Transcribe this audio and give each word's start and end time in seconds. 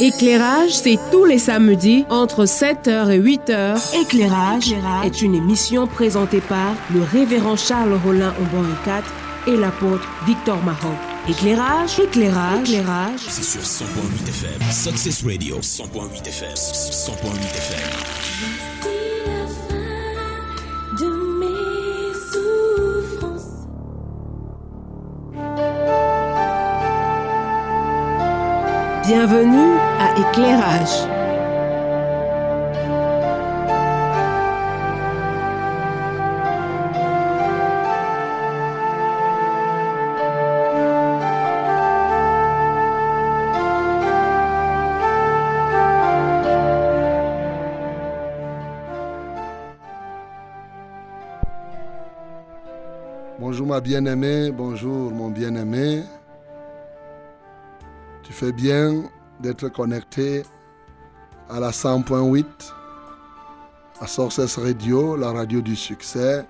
Éclairage, 0.00 0.70
c'est 0.70 0.98
tous 1.10 1.24
les 1.24 1.38
samedis 1.38 2.04
entre 2.08 2.44
7h 2.44 3.10
et 3.10 3.18
8h. 3.18 4.00
Éclairage, 4.00 4.72
est 5.04 5.22
une 5.22 5.34
émission 5.34 5.88
présentée 5.88 6.40
par 6.40 6.74
le 6.94 7.02
révérend 7.02 7.56
Charles 7.56 7.98
Rollin 8.04 8.32
Aubon 8.40 8.64
4 8.84 9.12
et 9.48 9.56
l'apôtre 9.56 10.08
Victor 10.24 10.62
Maroc. 10.62 10.96
Éclairage, 11.28 11.98
éclairage, 11.98 12.70
éclairage. 12.70 13.20
C'est 13.28 13.42
sur 13.42 13.60
100.8 13.60 14.28
FM. 14.28 14.70
Success 14.70 15.24
Radio, 15.24 15.58
100.8 15.58 16.28
FM. 16.28 16.54
100.8 16.54 17.16
FM. 17.56 18.67
Bienvenue 29.08 29.78
à 29.98 30.12
Éclairage. 30.20 31.08
Bonjour 53.38 53.66
ma 53.66 53.80
bien-aimée, 53.80 54.50
bonjour 54.52 55.10
mon 55.10 55.30
bien-aimé. 55.30 56.02
Tu 58.38 58.44
fais 58.44 58.52
bien 58.52 59.02
d'être 59.40 59.68
connecté 59.68 60.44
à 61.50 61.58
la 61.58 61.70
100.8, 61.70 62.44
à 64.00 64.06
Sources 64.06 64.58
Radio, 64.58 65.16
la 65.16 65.32
radio 65.32 65.60
du 65.60 65.74
succès, 65.74 66.46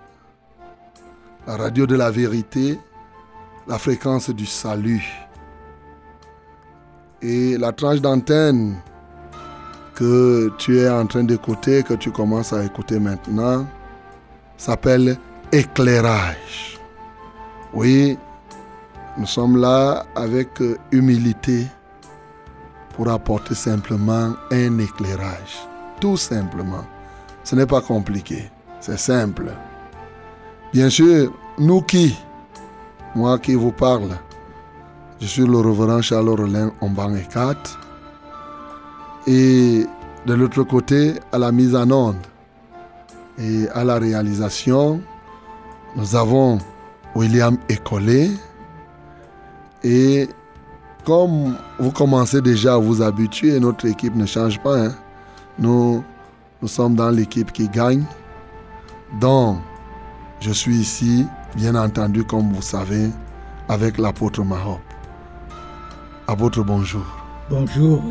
la 1.46 1.56
radio 1.56 1.86
de 1.86 1.96
la 1.96 2.10
vérité, 2.10 2.78
la 3.66 3.78
fréquence 3.78 4.28
du 4.28 4.44
salut. 4.44 5.02
Et 7.22 7.56
la 7.56 7.72
tranche 7.72 8.02
d'antenne 8.02 8.76
que 9.94 10.52
tu 10.58 10.80
es 10.80 10.90
en 10.90 11.06
train 11.06 11.24
d'écouter, 11.24 11.84
que 11.84 11.94
tu 11.94 12.10
commences 12.10 12.52
à 12.52 12.62
écouter 12.64 13.00
maintenant, 13.00 13.66
s'appelle 14.58 15.16
éclairage. 15.52 16.78
Oui, 17.72 18.18
nous 19.16 19.26
sommes 19.26 19.56
là 19.56 20.04
avec 20.14 20.62
humilité 20.92 21.66
pour 22.98 23.08
apporter 23.10 23.54
simplement 23.54 24.34
un 24.50 24.78
éclairage. 24.80 25.64
Tout 26.00 26.16
simplement. 26.16 26.84
Ce 27.44 27.54
n'est 27.54 27.64
pas 27.64 27.80
compliqué. 27.80 28.50
C'est 28.80 28.98
simple. 28.98 29.52
Bien 30.72 30.90
sûr, 30.90 31.32
nous 31.58 31.80
qui, 31.82 32.18
moi 33.14 33.38
qui 33.38 33.54
vous 33.54 33.70
parle, 33.70 34.18
je 35.20 35.26
suis 35.26 35.46
le 35.46 35.58
reverend 35.58 36.02
Charles 36.02 36.28
Rollin 36.28 36.72
Omban 36.80 37.14
et 37.14 37.22
4. 37.22 37.78
Et 39.28 39.86
de 40.26 40.34
l'autre 40.34 40.64
côté, 40.64 41.14
à 41.30 41.38
la 41.38 41.52
mise 41.52 41.76
en 41.76 41.88
onde 41.92 42.26
et 43.38 43.68
à 43.74 43.84
la 43.84 44.00
réalisation, 44.00 45.00
nous 45.94 46.16
avons 46.16 46.58
William 47.14 47.56
Écolé. 47.68 48.32
Et 49.84 50.28
comme 51.08 51.56
vous 51.78 51.90
commencez 51.90 52.42
déjà 52.42 52.74
à 52.74 52.76
vous 52.76 53.00
habituer, 53.00 53.58
notre 53.58 53.86
équipe 53.86 54.14
ne 54.14 54.26
change 54.26 54.60
pas. 54.60 54.78
hein. 54.78 54.94
Nous, 55.58 56.04
nous 56.60 56.68
sommes 56.68 56.96
dans 56.96 57.08
l'équipe 57.08 57.50
qui 57.50 57.66
gagne. 57.66 58.04
Donc, 59.18 59.56
je 60.40 60.52
suis 60.52 60.76
ici, 60.76 61.24
bien 61.56 61.74
entendu, 61.76 62.24
comme 62.24 62.52
vous 62.52 62.60
savez, 62.60 63.08
avec 63.70 63.96
l'apôtre 63.96 64.44
Mahop. 64.44 64.80
Apôtre, 66.26 66.62
bonjour. 66.62 67.06
Bonjour. 67.48 68.02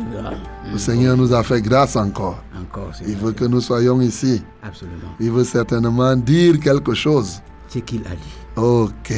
Le 0.72 0.76
Seigneur 0.76 1.16
nous 1.16 1.32
a 1.32 1.44
fait 1.44 1.62
grâce 1.62 1.94
encore. 1.94 2.42
Encore, 2.60 2.90
c'est 2.92 3.04
Il 3.08 3.16
veut 3.16 3.30
que 3.30 3.44
nous 3.44 3.60
soyons 3.60 4.00
ici. 4.00 4.42
Absolument. 4.60 5.14
Il 5.20 5.30
veut 5.30 5.44
certainement 5.44 6.16
dire 6.16 6.58
quelque 6.58 6.94
chose. 6.94 7.40
Ce 7.68 7.78
qu'il 7.78 8.00
a 8.08 8.16
dit. 8.16 8.60
Ok. 8.60 9.12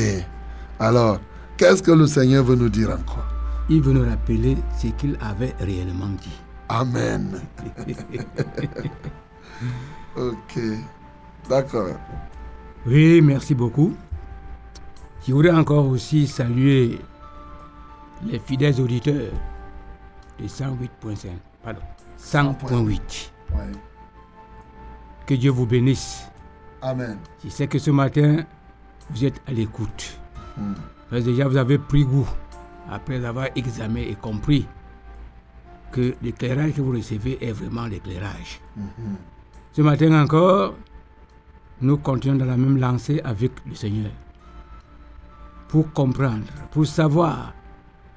Alors, 0.78 1.18
qu'est-ce 1.56 1.82
que 1.82 1.92
le 1.92 2.06
Seigneur 2.06 2.44
veut 2.44 2.56
nous 2.56 2.68
dire 2.68 2.90
encore? 2.90 3.24
Il 3.72 3.82
veut 3.82 3.92
nous 3.92 4.04
rappeler 4.04 4.56
ce 4.76 4.88
qu'il 4.88 5.16
avait 5.20 5.54
réellement 5.60 6.08
dit. 6.20 6.40
Amen. 6.68 7.40
ok. 10.16 10.58
D'accord. 11.48 11.94
Oui, 12.84 13.20
merci 13.22 13.54
beaucoup. 13.54 13.94
Je 15.24 15.32
voudrais 15.32 15.52
encore 15.52 15.86
aussi 15.86 16.26
saluer 16.26 16.98
les 18.24 18.40
fidèles 18.40 18.80
auditeurs 18.80 19.30
de 20.40 20.48
108.5. 20.48 21.28
Pardon. 21.62 21.80
100.8. 22.18 23.30
Ouais. 23.54 23.60
Que 25.26 25.34
Dieu 25.34 25.52
vous 25.52 25.66
bénisse. 25.66 26.24
Amen. 26.82 27.18
Je 27.44 27.50
sais 27.50 27.68
que 27.68 27.78
ce 27.78 27.92
matin, 27.92 28.38
vous 29.10 29.24
êtes 29.24 29.40
à 29.46 29.52
l'écoute. 29.52 30.18
Hmm. 30.56 30.74
Déjà, 31.12 31.46
vous 31.46 31.56
avez 31.56 31.78
pris 31.78 32.04
goût, 32.04 32.28
après 32.90 33.24
avoir 33.24 33.48
examiné 33.54 34.10
et 34.10 34.14
compris 34.14 34.66
que 35.92 36.14
l'éclairage 36.22 36.74
que 36.74 36.80
vous 36.80 36.92
recevez 36.92 37.38
est 37.44 37.52
vraiment 37.52 37.86
l'éclairage. 37.86 38.60
Mhm. 38.76 39.16
Ce 39.72 39.82
matin 39.82 40.22
encore, 40.22 40.74
nous 41.80 41.96
continuons 41.96 42.36
dans 42.36 42.44
la 42.44 42.56
même 42.56 42.78
lancée 42.78 43.20
avec 43.24 43.52
le 43.66 43.74
Seigneur. 43.74 44.10
Pour 45.68 45.92
comprendre, 45.92 46.44
pour 46.72 46.86
savoir 46.86 47.54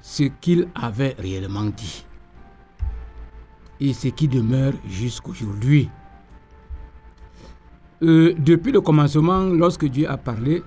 ce 0.00 0.24
qu'il 0.24 0.68
avait 0.74 1.14
réellement 1.18 1.64
dit. 1.64 2.04
Et 3.80 3.92
ce 3.92 4.08
qui 4.08 4.28
demeure 4.28 4.74
jusqu'aujourd'hui. 4.86 5.88
Euh, 8.02 8.34
depuis 8.36 8.72
le 8.72 8.80
commencement, 8.80 9.40
lorsque 9.40 9.86
Dieu 9.86 10.08
a 10.10 10.16
parlé, 10.16 10.62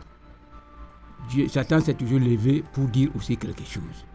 Satan 1.50 1.80
s'est 1.80 1.94
toujours 1.94 2.20
levé 2.20 2.64
pour 2.72 2.86
dire 2.86 3.10
aussi 3.16 3.38
quelque 3.38 3.64
chose. 3.66 4.06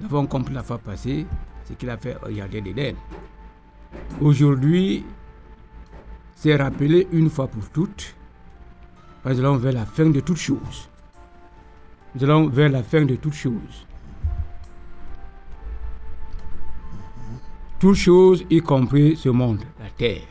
Nous 0.00 0.06
avons 0.06 0.26
compris 0.26 0.54
la 0.54 0.62
fois 0.62 0.78
passée 0.78 1.26
ce 1.64 1.72
qu'il 1.74 1.90
a 1.90 1.96
fait 1.96 2.16
au 2.26 2.32
jardin 2.32 2.60
d'Éden. 2.60 2.94
Aujourd'hui, 4.20 5.04
c'est 6.34 6.56
rappelé 6.56 7.08
une 7.12 7.30
fois 7.30 7.48
pour 7.48 7.68
toutes, 7.70 8.14
nous 9.24 9.38
allons 9.40 9.56
vers 9.56 9.72
la 9.72 9.84
fin 9.84 10.08
de 10.08 10.20
toutes 10.20 10.38
choses. 10.38 10.88
Nous 12.14 12.24
allons 12.24 12.48
vers 12.48 12.70
la 12.70 12.82
fin 12.82 13.04
de 13.04 13.16
toutes 13.16 13.34
choses. 13.34 13.86
Toutes 17.78 17.96
choses, 17.96 18.44
y 18.50 18.60
compris 18.60 19.16
ce 19.16 19.28
monde, 19.28 19.60
la 19.78 19.90
terre. 19.90 20.22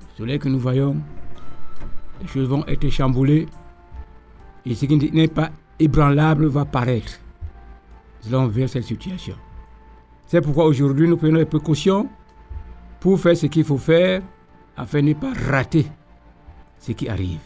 Le 0.00 0.16
soleil 0.18 0.38
que 0.38 0.48
nous 0.48 0.58
voyons, 0.60 0.96
les 2.20 2.28
choses 2.28 2.48
vont 2.48 2.64
être 2.66 2.88
chamboulées, 2.90 3.46
et 4.66 4.74
ce 4.74 4.84
qui 4.86 4.96
n'est 5.12 5.28
pas 5.28 5.50
ébranlable 5.78 6.46
va 6.46 6.64
paraître. 6.64 7.20
Nous 8.24 8.34
allons 8.34 8.48
vers 8.48 8.68
cette 8.68 8.82
situation. 8.84 9.36
C'est 10.26 10.40
pourquoi 10.40 10.64
aujourd'hui 10.66 11.08
nous 11.08 11.16
prenons 11.16 11.38
les 11.38 11.44
précautions 11.44 12.08
pour 12.98 13.20
faire 13.20 13.36
ce 13.36 13.46
qu'il 13.46 13.64
faut 13.64 13.78
faire 13.78 14.22
afin 14.76 15.00
de 15.00 15.08
ne 15.08 15.14
pas 15.14 15.32
rater 15.48 15.86
ce 16.78 16.92
qui 16.92 17.08
arrive. 17.08 17.38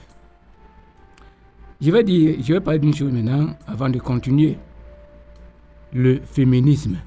Je 1.80 1.91
vais, 1.91 2.03
dire, 2.03 2.36
je 2.42 2.54
vais 2.54 2.60
parler 2.60 2.78
d'une 2.78 2.94
chose 2.94 3.12
maintenant 3.12 3.54
avant 3.66 3.88
de 3.91 3.98
continuer. 3.98 4.59
Le 5.92 6.20
féminisme. 6.20 6.98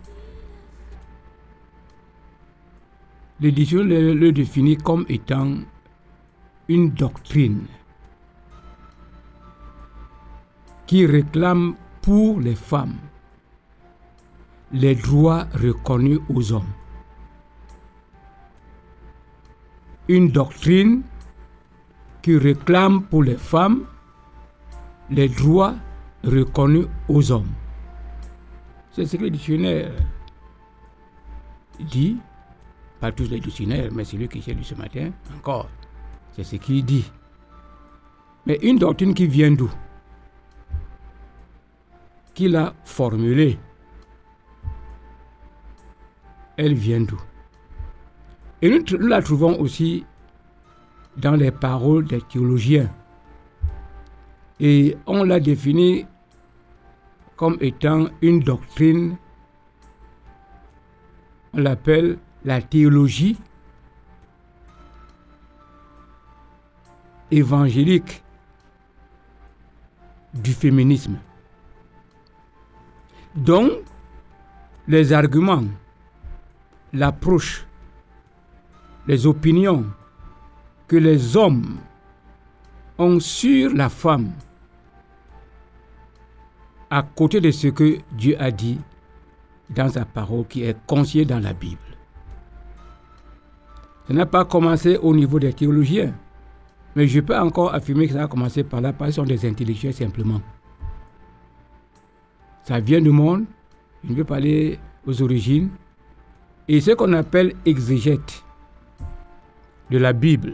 L'édition 3.39 3.83
le, 3.83 4.13
le 4.13 4.31
définit 4.31 4.77
comme 4.77 5.05
étant 5.07 5.55
une 6.67 6.91
doctrine 6.91 7.61
qui 10.85 11.05
réclame 11.05 11.75
pour 12.01 12.39
les 12.39 12.55
femmes 12.55 12.97
les 14.71 14.95
droits 14.95 15.45
reconnus 15.53 16.19
aux 16.33 16.51
hommes. 16.51 16.73
Une 20.07 20.29
doctrine 20.29 21.03
qui 22.21 22.37
réclame 22.37 23.03
pour 23.03 23.23
les 23.23 23.37
femmes 23.37 23.85
les 25.09 25.29
droits 25.29 25.75
reconnus 26.23 26.87
aux 27.07 27.31
hommes. 27.31 27.51
C'est 28.91 29.05
ce 29.05 29.17
que 29.17 29.23
le 29.23 29.29
dictionnaire 29.29 29.91
dit, 31.79 32.17
pas 32.99 33.11
tous 33.11 33.29
les 33.29 33.39
dictionnaires, 33.39 33.89
mais 33.91 34.05
celui 34.05 34.27
que 34.27 34.39
j'ai 34.39 34.53
lu 34.53 34.63
ce 34.63 34.75
matin, 34.75 35.11
encore, 35.37 35.69
c'est 36.31 36.43
ce 36.43 36.55
qu'il 36.55 36.83
dit. 36.83 37.11
Mais 38.45 38.57
une 38.61 38.77
doctrine 38.77 39.13
qui 39.13 39.27
vient 39.27 39.51
d'où? 39.51 39.71
Qui 42.33 42.47
l'a 42.47 42.73
formulée 42.83 43.59
elle 46.57 46.75
vient 46.75 47.01
d'où? 47.01 47.19
Et 48.61 48.69
nous, 48.69 48.83
nous 48.97 49.07
la 49.07 49.21
trouvons 49.21 49.59
aussi 49.59 50.05
dans 51.17 51.35
les 51.35 51.51
paroles 51.51 52.05
des 52.05 52.21
théologiens. 52.21 52.89
Et 54.59 54.95
on 55.05 55.23
l'a 55.23 55.39
définie 55.39 56.05
comme 57.35 57.57
étant 57.59 58.07
une 58.21 58.39
doctrine, 58.39 59.17
on 61.53 61.59
l'appelle 61.59 62.19
la 62.45 62.61
théologie 62.61 63.37
évangélique 67.31 68.23
du 70.33 70.53
féminisme. 70.53 71.17
Donc, 73.35 73.71
les 74.87 75.11
arguments, 75.11 75.63
l'approche, 76.93 77.65
les 79.07 79.25
opinions 79.25 79.85
que 80.87 80.95
les 80.95 81.35
hommes 81.35 81.77
ont 82.99 83.19
sur 83.19 83.73
la 83.73 83.89
femme, 83.89 84.31
à 86.91 87.01
côté 87.01 87.41
de 87.41 87.49
ce 87.49 87.67
que 87.69 87.97
Dieu 88.11 88.35
a 88.39 88.51
dit 88.51 88.79
dans 89.71 89.89
sa 89.89 90.05
parole 90.05 90.45
qui 90.45 90.63
est 90.63 90.77
consigne 90.85 91.25
dans 91.25 91.39
la 91.39 91.53
Bible. 91.53 91.79
Ça 94.07 94.13
n'a 94.13 94.27
pas 94.27 94.45
commencé 94.45 94.97
au 94.97 95.15
niveau 95.15 95.39
des 95.39 95.53
théologiens, 95.53 96.13
mais 96.95 97.07
je 97.07 97.19
peux 97.19 97.35
encore 97.35 97.73
affirmer 97.73 98.07
que 98.07 98.13
ça 98.13 98.23
a 98.23 98.27
commencé 98.27 98.63
par 98.63 98.81
là, 98.81 98.93
parce 98.93 99.11
qu'ils 99.11 99.15
sont 99.15 99.23
des 99.23 99.49
intellectuels 99.49 99.93
simplement. 99.93 100.41
Ça 102.63 102.79
vient 102.79 103.01
du 103.01 103.09
monde, 103.09 103.45
je 104.03 104.11
ne 104.11 104.15
veux 104.15 104.23
pas 104.23 104.37
aller 104.37 104.79
aux 105.05 105.21
origines, 105.21 105.69
et 106.67 106.79
ce 106.79 106.91
qu'on 106.91 107.11
appelle 107.11 107.53
exégète 107.65 108.43
de 109.91 109.97
la 109.97 110.13
Bible 110.13 110.53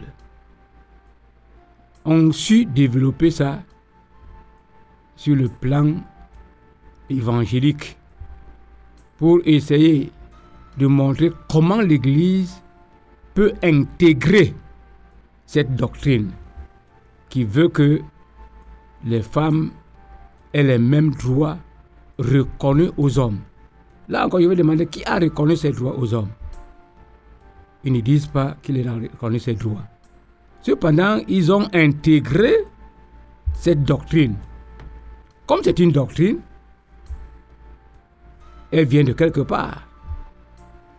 ont 2.05 2.31
su 2.31 2.65
développer 2.65 3.29
ça 3.29 3.61
sur 5.15 5.35
le 5.35 5.49
plan 5.49 5.97
évangélique 7.11 7.97
pour 9.17 9.39
essayer 9.45 10.11
de 10.77 10.87
montrer 10.87 11.31
comment 11.47 11.81
l'Église 11.81 12.63
peut 13.35 13.53
intégrer 13.61 14.55
cette 15.45 15.75
doctrine 15.75 16.31
qui 17.29 17.43
veut 17.43 17.69
que 17.69 18.01
les 19.05 19.21
femmes 19.21 19.71
aient 20.53 20.63
les 20.63 20.79
mêmes 20.79 21.11
droits 21.11 21.57
reconnus 22.19 22.91
aux 22.97 23.17
hommes. 23.17 23.39
Là 24.07 24.25
encore, 24.25 24.41
je 24.41 24.47
vais 24.47 24.55
demander 24.55 24.85
qui 24.85 25.03
a 25.05 25.17
reconnu 25.17 25.55
ces 25.55 25.71
droits 25.71 25.97
aux 25.97 26.13
hommes. 26.13 26.29
Ils 27.83 27.93
ne 27.93 28.01
disent 28.01 28.27
pas 28.27 28.57
qu'ils 28.61 28.87
ont 28.89 28.99
reconnu 28.99 29.39
ces 29.39 29.53
droits. 29.53 29.85
Cependant, 30.61 31.19
ils 31.27 31.51
ont 31.51 31.67
intégré 31.73 32.53
cette 33.53 33.83
doctrine. 33.83 34.35
Comme 35.47 35.61
c'est 35.63 35.79
une 35.79 35.91
doctrine, 35.91 36.39
elle 38.71 38.85
vient 38.85 39.03
de 39.03 39.13
quelque 39.13 39.41
part. 39.41 39.87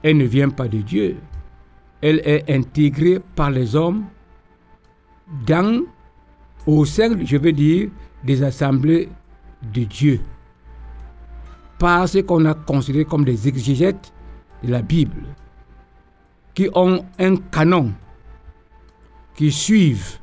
Elle 0.02 0.17
ne 0.17 0.25
vient 0.25 0.49
pas 0.49 0.69
de 0.69 0.78
Dieu. 0.78 1.17
Elle 2.00 2.20
est 2.25 2.50
intégrée 2.50 3.20
par 3.37 3.50
les 3.50 3.76
hommes 3.76 4.05
dans, 5.46 5.84
au 6.67 6.84
sein, 6.87 7.14
je 7.25 7.37
veux 7.37 7.52
dire, 7.52 7.90
des 8.25 8.43
assemblées 8.43 9.08
de 9.75 9.84
Dieu. 9.84 10.20
Par 11.81 12.06
ce 12.06 12.19
qu'on 12.19 12.44
a 12.44 12.53
considéré 12.53 13.06
comme 13.06 13.25
des 13.25 13.49
exégètes 13.49 14.12
de 14.62 14.71
la 14.71 14.82
Bible, 14.82 15.23
qui 16.53 16.69
ont 16.75 17.03
un 17.19 17.37
canon, 17.37 17.94
qui 19.35 19.50
suivent 19.50 20.19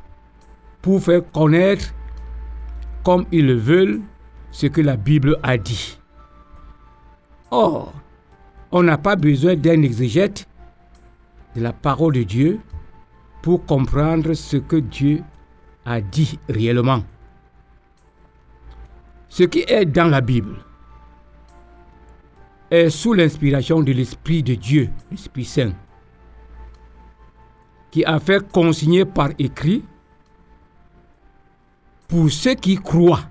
pour 0.83 1.01
faire 1.01 1.23
connaître, 1.31 1.95
comme 3.03 3.25
ils 3.31 3.47
le 3.47 3.55
veulent, 3.55 4.01
ce 4.51 4.67
que 4.67 4.81
la 4.81 4.97
Bible 4.97 5.39
a 5.41 5.57
dit. 5.57 5.97
Or, 7.49 7.91
on 8.71 8.83
n'a 8.83 8.99
pas 8.99 9.15
besoin 9.15 9.55
d'un 9.55 9.81
exégète 9.81 10.47
de 11.55 11.61
la 11.61 11.73
parole 11.73 12.13
de 12.13 12.23
Dieu 12.23 12.59
pour 13.41 13.65
comprendre 13.65 14.35
ce 14.35 14.57
que 14.57 14.75
Dieu 14.75 15.23
a 15.85 16.01
dit 16.01 16.37
réellement. 16.49 17.03
Ce 19.27 19.41
qui 19.43 19.65
est 19.67 19.85
dans 19.85 20.09
la 20.09 20.21
Bible 20.21 20.66
est 22.69 22.89
sous 22.89 23.13
l'inspiration 23.13 23.81
de 23.81 23.91
l'Esprit 23.91 24.43
de 24.43 24.55
Dieu, 24.55 24.89
l'Esprit 25.11 25.45
Saint, 25.45 25.73
qui 27.91 28.03
a 28.05 28.19
fait 28.19 28.49
consigner 28.51 29.05
par 29.05 29.29
écrit 29.39 29.83
pour 32.07 32.29
ceux 32.29 32.55
qui 32.55 32.75
croient 32.75 33.29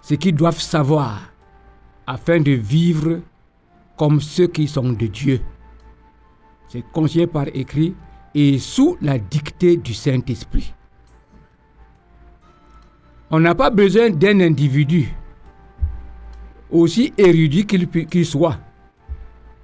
ce 0.00 0.14
qu'ils 0.14 0.34
doivent 0.34 0.60
savoir 0.60 1.32
afin 2.06 2.40
de 2.40 2.52
vivre 2.52 3.20
comme 3.96 4.20
ceux 4.20 4.46
qui 4.46 4.66
sont 4.66 4.92
de 4.92 5.06
Dieu. 5.06 5.40
C'est 6.68 6.84
consigné 6.92 7.26
par 7.26 7.46
écrit 7.54 7.94
et 8.34 8.58
sous 8.58 8.96
la 9.00 9.18
dictée 9.18 9.76
du 9.76 9.94
Saint-Esprit. 9.94 10.72
On 13.30 13.40
n'a 13.40 13.54
pas 13.54 13.70
besoin 13.70 14.08
d'un 14.10 14.40
individu, 14.40 15.14
aussi 16.70 17.12
érudit 17.16 17.66
qu'il 17.66 17.88
qu'il 17.88 18.26
soit, 18.26 18.58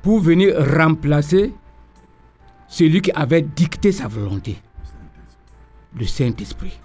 pour 0.03 0.21
venir 0.21 0.55
remplacer 0.77 1.53
celui 2.69 3.01
qui 3.01 3.13
avait 3.13 3.43
dicté 3.43 3.93
sa 3.93 4.09
volonté, 4.09 4.57
le 5.99 6.05
Saint-Esprit. 6.07 6.79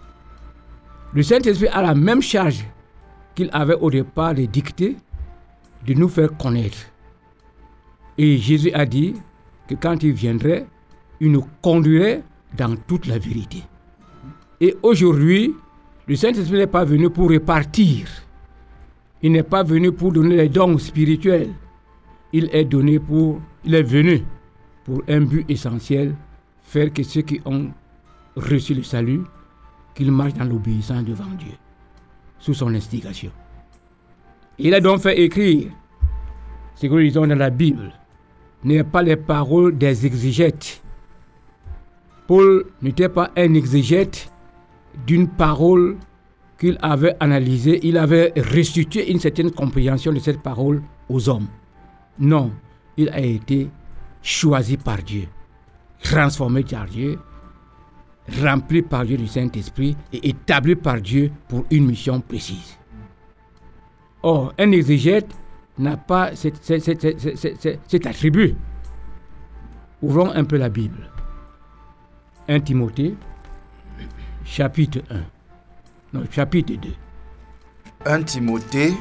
Le 1.13 1.23
Saint-Esprit 1.23 1.67
a 1.69 1.81
la 1.81 1.95
même 1.95 2.21
charge 2.21 2.63
qu'il 3.35 3.49
avait 3.51 3.75
au 3.75 3.89
départ 3.89 4.35
de 4.35 4.45
dicter, 4.45 4.97
de 5.85 5.93
nous 5.93 6.09
faire 6.09 6.35
connaître. 6.37 6.77
Et 8.17 8.37
Jésus 8.37 8.71
a 8.73 8.85
dit 8.85 9.15
que 9.67 9.75
quand 9.75 10.03
il 10.03 10.11
viendrait, 10.11 10.67
il 11.19 11.31
nous 11.31 11.45
conduirait 11.61 12.23
dans 12.55 12.75
toute 12.75 13.07
la 13.07 13.17
vérité. 13.17 13.63
Et 14.61 14.75
aujourd'hui, 14.83 15.55
le 16.07 16.15
Saint-Esprit 16.15 16.57
n'est 16.57 16.67
pas 16.67 16.83
venu 16.83 17.09
pour 17.09 17.29
répartir. 17.29 18.07
Il 19.21 19.33
n'est 19.33 19.43
pas 19.43 19.63
venu 19.63 19.91
pour 19.91 20.11
donner 20.13 20.37
les 20.37 20.49
dons 20.49 20.77
spirituels. 20.77 21.53
Il 22.31 22.49
est 22.53 22.63
venu 22.63 24.23
pour 24.85 25.03
un 25.07 25.21
but 25.21 25.45
essentiel, 25.49 26.15
faire 26.61 26.93
que 26.93 27.03
ceux 27.03 27.21
qui 27.21 27.41
ont 27.45 27.69
reçu 28.35 28.73
le 28.73 28.83
salut, 28.83 29.21
qu'ils 29.93 30.11
marchent 30.11 30.35
dans 30.35 30.45
l'obéissance 30.45 31.03
devant 31.03 31.25
Dieu, 31.37 31.53
sous 32.37 32.53
son 32.53 32.73
instigation. 32.73 33.31
Il 34.57 34.73
a 34.73 34.79
donc 34.79 34.99
fait 34.99 35.19
écrire 35.19 35.71
ce 36.75 36.87
que 36.87 36.91
nous 36.91 36.99
lisons 36.99 37.27
dans 37.27 37.37
la 37.37 37.49
Bible, 37.49 37.91
n'est 38.63 38.83
pas 38.83 39.01
les 39.01 39.17
paroles 39.17 39.77
des 39.77 40.05
exégètes. 40.05 40.81
Paul 42.27 42.65
n'était 42.81 43.09
pas 43.09 43.31
un 43.35 43.53
exégète 43.53 44.31
d'une 45.05 45.27
parole 45.27 45.97
qu'il 46.59 46.77
avait 46.81 47.15
analysée, 47.19 47.79
il 47.83 47.97
avait 47.97 48.33
restitué 48.35 49.11
une 49.11 49.19
certaine 49.19 49.51
compréhension 49.51 50.11
de 50.11 50.19
cette 50.19 50.41
parole 50.41 50.81
aux 51.07 51.29
hommes. 51.29 51.47
Non, 52.19 52.51
il 52.97 53.09
a 53.09 53.19
été 53.21 53.69
choisi 54.21 54.75
par 54.77 54.97
Dieu, 55.01 55.23
transformé 56.03 56.63
par 56.63 56.85
Dieu, 56.85 57.17
rempli 58.43 58.81
par 58.81 59.05
Dieu 59.05 59.17
du 59.17 59.27
Saint-Esprit 59.27 59.95
et 60.11 60.29
établi 60.29 60.75
par 60.75 60.99
Dieu 61.01 61.31
pour 61.47 61.63
une 61.71 61.85
mission 61.85 62.19
précise. 62.19 62.77
Or, 64.21 64.53
un 64.59 64.71
exégète 64.73 65.33
n'a 65.77 65.95
pas 65.95 66.35
cet- 66.35 66.61
cet 67.87 68.05
attribut. 68.05 68.53
Ouvrons 70.01 70.29
un 70.31 70.43
peu 70.43 70.57
la 70.57 70.67
Bible. 70.69 71.09
1 72.49 72.59
Timothée, 72.59 73.15
chapitre 74.43 74.99
1. 75.09 75.21
Non, 76.13 76.23
chapitre 76.31 76.73
2. 76.73 76.89
1 78.05 78.23
Timothée, 78.23 78.93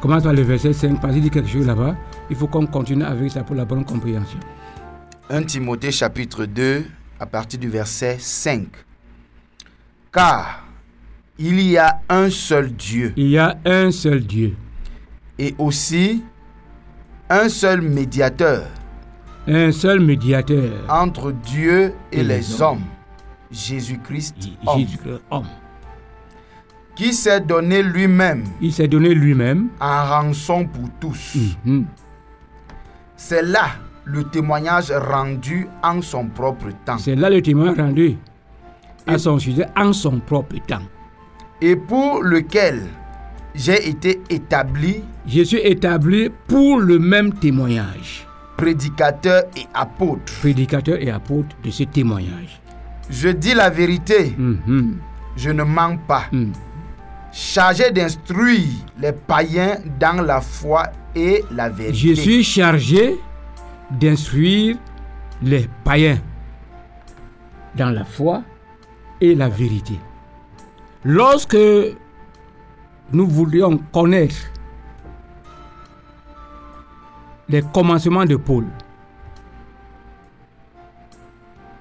Commence 0.00 0.24
par 0.24 0.32
le 0.32 0.42
verset 0.42 0.72
5, 0.72 1.00
parce 1.00 1.14
qu'il 1.14 1.22
dit 1.22 1.30
quelque 1.30 1.48
chose 1.48 1.66
là-bas. 1.66 1.96
Il 2.28 2.36
faut 2.36 2.46
qu'on 2.48 2.66
continue 2.66 3.04
avec 3.04 3.30
ça 3.30 3.42
pour 3.42 3.56
la 3.56 3.64
bonne 3.64 3.84
compréhension. 3.84 4.38
1 5.30 5.42
Timothée 5.44 5.92
chapitre 5.92 6.44
2 6.44 6.84
à 7.20 7.26
partir 7.26 7.58
du 7.58 7.68
verset 7.68 8.16
5. 8.18 8.66
Car 10.12 10.64
il 11.38 11.60
y 11.60 11.78
a 11.78 12.00
un 12.08 12.30
seul 12.30 12.72
Dieu 12.72 13.12
Il 13.16 13.28
y 13.28 13.38
a 13.38 13.58
un 13.64 13.90
seul 13.90 14.20
Dieu, 14.20 14.56
et 15.38 15.54
aussi 15.58 16.22
un 17.30 17.48
seul 17.48 17.80
médiateur 17.80 18.64
un 19.48 19.72
seul 19.72 20.00
médiateur, 20.00 20.70
entre 20.88 21.32
Dieu 21.32 21.94
et, 22.12 22.20
Et 22.20 22.22
les, 22.22 22.36
les 22.38 22.62
hommes, 22.62 22.84
Jésus-Christ, 23.50 24.36
homme, 24.66 24.78
Jésus-Christ, 24.78 25.20
homme. 25.30 25.46
Qui 26.94 27.12
s'est 27.14 27.40
donné 27.40 27.82
lui-même 27.82 28.44
Il 28.60 28.72
s'est 28.72 28.88
donné 28.88 29.14
lui-même. 29.14 29.68
en 29.80 30.04
rançon 30.04 30.66
pour 30.66 30.88
tous. 31.00 31.36
Mhm. 31.64 31.84
C'est 33.16 33.42
là 33.42 33.66
le 34.04 34.24
témoignage 34.24 34.90
rendu 34.90 35.68
en 35.82 36.02
son 36.02 36.26
propre 36.26 36.66
temps. 36.84 36.98
C'est 36.98 37.14
là 37.14 37.30
le 37.30 37.40
témoignage 37.40 37.78
rendu 37.78 38.16
à 39.06 39.16
son 39.18 39.38
sujet 39.38 39.66
en 39.76 39.92
son 39.92 40.18
propre 40.20 40.56
temps. 40.66 40.82
Et 41.60 41.76
pour 41.76 42.22
lequel 42.22 42.82
j'ai 43.54 43.88
été 43.88 44.20
établi 44.28 45.02
Je 45.26 45.42
suis 45.42 45.60
établi 45.60 46.30
pour 46.48 46.80
le 46.80 46.98
même 46.98 47.32
témoignage, 47.34 48.26
prédicateur 48.56 49.44
et 49.56 49.66
apôtre. 49.72 50.32
prédicateur 50.40 50.96
et 51.00 51.10
apôtre 51.10 51.54
de 51.64 51.70
ce 51.70 51.84
témoignage. 51.84 52.60
Je 53.08 53.28
dis 53.28 53.54
la 53.54 53.70
vérité, 53.70 54.34
Mhm, 54.36 54.96
je 55.36 55.50
ne 55.50 55.62
mens 55.62 55.96
pas. 55.96 56.24
mhm. 56.32 56.52
Chargé 57.32 57.90
d'instruire 57.90 58.68
les 58.98 59.12
païens 59.12 59.78
dans 59.98 60.22
la 60.22 60.42
foi 60.42 60.84
et 61.14 61.42
la 61.50 61.70
vérité. 61.70 62.14
Je 62.14 62.20
suis 62.20 62.44
chargé 62.44 63.18
d'instruire 63.90 64.76
les 65.42 65.66
païens 65.82 66.18
dans 67.74 67.88
la 67.88 68.04
foi 68.04 68.42
et 69.20 69.34
la 69.34 69.48
vérité. 69.48 69.98
Lorsque 71.04 71.56
nous 73.12 73.26
voulions 73.26 73.78
connaître 73.92 74.36
les 77.48 77.62
commencements 77.62 78.26
de 78.26 78.36
Paul, 78.36 78.66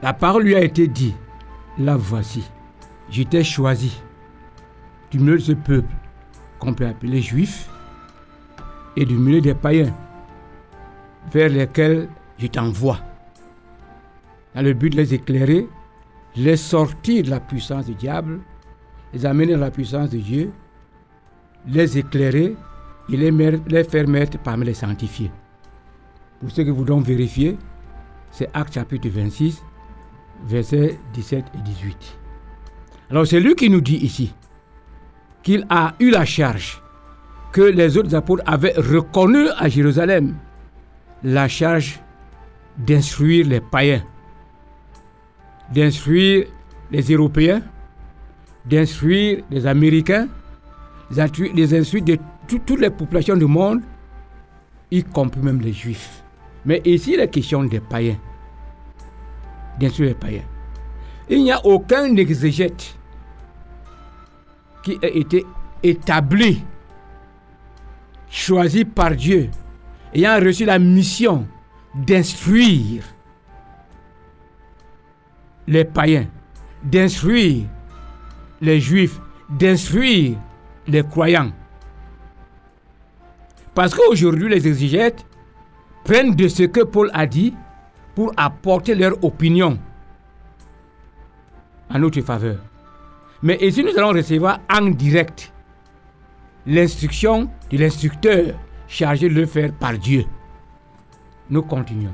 la 0.01 0.13
parole 0.13 0.43
lui 0.43 0.55
a 0.55 0.61
été 0.61 0.87
dit, 0.87 1.13
la 1.77 1.97
voici, 1.97 2.49
je 3.09 3.23
t'ai 3.23 3.43
choisi 3.43 4.01
du 5.11 5.19
milieu 5.19 5.35
de 5.35 5.41
ce 5.41 5.51
peuple 5.51 5.93
qu'on 6.59 6.73
peut 6.73 6.87
appeler 6.87 7.21
juif 7.21 7.69
et 8.95 9.05
du 9.05 9.15
milieu 9.15 9.41
des 9.41 9.53
païens 9.53 9.93
vers 11.31 11.49
lesquels 11.49 12.07
je 12.39 12.47
t'envoie, 12.47 12.99
dans 14.55 14.61
le 14.61 14.73
but 14.73 14.89
de 14.89 14.97
les 14.97 15.13
éclairer, 15.13 15.67
les 16.35 16.57
sortir 16.57 17.23
de 17.23 17.29
la 17.29 17.39
puissance 17.39 17.85
du 17.85 17.93
diable, 17.93 18.39
les 19.13 19.25
amener 19.25 19.53
dans 19.53 19.59
la 19.59 19.71
puissance 19.71 20.09
de 20.09 20.17
Dieu, 20.17 20.51
les 21.67 21.97
éclairer 21.97 22.55
et 23.09 23.17
les, 23.17 23.31
les 23.67 23.83
faire 23.83 24.07
mettre 24.07 24.39
parmi 24.39 24.65
les 24.65 24.73
sanctifiés. 24.73 25.31
Pour 26.39 26.49
ceux 26.49 26.63
qui 26.63 26.71
voudront 26.71 27.01
vérifier, 27.01 27.57
c'est 28.31 28.49
Acte 28.53 28.73
chapitre 28.73 29.09
26, 29.09 29.63
versets 30.45 30.97
17 31.13 31.45
et 31.53 31.61
18. 31.61 32.17
Alors 33.11 33.27
c'est 33.27 33.39
lui 33.39 33.55
qui 33.55 33.69
nous 33.69 33.81
dit 33.81 33.97
ici 33.97 34.33
qu'il 35.43 35.65
a 35.69 35.93
eu 35.99 36.09
la 36.11 36.25
charge 36.25 36.81
que 37.51 37.61
les 37.61 37.97
autres 37.97 38.15
apôtres 38.15 38.43
avaient 38.45 38.73
reconnu 38.77 39.47
à 39.57 39.67
Jérusalem 39.67 40.35
la 41.23 41.47
charge 41.47 41.99
d'instruire 42.77 43.45
les 43.47 43.59
païens, 43.59 44.03
d'instruire 45.73 46.47
les 46.91 47.01
Européens, 47.13 47.61
d'instruire 48.65 49.43
les 49.49 49.65
Américains, 49.67 50.27
les 51.53 51.73
instruire 51.75 52.03
de 52.03 52.17
tout- 52.47 52.59
toutes 52.65 52.79
les 52.79 52.89
populations 52.89 53.35
du 53.35 53.45
monde, 53.45 53.81
y 54.89 55.03
compris 55.03 55.41
même 55.41 55.61
les 55.61 55.73
Juifs. 55.73 56.23
Mais 56.65 56.81
ici, 56.85 57.15
la 57.17 57.27
question 57.27 57.63
des 57.63 57.79
païens, 57.79 58.17
d'instruire 59.79 60.09
les 60.09 60.15
païens. 60.15 60.43
Il 61.29 61.43
n'y 61.43 61.51
a 61.51 61.65
aucun 61.65 62.15
exégète 62.15 62.95
qui 64.83 64.97
a 65.01 65.07
été 65.07 65.45
établi 65.83 66.63
choisi 68.29 68.85
par 68.85 69.11
Dieu, 69.15 69.49
ayant 70.13 70.39
reçu 70.39 70.65
la 70.65 70.79
mission 70.79 71.45
d'instruire 71.93 73.03
les 75.67 75.85
païens, 75.85 76.27
d'instruire 76.83 77.65
les 78.61 78.79
juifs, 78.79 79.19
d'instruire 79.49 80.37
les 80.87 81.03
croyants. 81.03 81.51
Parce 83.73 83.93
qu'aujourd'hui, 83.93 84.49
les 84.49 84.67
exégètes 84.67 85.25
prennent 86.03 86.35
de 86.35 86.47
ce 86.47 86.63
que 86.63 86.81
Paul 86.81 87.09
a 87.13 87.25
dit 87.25 87.53
pour 88.15 88.33
apporter 88.37 88.95
leur 88.95 89.23
opinion 89.23 89.77
en 91.89 91.99
notre 91.99 92.21
faveur. 92.21 92.70
Mais 93.43 93.57
ici, 93.61 93.83
nous 93.83 93.97
allons 93.97 94.13
recevoir 94.13 94.59
en 94.71 94.89
direct 94.89 95.51
l'instruction 96.65 97.49
de 97.71 97.77
l'instructeur 97.77 98.55
chargé 98.87 99.29
de 99.29 99.33
le 99.33 99.45
faire 99.45 99.73
par 99.73 99.97
Dieu. 99.97 100.25
Nous 101.49 101.63
continuons. 101.63 102.13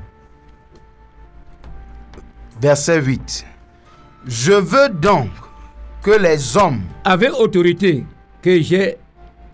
Verset 2.60 3.02
8. 3.02 3.46
Je 4.26 4.52
veux 4.52 4.88
donc 4.88 5.30
que 6.02 6.10
les 6.10 6.56
hommes 6.56 6.80
Avec 7.04 7.32
autorité 7.38 8.04
que 8.42 8.60
j'ai 8.60 8.96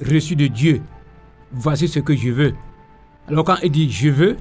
reçue 0.01 0.37
de 0.37 0.47
Dieu, 0.47 0.83
voici 1.53 1.89
ce 1.89 2.01
que 2.01 2.15
je 2.15 2.31
veux. 2.31 2.55
Alors 3.29 3.45
quand 3.45 3.57
il 3.63 3.71
dit 3.71 3.91
je 3.91 4.09
veux, 4.09 4.37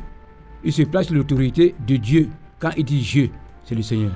il 0.63 0.71
se 0.71 0.83
place 0.83 1.07
sur 1.07 1.15
l'autorité 1.15 1.75
de 1.85 1.97
Dieu. 1.97 2.29
Quand 2.59 2.71
il 2.77 2.85
dit 2.85 3.03
je, 3.03 3.27
c'est 3.63 3.75
le 3.75 3.81
Seigneur. 3.81 4.11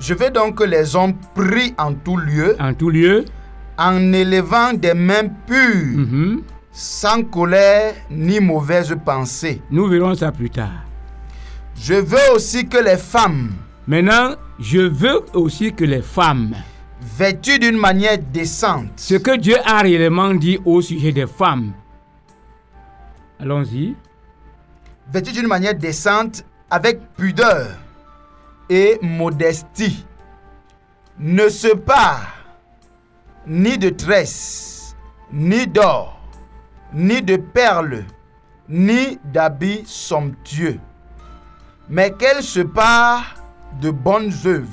Je 0.00 0.14
veux 0.14 0.30
donc 0.30 0.56
que 0.58 0.64
les 0.64 0.96
hommes 0.96 1.14
prient 1.34 1.74
en 1.78 1.94
tout 1.94 2.16
lieu, 2.16 2.56
En 2.60 2.74
tout 2.74 2.90
lieu, 2.90 3.24
en 3.78 4.12
élevant 4.12 4.72
des 4.72 4.94
mains 4.94 5.28
pures, 5.46 5.96
mhm, 5.98 6.42
sans 6.72 7.22
colère 7.22 7.94
ni 8.10 8.40
mauvaise 8.40 8.94
pensée. 9.04 9.62
nous 9.70 9.86
verrons 9.88 10.14
ça 10.14 10.32
plus 10.32 10.50
tard. 10.50 10.84
Je 11.76 11.94
veux 11.94 12.34
aussi 12.34 12.66
que 12.68 12.78
les 12.78 12.96
femmes, 12.96 13.50
Maintenant, 13.86 14.34
je 14.58 14.78
veux 14.80 15.20
aussi 15.34 15.72
que 15.74 15.84
les 15.84 16.00
femmes, 16.00 16.54
vêtues 17.18 17.58
d'une 17.58 17.76
manière 17.76 18.16
décente, 18.32 18.88
ce 18.96 19.14
que 19.16 19.36
Dieu 19.36 19.56
a 19.64 19.80
réellement 19.82 20.32
dit 20.32 20.58
au 20.64 20.80
sujet 20.80 21.12
des 21.12 21.26
femmes. 21.26 21.72
Allons-y. 23.38 23.94
vêtues 25.12 25.32
d'une 25.32 25.46
manière 25.48 25.74
décente, 25.74 26.44
avec 26.70 26.98
pudeur 27.16 27.68
et 28.68 28.98
modestie, 29.02 30.06
ne 31.18 31.48
se 31.48 31.74
parent 31.74 32.26
ni 33.46 33.78
de 33.78 33.90
tresses, 33.90 34.96
ni 35.32 35.66
d'or, 35.66 36.18
ni 36.92 37.22
de 37.22 37.36
perles, 37.36 38.04
ni 38.68 39.18
d'habits 39.24 39.84
somptueux, 39.86 40.78
mais 41.88 42.12
qu'elles 42.12 42.42
se 42.42 42.60
parent 42.60 43.24
de 43.80 43.90
bonnes 43.90 44.32
œuvres, 44.46 44.68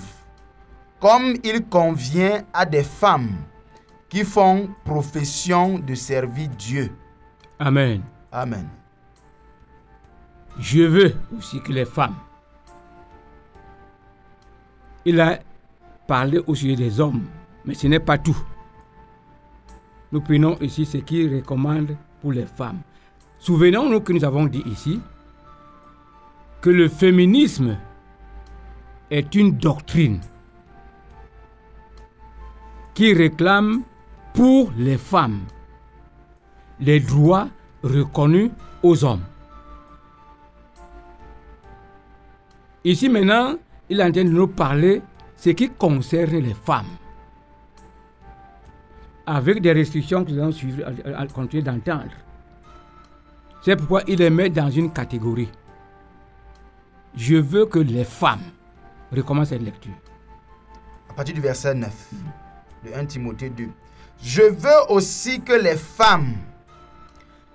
comme 0.99 1.35
il 1.43 1.65
convient 1.65 2.43
à 2.53 2.65
des 2.65 2.83
femmes 2.83 3.35
qui 4.09 4.23
font 4.23 4.69
profession 4.85 5.79
de 5.79 5.95
servir 5.95 6.49
Dieu. 6.49 6.91
Amen. 7.59 8.01
Amen. 8.31 8.67
Je 10.59 10.81
veux 10.81 11.15
aussi 11.37 11.61
que 11.61 11.71
les 11.71 11.85
femmes. 11.85 12.15
Il 15.05 15.19
a 15.19 15.39
parlé 16.07 16.39
au 16.45 16.55
sujet 16.55 16.75
des 16.75 16.99
hommes, 16.99 17.23
mais 17.65 17.73
ce 17.73 17.87
n'est 17.87 17.99
pas 17.99 18.17
tout. 18.17 18.37
Nous 20.11 20.21
prenons 20.21 20.57
ici 20.59 20.85
ce 20.85 20.97
qu'il 20.97 21.33
recommande 21.35 21.95
pour 22.21 22.33
les 22.33 22.45
femmes. 22.45 22.81
Souvenons-nous 23.39 24.01
que 24.01 24.13
nous 24.13 24.23
avons 24.23 24.45
dit 24.45 24.63
ici 24.65 24.99
que 26.61 26.69
le 26.69 26.87
féminisme 26.87 27.77
est 29.09 29.33
une 29.35 29.57
doctrine 29.57 30.19
qui 32.93 33.13
réclame 33.13 33.81
pour 34.33 34.71
les 34.77 34.97
femmes 34.97 35.41
les 36.81 36.99
droits 36.99 37.47
reconnus 37.83 38.51
aux 38.83 39.03
hommes. 39.03 39.23
Ici 42.83 43.07
maintenant, 43.07 43.55
il 43.91 43.99
est 43.99 44.03
en 44.03 44.11
train 44.11 44.23
de 44.23 44.29
nous 44.29 44.47
parler 44.47 45.01
ce 45.35 45.49
qui 45.49 45.69
concerne 45.69 46.31
les 46.37 46.53
femmes. 46.53 46.85
Avec 49.25 49.61
des 49.61 49.71
restrictions 49.73 50.23
que 50.25 50.31
nous 50.31 50.39
allons 50.41 50.51
suivre, 50.51 50.83
à- 51.15 51.27
continuer 51.27 51.61
d'entendre. 51.61 52.09
C'est 53.61 53.75
pourquoi 53.75 54.01
il 54.07 54.17
les 54.19 54.29
met 54.29 54.49
dans 54.49 54.69
une 54.69 54.91
catégorie. 54.91 55.49
Je 57.15 57.35
veux 57.35 57.65
que 57.65 57.79
les 57.79 58.03
femmes 58.05 58.41
recommencent 59.11 59.49
cette 59.49 59.61
lecture. 59.61 59.93
à 61.09 61.13
partir 61.13 61.35
du 61.35 61.41
verset 61.41 61.73
9 61.75 61.91
de 62.85 62.93
1 62.95 63.05
Timothée 63.05 63.49
2. 63.49 63.67
Je 64.23 64.41
veux 64.43 64.79
aussi 64.89 65.41
que 65.41 65.51
les 65.53 65.75
femmes, 65.75 66.35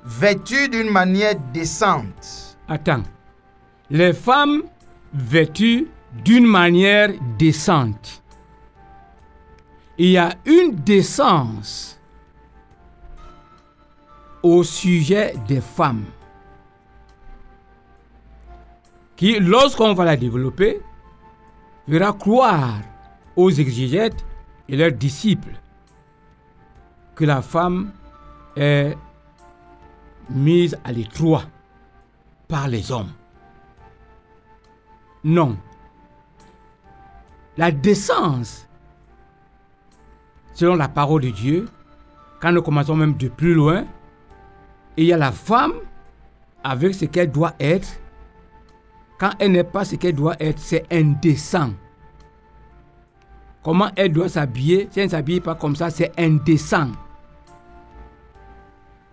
vêtues 0.04 0.68
d'une 0.68 0.90
manière 0.90 1.34
décente, 1.54 2.58
Attends. 2.68 3.02
Les 3.90 4.12
femmes 4.12 4.62
vêtues 5.14 5.86
d'une 6.24 6.46
manière 6.46 7.10
décente. 7.38 8.22
Il 9.98 10.10
y 10.10 10.18
a 10.18 10.34
une 10.44 10.74
décence 10.74 11.98
au 14.42 14.62
sujet 14.62 15.34
des 15.48 15.60
femmes. 15.60 16.04
qui, 19.16 19.38
lorsqu'on 19.40 19.94
va 19.94 20.04
la 20.04 20.16
développer, 20.16 20.80
fera 21.88 22.12
croire 22.12 22.80
aux 23.34 23.50
exégètes 23.50 24.24
et 24.68 24.76
leurs 24.76 24.92
disciples 24.92 25.58
que 27.14 27.24
la 27.24 27.40
femme 27.40 27.92
est 28.56 28.96
mise 30.28 30.76
à 30.84 30.92
l'étroit 30.92 31.44
par 32.48 32.68
les 32.68 32.92
hommes. 32.92 33.12
Non. 35.24 35.56
La 37.56 37.70
décence, 37.70 38.68
selon 40.52 40.74
la 40.74 40.88
parole 40.88 41.22
de 41.22 41.30
Dieu, 41.30 41.66
quand 42.40 42.52
nous 42.52 42.62
commençons 42.62 42.96
même 42.96 43.16
de 43.16 43.28
plus 43.28 43.54
loin, 43.54 43.86
il 44.96 45.06
y 45.06 45.12
a 45.12 45.16
la 45.16 45.32
femme 45.32 45.72
avec 46.62 46.94
ce 46.94 47.06
qu'elle 47.06 47.30
doit 47.30 47.54
être. 47.58 47.88
Quand 49.18 49.30
elle 49.38 49.52
n'est 49.52 49.64
pas 49.64 49.86
ce 49.86 49.96
qu'elle 49.96 50.14
doit 50.14 50.36
être, 50.38 50.58
c'est 50.58 50.84
indécent. 50.92 51.70
Comment 53.62 53.90
elle 53.96 54.12
doit 54.12 54.28
s'habiller? 54.28 54.88
Si 54.90 55.00
elle 55.00 55.06
ne 55.06 55.10
s'habille 55.10 55.40
pas 55.40 55.54
comme 55.54 55.76
ça, 55.76 55.88
c'est 55.88 56.12
indécent. 56.20 56.90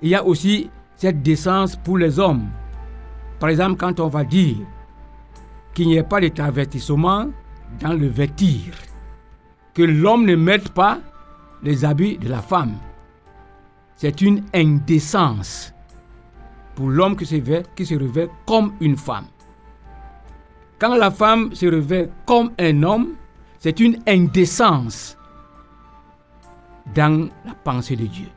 Il 0.01 0.09
y 0.09 0.15
a 0.15 0.23
aussi 0.23 0.69
cette 0.97 1.23
décence 1.23 1.77
pour 1.77 1.97
les 1.97 2.19
hommes. 2.19 2.50
Par 3.39 3.50
exemple, 3.50 3.77
quand 3.77 4.01
on 4.01 4.07
va 4.09 4.25
dire 4.25 4.57
qu'il 5.73 5.88
n'y 5.88 5.95
ait 5.95 6.03
pas 6.03 6.19
de 6.19 6.27
travestissement 6.27 7.27
dans 7.79 7.93
le 7.93 8.07
vêtir, 8.07 8.73
que 9.73 9.83
l'homme 9.83 10.25
ne 10.25 10.35
mette 10.35 10.69
pas 10.69 10.99
les 11.61 11.85
habits 11.85 12.17
de 12.17 12.29
la 12.29 12.41
femme, 12.41 12.75
c'est 13.95 14.21
une 14.21 14.43
indécence 14.53 15.73
pour 16.75 16.89
l'homme 16.89 17.15
qui 17.15 17.25
se, 17.25 17.35
se 17.35 17.95
revêt 17.95 18.29
comme 18.45 18.73
une 18.81 18.97
femme. 18.97 19.27
Quand 20.79 20.95
la 20.95 21.11
femme 21.11 21.53
se 21.53 21.65
revêt 21.65 22.09
comme 22.25 22.51
un 22.59 22.83
homme, 22.83 23.13
c'est 23.59 23.79
une 23.79 23.99
indécence 24.07 25.17
dans 26.93 27.29
la 27.45 27.53
pensée 27.53 27.95
de 27.95 28.05
Dieu. 28.05 28.27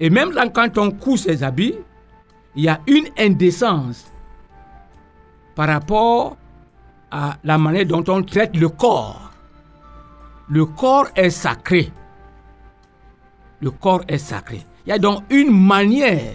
Et 0.00 0.10
même 0.10 0.32
quand 0.54 0.78
on 0.78 0.90
couche 0.90 1.20
ses 1.20 1.42
habits, 1.42 1.74
il 2.56 2.64
y 2.64 2.68
a 2.68 2.80
une 2.86 3.08
indécence 3.18 4.10
par 5.54 5.68
rapport 5.68 6.36
à 7.14 7.36
la 7.44 7.58
manière 7.58 7.86
dont 7.86 8.02
on 8.08 8.24
traite 8.24 8.56
le 8.56 8.68
corps. 8.68 9.30
Le 10.48 10.66
corps 10.66 11.06
est 11.14 11.30
sacré. 11.30 11.92
Le 13.60 13.70
corps 13.70 14.02
est 14.08 14.18
sacré. 14.18 14.62
Il 14.84 14.90
y 14.90 14.92
a 14.92 14.98
donc 14.98 15.22
une 15.30 15.56
manière 15.56 16.34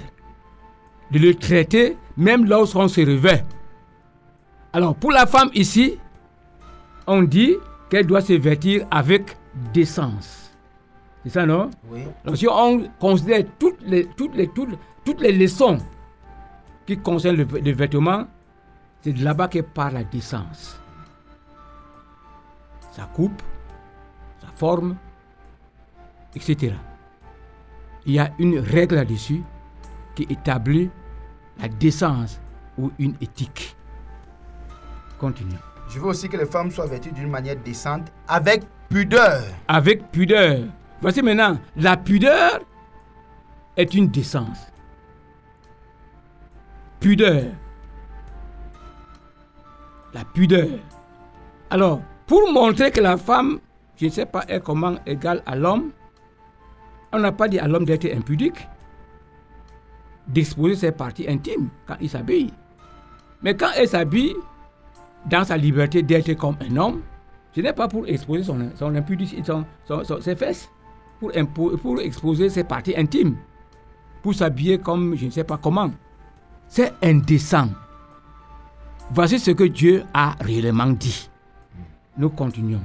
de 1.12 1.19
le 1.19 1.36
traiter 1.36 1.98
même 2.15 2.45
lorsqu'on 2.45 2.88
se 2.88 3.01
revêt. 3.01 3.43
Alors 4.71 4.95
pour 4.95 5.12
la 5.12 5.25
femme 5.25 5.50
ici, 5.53 6.00
on 7.07 7.24
dit 7.24 7.55
qu'elle 7.89 8.07
doit 8.07 8.21
se 8.21 8.33
vêtir 8.33 8.88
avec 8.89 9.36
décence. 9.74 10.53
C'est 11.24 11.31
ça, 11.31 11.45
non? 11.45 11.71
Oui. 11.91 12.03
Alors 12.24 12.38
si 12.38 12.48
on 12.48 12.83
considère 13.00 13.43
toutes 13.59 13.81
les, 13.81 14.05
toutes 14.15 14.33
les, 14.33 14.48
toutes, 14.48 14.79
toutes 15.03 15.19
les 15.19 15.33
leçons 15.33 15.79
qui 16.86 16.98
concernent 16.98 17.36
le, 17.36 17.43
le 17.43 17.71
vêtement, 17.74 18.27
c'est 19.01 19.13
de 19.13 19.23
là-bas 19.23 19.47
qu'est 19.47 19.63
part 19.63 19.91
la 19.91 20.03
décence. 20.03 20.79
Sa 22.91 23.03
coupe, 23.05 23.41
sa 24.41 24.47
forme, 24.47 24.97
etc. 26.35 26.73
Il 28.05 28.13
y 28.13 28.19
a 28.19 28.31
une 28.39 28.59
règle 28.59 28.95
là-dessus 28.95 29.43
qui 30.15 30.23
établit 30.23 30.89
la 31.59 31.67
décence 31.67 32.39
ou 32.77 32.91
une 32.99 33.15
éthique. 33.21 33.75
Continue. 35.19 35.55
Je 35.89 35.99
veux 35.99 36.07
aussi 36.07 36.29
que 36.29 36.37
les 36.37 36.45
femmes 36.45 36.71
soient 36.71 36.87
vêtues 36.87 37.11
d'une 37.11 37.29
manière 37.29 37.55
décente, 37.57 38.12
avec 38.27 38.63
pudeur. 38.89 39.43
Avec 39.67 40.09
pudeur. 40.12 40.65
Voici 41.01 41.21
maintenant, 41.21 41.57
la 41.75 41.97
pudeur 41.97 42.59
est 43.75 43.93
une 43.93 44.07
décence. 44.09 44.71
Pudeur. 46.99 47.45
La 50.13 50.26
pudeur. 50.26 50.67
Alors, 51.69 52.02
pour 52.26 52.52
montrer 52.52 52.91
que 52.91 53.00
la 53.00 53.17
femme, 53.17 53.60
je 53.95 54.06
ne 54.06 54.12
sais 54.12 54.26
pas, 54.26 54.43
est 54.48 54.60
comment 54.60 54.95
égale 55.06 55.43
à 55.45 55.56
l'homme, 55.56 55.91
on 57.12 57.19
n'a 57.19 57.32
pas 57.32 57.48
dit 57.48 57.60
à 57.60 57.67
l'homme 57.67 57.86
d'être 57.86 58.06
impudique, 58.06 58.67
d'exposer 60.28 60.76
ses 60.76 60.91
parties 60.91 61.28
intimes 61.28 61.69
quand 61.88 61.95
il 62.00 62.10
s'habille. 62.10 62.52
Mais 63.41 63.56
quand 63.56 63.69
elle 63.76 63.88
s'habille, 63.88 64.36
dans 65.26 65.43
sa 65.43 65.58
liberté 65.58 66.02
d'être 66.02 66.34
comme 66.36 66.56
un 66.62 66.76
homme, 66.78 67.02
ce 67.56 67.62
n'est 67.62 67.74
pas 67.74 67.88
pour 67.88 68.08
exposer 68.08 68.43
son, 68.43 68.69
son 68.76 68.95
impudicité, 68.95 69.52
ses 70.22 70.36
fesses, 70.36 70.69
pour, 71.19 71.32
pour 71.82 72.00
exposer 72.00 72.50
ses 72.50 72.63
parties 72.63 72.95
intimes, 72.95 73.36
pour 74.22 74.34
s'habiller 74.34 74.78
comme 74.78 75.15
je 75.15 75.26
ne 75.26 75.32
sais 75.32 75.43
pas 75.43 75.58
comment. 75.58 75.91
C'est 76.67 76.93
indécent. 77.04 77.69
Voici 79.12 79.39
ce 79.39 79.52
que 79.52 79.63
Dieu 79.63 80.04
a 80.13 80.36
réellement 80.39 80.88
dit. 80.91 81.30
Nous 82.17 82.30
continuons. 82.30 82.82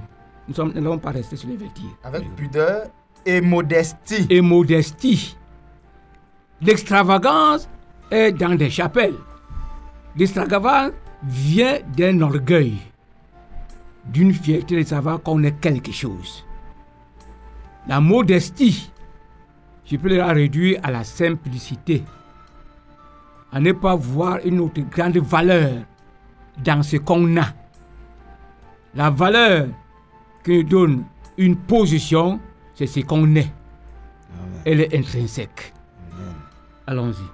Nous 0.48 0.64
nous 0.64 0.72
n'allons 0.72 0.98
pas 0.98 1.10
rester 1.10 1.36
sur 1.36 1.48
les 1.48 1.56
vêtements. 1.56 1.90
Avec 2.02 2.34
pudeur 2.34 2.86
et 3.26 3.40
modestie. 3.40 4.26
Et 4.30 4.40
modestie. 4.40 5.36
L'extravagance 6.62 7.68
est 8.10 8.32
dans 8.32 8.54
des 8.54 8.70
chapelles. 8.70 9.16
L'extravagance 10.16 10.92
vient 11.22 11.78
d'un 11.96 12.20
orgueil, 12.22 12.74
d'une 14.06 14.32
fierté 14.32 14.76
de 14.76 14.86
savoir 14.86 15.22
qu'on 15.22 15.42
est 15.42 15.60
quelque 15.60 15.92
chose. 15.92 16.44
La 17.86 18.00
modestie, 18.00 18.90
je 19.84 19.96
peux 19.96 20.16
la 20.16 20.32
réduire 20.32 20.80
à 20.82 20.90
la 20.90 21.04
simplicité, 21.04 22.02
à 23.52 23.60
ne 23.60 23.72
pas 23.72 23.94
voir 23.94 24.38
une 24.44 24.60
autre 24.60 24.80
grande 24.90 25.18
valeur 25.18 25.82
dans 26.62 26.82
ce 26.82 26.96
qu'on 26.96 27.36
a. 27.36 27.46
La 28.94 29.10
valeur 29.10 29.68
que 30.42 30.62
donne 30.62 31.04
une 31.36 31.56
position, 31.56 32.40
c'est 32.74 32.86
ce 32.86 33.00
qu'on 33.00 33.34
est. 33.36 33.50
Elle 34.64 34.80
est 34.80 34.96
intrinsèque. 34.96 35.72
Allons-y. 36.86 37.24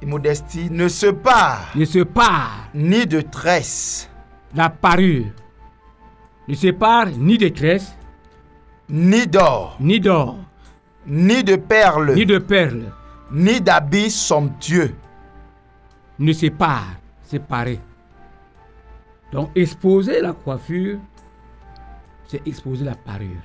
Et 0.00 0.06
modestie 0.06 0.70
ne 0.70 0.86
se 0.88 1.06
part 1.06 1.72
Ne 1.74 1.84
se 1.84 2.00
part 2.00 2.68
ni 2.74 3.06
de 3.06 3.20
tresse, 3.20 4.08
la 4.54 4.70
parure. 4.70 5.26
Ne 6.46 6.54
se 6.54 6.68
part 6.68 7.06
ni 7.08 7.36
de 7.36 7.48
tresse, 7.48 7.96
ni 8.88 9.26
d'or, 9.26 9.76
ni 9.80 9.98
d'or, 10.00 10.36
ni 11.06 11.42
de 11.42 11.56
perles, 11.56 12.14
ni 12.14 12.24
de 12.24 12.38
perles. 12.38 12.92
ni 13.32 13.60
d'habits 13.60 14.10
somptueux. 14.10 14.94
Ne 16.18 16.32
se 16.32 16.46
part, 16.46 16.86
séparer. 17.24 17.80
Donc 19.32 19.50
exposer 19.54 20.20
la 20.20 20.32
coiffure, 20.32 20.98
c'est 22.26 22.46
exposer 22.46 22.84
la 22.84 22.94
parure. 22.94 23.42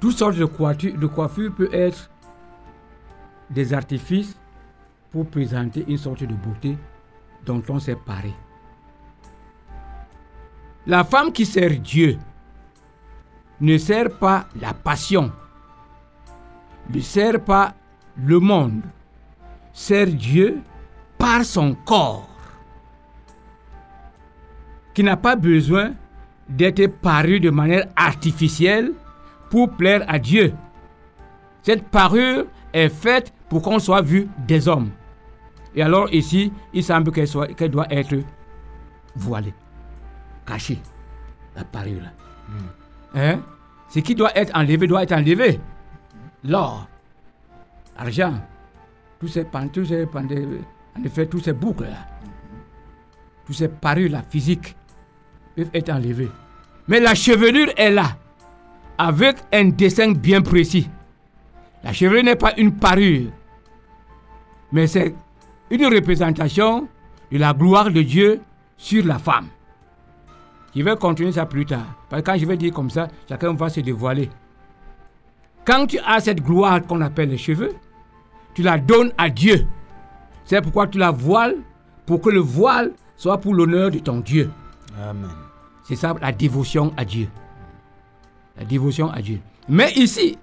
Toutes 0.00 0.16
sortes 0.16 0.36
de 0.36 0.44
coiffure, 0.44 0.96
de 0.96 1.06
coiffure 1.06 1.54
peut 1.54 1.68
être 1.72 2.10
des 3.50 3.74
artifices 3.74 4.38
pour 5.10 5.26
présenter 5.26 5.84
une 5.88 5.98
sorte 5.98 6.22
de 6.24 6.34
beauté 6.34 6.78
dont 7.44 7.62
on 7.68 7.78
s'est 7.78 7.96
paré. 7.96 8.32
La 10.86 11.04
femme 11.04 11.32
qui 11.32 11.44
sert 11.44 11.78
Dieu 11.78 12.18
ne 13.60 13.76
sert 13.76 14.18
pas 14.18 14.46
la 14.58 14.72
passion, 14.72 15.30
ne 16.88 17.00
sert 17.00 17.44
pas 17.44 17.74
le 18.16 18.38
monde, 18.40 18.82
sert 19.72 20.06
Dieu 20.06 20.62
par 21.18 21.44
son 21.44 21.74
corps, 21.74 22.29
qui 25.00 25.04
n'a 25.04 25.16
pas 25.16 25.34
besoin 25.34 25.94
d'être 26.46 26.86
paru 27.00 27.40
de 27.40 27.48
manière 27.48 27.86
artificielle 27.96 28.92
pour 29.48 29.70
plaire 29.70 30.04
à 30.08 30.18
Dieu. 30.18 30.52
Cette 31.62 31.84
parure 31.88 32.44
est 32.74 32.90
faite 32.90 33.32
pour 33.48 33.62
qu'on 33.62 33.78
soit 33.78 34.02
vu 34.02 34.28
des 34.46 34.68
hommes. 34.68 34.90
Et 35.74 35.80
alors 35.82 36.12
ici, 36.12 36.52
il 36.74 36.84
semble 36.84 37.12
qu'elle 37.12 37.26
soit- 37.28 37.46
qu'elle 37.54 37.70
doit 37.70 37.90
être 37.90 38.14
voilée, 39.16 39.54
cachée, 40.44 40.78
la 41.56 41.64
parure. 41.64 42.02
là. 42.02 42.10
Hein? 43.14 43.40
Ce 43.88 44.00
qui 44.00 44.14
doit 44.14 44.36
être 44.36 44.54
enlevé 44.54 44.86
doit 44.86 45.02
être 45.04 45.12
enlevé. 45.12 45.58
L'or, 46.44 46.86
l'argent, 47.96 48.34
tous 49.18 49.28
ces 49.28 49.44
pan- 49.44 49.66
tous 49.68 49.86
ces 49.86 50.04
pan- 50.04 50.26
en 50.26 51.04
effet, 51.04 51.24
tous 51.24 51.40
ces 51.40 51.54
boucles 51.54 51.84
là, 51.84 52.06
tous 53.46 53.54
ces 53.54 53.68
parures 53.68 54.10
là, 54.10 54.22
physiques, 54.28 54.76
peuvent 55.56 55.70
être 55.74 55.90
enlevés. 55.90 56.30
Mais 56.88 57.00
la 57.00 57.14
chevelure 57.14 57.72
est 57.76 57.90
là, 57.90 58.16
avec 58.98 59.36
un 59.52 59.68
dessin 59.68 60.12
bien 60.12 60.42
précis. 60.42 60.88
La 61.84 61.92
chevelure 61.92 62.24
n'est 62.24 62.36
pas 62.36 62.54
une 62.56 62.72
parure, 62.72 63.30
mais 64.72 64.86
c'est 64.86 65.14
une 65.70 65.86
représentation 65.86 66.88
de 67.30 67.38
la 67.38 67.52
gloire 67.52 67.90
de 67.90 68.02
Dieu 68.02 68.40
sur 68.76 69.04
la 69.06 69.18
femme. 69.18 69.46
Je 70.74 70.82
vais 70.82 70.96
continuer 70.96 71.32
ça 71.32 71.46
plus 71.46 71.66
tard. 71.66 71.86
Parce 72.08 72.22
que 72.22 72.30
quand 72.30 72.38
je 72.38 72.46
vais 72.46 72.56
dire 72.56 72.72
comme 72.72 72.90
ça, 72.90 73.08
chacun 73.28 73.52
va 73.54 73.68
se 73.68 73.80
dévoiler. 73.80 74.30
Quand 75.64 75.86
tu 75.86 75.98
as 75.98 76.20
cette 76.20 76.42
gloire 76.42 76.84
qu'on 76.86 77.00
appelle 77.00 77.30
les 77.30 77.38
cheveux, 77.38 77.72
tu 78.54 78.62
la 78.62 78.78
donnes 78.78 79.12
à 79.18 79.28
Dieu. 79.28 79.66
C'est 80.44 80.60
pourquoi 80.62 80.86
tu 80.86 80.98
la 80.98 81.10
voiles, 81.10 81.56
pour 82.06 82.20
que 82.20 82.30
le 82.30 82.40
voile 82.40 82.92
soit 83.16 83.38
pour 83.38 83.54
l'honneur 83.54 83.90
de 83.90 83.98
ton 83.98 84.20
Dieu. 84.20 84.50
Amen. 85.00 85.30
C'est 85.84 85.96
ça 85.96 86.14
la 86.20 86.32
dévotion 86.32 86.92
à 86.96 87.04
Dieu. 87.04 87.28
La 88.56 88.64
dévotion 88.64 89.10
à 89.10 89.22
Dieu. 89.22 89.40
Mais 89.68 89.92
ici, 89.92 90.38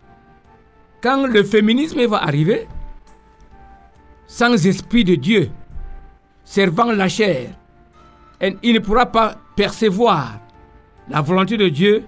quand 1.01 1.27
le 1.27 1.43
féminisme 1.43 2.05
va 2.07 2.23
arriver, 2.23 2.67
sans 4.25 4.65
esprit 4.65 5.03
de 5.03 5.15
Dieu, 5.15 5.51
servant 6.43 6.91
la 6.91 7.07
chair, 7.07 7.49
il 8.41 8.73
ne 8.73 8.79
pourra 8.79 9.05
pas 9.05 9.35
percevoir 9.55 10.39
la 11.09 11.21
volonté 11.21 11.57
de 11.57 11.69
Dieu 11.69 12.05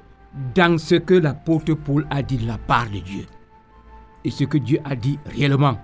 dans 0.54 0.78
ce 0.78 0.96
que 0.96 1.14
l'apôtre 1.14 1.74
Paul 1.74 2.06
a 2.10 2.22
dit 2.22 2.38
de 2.38 2.48
la 2.48 2.58
part 2.58 2.90
de 2.90 3.00
Dieu. 3.00 3.26
Et 4.24 4.32
ce 4.32 4.44
que 4.44 4.58
Dieu 4.58 4.80
a 4.84 4.96
dit 4.96 5.18
réellement. 5.26 5.80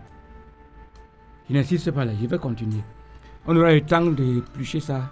Je 1.50 1.56
n'insiste 1.56 1.92
pas 1.92 2.06
là, 2.06 2.12
je 2.20 2.28
vais 2.28 2.38
continuer. 2.38 2.82
On 3.48 3.56
aura 3.56 3.72
le 3.72 3.82
temps 3.82 4.06
de 4.06 4.42
plucher 4.54 4.80
ça. 4.80 5.12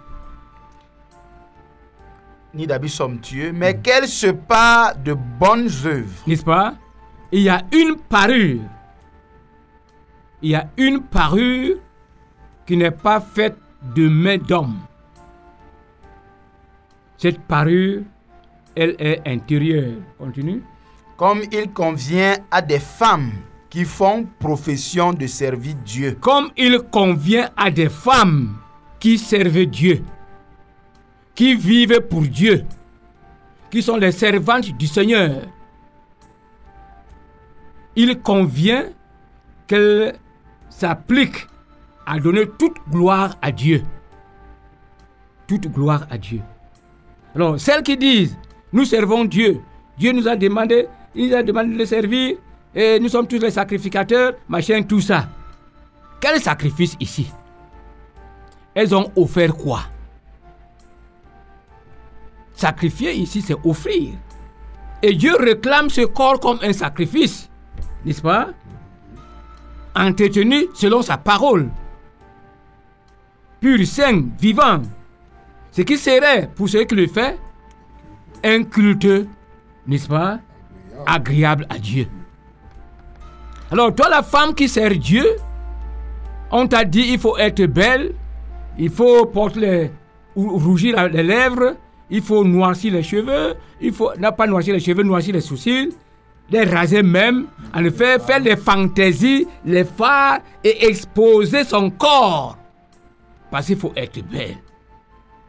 Ni 2.54 2.66
d'habits 2.66 2.88
somptueux, 2.88 3.52
mais 3.52 3.78
qu'elle 3.80 4.06
se 4.06 4.28
part 4.28 4.96
de 4.96 5.12
bonnes 5.12 5.68
œuvres. 5.84 6.22
N'est-ce 6.26 6.44
pas? 6.44 6.74
Il 7.32 7.40
y 7.40 7.48
a 7.48 7.62
une 7.72 7.96
parure. 7.96 8.60
Il 10.40 10.50
y 10.50 10.54
a 10.54 10.68
une 10.76 11.00
parure 11.00 11.78
qui 12.64 12.76
n'est 12.76 12.92
pas 12.92 13.20
faite 13.20 13.56
de 13.94 14.08
main 14.08 14.38
d'homme. 14.38 14.78
Cette 17.16 17.40
parure, 17.40 18.02
elle 18.76 18.94
est 18.98 19.22
intérieure. 19.26 19.94
Continue. 20.18 20.62
Comme 21.16 21.42
il 21.50 21.72
convient 21.72 22.36
à 22.50 22.62
des 22.62 22.78
femmes 22.78 23.32
qui 23.68 23.84
font 23.84 24.26
profession 24.38 25.12
de 25.12 25.26
servir 25.26 25.74
Dieu. 25.84 26.16
Comme 26.20 26.50
il 26.56 26.78
convient 26.92 27.50
à 27.56 27.72
des 27.72 27.88
femmes 27.88 28.56
qui 29.00 29.18
servent 29.18 29.66
Dieu, 29.66 30.04
qui 31.34 31.54
vivent 31.54 32.00
pour 32.00 32.22
Dieu, 32.22 32.64
qui 33.70 33.82
sont 33.82 33.96
les 33.96 34.12
servantes 34.12 34.70
du 34.76 34.86
Seigneur. 34.86 35.42
Il 37.96 38.20
convient 38.20 38.86
qu'elles 39.66 40.14
s'appliquent 40.68 41.46
à 42.06 42.18
donner 42.18 42.46
toute 42.58 42.76
gloire 42.90 43.36
à 43.40 43.50
Dieu. 43.50 43.82
Toute 45.46 45.68
gloire 45.72 46.06
à 46.10 46.18
Dieu. 46.18 46.40
Alors, 47.34 47.58
celles 47.58 47.82
qui 47.82 47.96
disent, 47.96 48.36
nous 48.72 48.84
servons 48.84 49.24
Dieu, 49.24 49.60
Dieu 49.98 50.12
nous 50.12 50.26
a 50.28 50.36
demandé, 50.36 50.88
il 51.14 51.34
a 51.34 51.42
demandé 51.42 51.72
de 51.72 51.78
le 51.78 51.86
servir, 51.86 52.36
et 52.74 52.98
nous 52.98 53.08
sommes 53.08 53.26
tous 53.26 53.38
les 53.38 53.50
sacrificateurs, 53.50 54.34
machin, 54.48 54.82
tout 54.82 55.00
ça. 55.00 55.28
Quel 56.20 56.40
sacrifice 56.40 56.96
ici? 56.98 57.30
Elles 58.74 58.94
ont 58.94 59.10
offert 59.14 59.54
quoi? 59.54 59.80
Sacrifier 62.54 63.12
ici, 63.14 63.42
c'est 63.42 63.56
offrir. 63.64 64.14
Et 65.02 65.14
Dieu 65.14 65.34
réclame 65.38 65.90
ce 65.90 66.02
corps 66.02 66.40
comme 66.40 66.58
un 66.62 66.72
sacrifice, 66.72 67.50
n'est-ce 68.04 68.22
pas? 68.22 68.48
Entretenu 69.94 70.66
selon 70.74 71.02
sa 71.02 71.18
parole. 71.18 71.68
Pur, 73.60 73.86
saint, 73.86 74.22
vivant. 74.38 74.82
Ce 75.72 75.82
qui 75.82 75.98
serait, 75.98 76.48
pour 76.54 76.68
ceux 76.68 76.84
qui 76.84 76.94
le 76.94 77.06
font, 77.06 77.34
un 78.44 78.62
culte, 78.64 79.28
n'est-ce 79.86 80.08
pas? 80.08 80.38
Agréable 81.06 81.66
à 81.68 81.78
Dieu. 81.78 82.06
Alors, 83.70 83.94
toi, 83.94 84.08
la 84.08 84.22
femme 84.22 84.54
qui 84.54 84.68
sert 84.68 84.96
Dieu, 84.96 85.26
on 86.50 86.66
t'a 86.66 86.84
dit 86.84 87.06
il 87.10 87.18
faut 87.18 87.36
être 87.36 87.64
belle, 87.66 88.14
il 88.78 88.90
faut 88.90 89.26
porter 89.26 89.90
rougir 90.36 91.08
les 91.08 91.22
lèvres, 91.22 91.76
il 92.10 92.22
faut 92.22 92.44
noircir 92.44 92.92
les 92.92 93.02
cheveux, 93.02 93.54
il 93.80 93.92
faut 93.92 94.10
n'a 94.18 94.32
pas 94.32 94.46
noircir 94.46 94.74
les 94.74 94.80
cheveux, 94.80 95.02
noircir 95.02 95.34
les 95.34 95.40
sourcils, 95.40 95.90
les 96.50 96.64
raser 96.64 97.02
même, 97.02 97.46
en 97.74 97.84
effet, 97.84 98.18
faire 98.18 98.40
des 98.40 98.56
fantaisies, 98.56 99.46
les 99.64 99.84
phares 99.84 100.40
et 100.62 100.86
exposer 100.86 101.64
son 101.64 101.90
corps. 101.90 102.58
Parce 103.50 103.66
qu'il 103.66 103.76
faut 103.76 103.92
être 103.96 104.22
belle. 104.28 104.58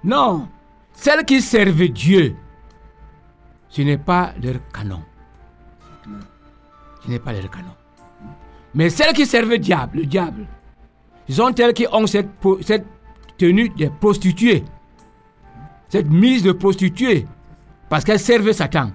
Non, 0.04 0.48
celles 0.94 1.26
qui 1.26 1.42
servent 1.42 1.88
Dieu, 1.88 2.36
ce 3.70 3.82
n'est 3.82 3.98
pas 3.98 4.34
leur 4.42 4.56
canon. 4.74 5.02
Ce 7.04 7.10
n'est 7.10 7.20
pas 7.20 7.34
leur 7.34 7.50
canon. 7.50 7.74
Mais 8.74 8.90
celles 8.90 9.14
qui 9.14 9.26
servent 9.26 9.50
le 9.50 9.58
diable, 9.58 10.00
le 10.00 10.06
diable, 10.06 10.46
sont 11.30 11.54
elles 11.56 11.74
qui 11.74 11.88
ont 11.92 12.06
cette 12.08 12.86
tenue 13.38 13.70
de 13.70 13.90
prostituée, 14.00 14.64
cette 15.90 16.10
mise 16.10 16.44
de 16.44 16.52
prostituée, 16.52 17.26
parce 17.90 18.04
qu'elles 18.04 18.20
servent 18.20 18.52
Satan. 18.52 18.92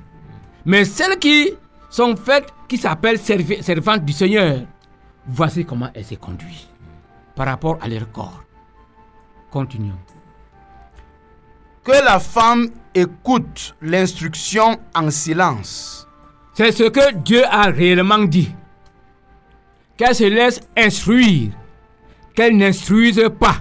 Mais 0.65 0.85
celles 0.85 1.19
qui 1.19 1.51
sont 1.89 2.17
faites, 2.17 2.53
qui 2.69 2.77
s'appellent 2.77 3.19
servantes 3.19 4.05
du 4.05 4.13
Seigneur, 4.13 4.61
voici 5.27 5.65
comment 5.65 5.91
elles 5.95 6.05
se 6.05 6.15
conduisent 6.15 6.69
par 7.35 7.47
rapport 7.47 7.79
à 7.81 7.89
leur 7.89 8.11
corps. 8.13 8.45
Continuons. 9.51 9.99
Que 11.83 12.05
la 12.05 12.21
femme 12.21 12.69
écoute 12.95 13.75
l'instruction 13.81 14.79
en 14.95 15.11
silence. 15.11 16.07
C'est 16.53 16.73
ce 16.73 16.85
que 16.85 17.15
Dieu 17.15 17.43
a 17.47 17.71
réellement 17.71 18.19
dit. 18.19 18.55
Qu'elle 19.97 20.15
se 20.15 20.25
laisse 20.25 20.61
instruire, 20.77 21.53
qu'elle 22.35 22.57
n'instruise 22.57 23.23
pas. 23.39 23.57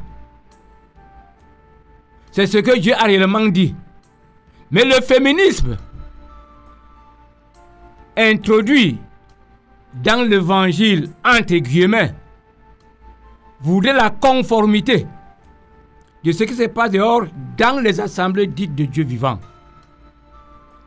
C'est 2.31 2.47
ce 2.47 2.59
que 2.59 2.77
Dieu 2.77 2.93
a 2.93 3.03
réellement 3.03 3.47
dit. 3.47 3.75
Mais 4.71 4.85
le 4.85 5.01
féminisme 5.01 5.77
introduit 8.15 8.99
dans 10.03 10.27
l'évangile, 10.27 11.09
entre 11.25 11.55
guillemets, 11.55 12.13
voudrait 13.61 13.93
la 13.93 14.09
conformité 14.09 15.07
de 16.23 16.31
ce 16.31 16.43
qui 16.43 16.53
se 16.53 16.67
passe 16.67 16.91
dehors 16.91 17.23
dans 17.57 17.81
les 17.81 17.99
assemblées 17.99 18.47
dites 18.47 18.75
de 18.75 18.85
Dieu 18.85 19.03
vivant, 19.03 19.39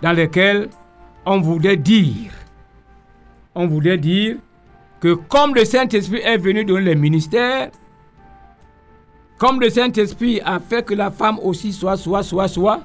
dans 0.00 0.12
lesquelles 0.12 0.68
on 1.24 1.40
voulait 1.40 1.76
dire, 1.76 2.30
on 3.54 3.66
voulait 3.66 3.98
dire 3.98 4.36
que 5.00 5.14
comme 5.14 5.54
le 5.54 5.64
Saint-Esprit 5.64 6.20
est 6.20 6.38
venu 6.38 6.64
donner 6.64 6.86
les 6.86 6.94
ministères, 6.94 7.70
comme 9.42 9.60
le 9.60 9.70
Saint-Esprit 9.70 10.40
a 10.44 10.60
fait 10.60 10.86
que 10.86 10.94
la 10.94 11.10
femme 11.10 11.40
aussi 11.42 11.72
soit, 11.72 11.96
soit, 11.96 12.22
soit, 12.22 12.46
soit, 12.46 12.80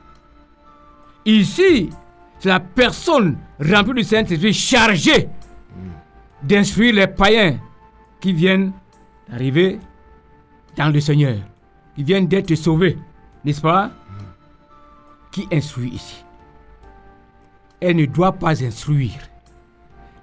ici, 1.24 1.92
c'est 2.40 2.50
la 2.50 2.60
personne 2.60 3.38
remplie 3.60 4.02
du 4.02 4.04
Saint-Esprit 4.04 4.54
chargée 4.54 5.30
d'instruire 6.42 6.96
les 6.96 7.06
païens 7.06 7.60
qui 8.20 8.34
viennent 8.34 8.72
d'arriver 9.30 9.80
dans 10.76 10.90
le 10.90 11.00
Seigneur, 11.00 11.38
qui 11.96 12.04
viennent 12.04 12.26
d'être 12.26 12.56
sauvés, 12.56 12.98
n'est-ce 13.46 13.62
pas? 13.62 13.92
Qui 15.30 15.48
instruit 15.52 15.90
ici? 15.90 16.26
Elle 17.80 17.98
ne 17.98 18.06
doit 18.08 18.32
pas 18.32 18.64
instruire, 18.64 19.30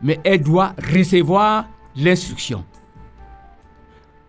mais 0.02 0.18
elle 0.24 0.42
doit 0.42 0.74
recevoir 0.92 1.66
l'instruction. 1.94 2.64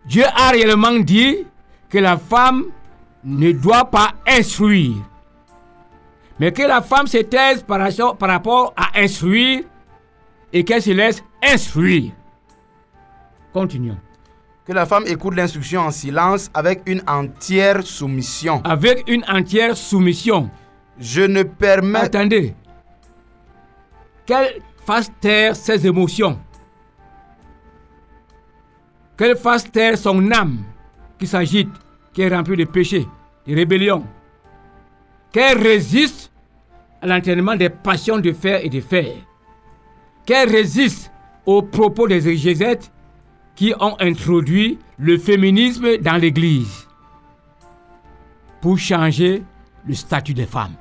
Dieu 0.05 0.25
a 0.35 0.51
réellement 0.51 0.99
dit 0.99 1.47
que 1.95 1.99
la 2.01 2.17
femme 2.17 2.65
ne 3.23 3.53
doit 3.53 3.85
pas 3.85 4.11
instruire, 4.27 4.97
mais 6.37 6.51
que 6.51 6.63
la 6.63 6.81
femme 6.81 7.07
se 7.07 7.19
taise 7.19 7.63
par, 7.63 7.79
rapport- 7.79 8.17
par 8.17 8.27
rapport 8.29 8.73
à 8.75 8.99
instruire 8.99 9.63
et 10.51 10.65
qu'elle 10.65 10.81
se 10.81 10.91
laisse 10.91 11.23
instruire. 11.41 12.11
Continuons. 13.53 13.97
Que 14.65 14.73
la 14.73 14.85
femme 14.85 15.05
écoute 15.07 15.35
l'instruction 15.37 15.83
en 15.83 15.91
silence 15.91 16.51
avec 16.53 16.81
une 16.85 17.01
entière 17.07 17.81
soumission. 17.87 18.59
Avec 18.65 19.07
une 19.07 19.23
entière 19.29 19.77
soumission. 19.77 20.49
Je 20.99 21.21
ne 21.21 21.43
permets 21.43 21.99
Attendez. 21.99 22.53
Qu'elle 24.25 24.59
fasse 24.85 25.09
taire 25.21 25.55
ses 25.55 25.87
émotions. 25.87 26.37
Qu'elle 29.17 29.37
fasse 29.37 29.71
taire 29.71 29.97
son 29.97 30.29
âme 30.33 30.57
qui 31.17 31.25
s'agite, 31.27 31.69
qui 32.15 32.21
est 32.21 32.33
remplie 32.33 32.55
de 32.55 32.63
péché, 32.63 33.05
de 33.45 33.53
rébellion. 33.53 34.03
Qu'elle 35.31 35.61
résiste 35.61 36.31
à 37.01 37.07
l'entraînement 37.07 37.55
des 37.57 37.69
passions 37.69 38.17
de 38.17 38.31
fer 38.31 38.61
et 38.63 38.69
de 38.69 38.79
fer. 38.79 39.13
Qu'elle 40.25 40.49
résiste 40.49 41.11
aux 41.45 41.61
propos 41.61 42.07
des 42.07 42.27
exégètes 42.27 42.89
qui 43.53 43.73
ont 43.79 43.95
introduit 43.99 44.79
le 44.97 45.17
féminisme 45.17 45.97
dans 45.97 46.15
l'Église. 46.15 46.87
pour 48.61 48.79
changer 48.79 49.43
le 49.85 49.93
statut 49.93 50.33
des 50.33 50.47
femmes. 50.47 50.73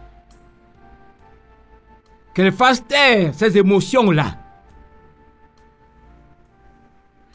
Qu'elle 2.32 2.50
fasse 2.50 2.82
taire 2.86 3.34
ces 3.34 3.58
émotions-là. 3.58 4.38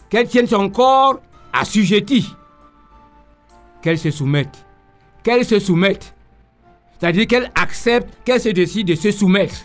Qu'elle 0.10 0.28
tienne 0.28 0.48
son 0.48 0.72
corps 0.72 1.20
assujetti. 1.54 2.34
Qu'elle 3.82 3.98
se 3.98 4.12
soumette. 4.12 4.65
Qu'elle 5.24 5.46
se 5.46 5.60
soumette. 5.60 6.13
C'est-à-dire 7.00 7.28
qu'elle 7.28 7.52
accepte, 7.56 8.13
qu'elle 8.26 8.42
se 8.42 8.50
décide 8.50 8.88
de 8.88 8.96
se 8.96 9.12
soumettre. 9.12 9.56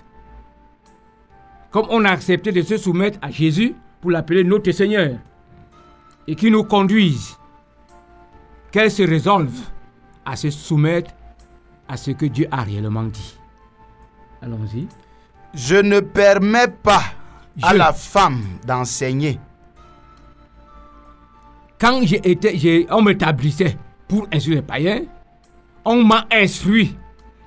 Comme 1.70 1.87
on 1.90 2.05
a 2.05 2.11
accepté 2.11 2.53
de 2.53 2.62
se 2.62 2.77
soumettre 2.77 3.18
à 3.22 3.31
Jésus 3.31 3.74
pour 4.00 4.11
l'appeler 4.12 4.44
notre 4.44 4.70
Seigneur. 4.70 5.18
Et 6.29 6.37
qui 6.37 6.50
nous 6.50 6.64
conduise. 6.64 7.37
Qu'elle 8.70 8.90
se 8.90 9.03
résolve 9.03 9.59
à 10.24 10.37
se 10.37 10.50
soumettre 10.50 11.11
à 11.88 11.96
ce 11.96 12.12
que 12.12 12.27
Dieu 12.27 12.46
a 12.50 12.62
réellement 12.62 13.03
dit. 13.05 13.38
Allons-y. 14.40 14.87
Je 15.55 15.77
ne 15.77 16.00
permets 16.00 16.68
pas 16.68 17.03
à 17.62 17.74
la 17.74 17.92
femme 17.92 18.42
d'enseigner. 18.66 19.38
Quand 21.79 22.00
j'ai 22.05 22.20
été, 22.31 22.57
j'ai- 22.57 22.87
on 22.90 23.03
m'établissait 23.03 23.77
pour 24.09 24.27
instruire 24.33 24.57
les 24.57 24.62
païens, 24.62 25.03
on 25.85 26.03
m'a 26.05 26.27
instruit 26.31 26.97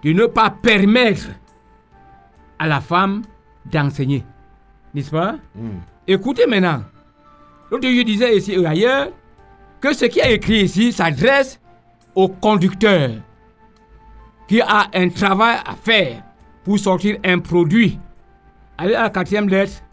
de 0.03 0.11
ne 0.13 0.25
pas 0.25 0.49
permettre 0.49 1.27
à 2.59 2.67
la 2.67 2.81
femme 2.81 3.23
d'enseigner. 3.65 4.23
N'est-ce 4.93 5.11
pas? 5.11 5.35
Écoutez 6.07 6.45
maintenant. 6.47 6.83
L'autre 7.69 7.87
je 7.87 8.01
disais 8.03 8.37
ici 8.37 8.53
et 8.53 8.65
ailleurs 8.65 9.09
que 9.81 9.93
ce 9.93 10.05
qui 10.05 10.19
est 10.19 10.35
écrit 10.35 10.61
ici 10.63 10.91
s'adresse 10.93 11.59
au 12.15 12.29
conducteur 12.29 13.11
qui 14.47 14.61
a 14.61 14.87
un 14.93 15.09
travail 15.09 15.57
à 15.65 15.75
faire 15.75 16.23
pour 16.63 16.79
sortir 16.79 17.17
un 17.23 17.39
produit. 17.39 17.99
Allez 18.77 18.95
à 18.95 19.03
la 19.03 19.09
quatrième 19.09 19.49
lettre 19.49 19.83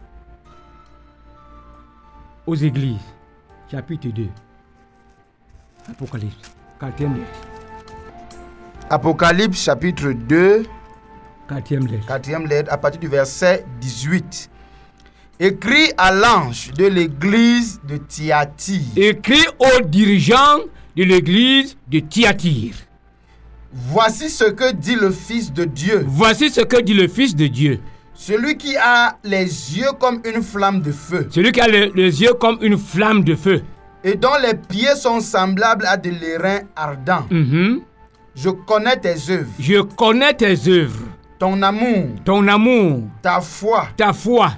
aux 2.47 2.55
églises, 2.55 3.15
chapitre 3.71 4.09
2. 4.09 4.29
Apocalypse, 5.89 6.51
quatrième 6.81 7.15
lettre. 7.15 7.41
Apocalypse 8.91 9.63
chapitre 9.63 10.13
2, 10.13 10.65
Quatrième 11.49 11.87
lettre. 11.87 12.07
quatrième 12.07 12.47
lettre, 12.47 12.73
à 12.73 12.79
partir 12.79 13.01
du 13.01 13.09
verset 13.09 13.65
18. 13.81 14.51
Écrit 15.41 15.93
à 15.99 16.13
l'ange 16.15 16.71
de 16.73 16.87
l'église 16.87 17.81
de 17.87 17.97
Thyatire. 17.99 18.81
Écrit 18.97 19.45
aux 19.59 19.83
dirigeants 19.85 20.61
de 20.97 21.03
l'église 21.03 21.77
de 21.91 21.99
Thyatire. 22.01 22.75
Voici 23.73 24.31
ce 24.31 24.45
que 24.45 24.73
dit 24.73 24.95
le 24.95 25.11
Fils 25.11 25.53
de 25.53 25.65
Dieu, 25.65 26.05
Voici 26.07 26.49
ce 26.51 26.61
que 26.61 26.81
dit 26.81 26.95
le 26.95 27.09
Fils 27.09 27.35
de 27.35 27.49
Dieu. 27.49 27.81
celui 28.15 28.57
qui 28.57 28.77
a 28.77 29.19
les 29.25 29.43
yeux 29.77 29.91
comme 29.99 30.21
une 30.25 30.41
flamme 30.41 30.81
de 30.81 30.93
feu 30.93 31.27
Celui 31.31 31.51
qui 31.51 31.61
a 31.61 31.67
le- 31.67 31.91
les 31.97 32.23
yeux 32.23 32.35
comme 32.35 32.59
une 32.63 32.79
flamme 32.79 33.25
de 33.25 33.35
feu. 33.35 33.63
Et 34.05 34.15
dont 34.17 34.37
les 34.41 34.55
pieds 34.55 34.95
sont 34.97 35.21
semblables 35.21 35.87
à 35.87 35.97
de 35.97 36.11
l'airain 36.11 36.61
ardent. 36.77 37.27
Mhm. 37.31 37.81
Je 38.37 38.51
connais 38.51 38.97
tes 38.97 39.15
œuvres, 39.31 39.49
Je 39.59 39.81
connais 39.81 40.35
tes 40.35 40.69
œuvres, 40.69 41.07
ton 41.39 41.63
amour, 41.63 42.07
ton 42.25 42.47
amour, 42.49 43.03
ta 43.23 43.41
foi, 43.41 43.89
ta 43.97 44.13
foi, 44.13 44.51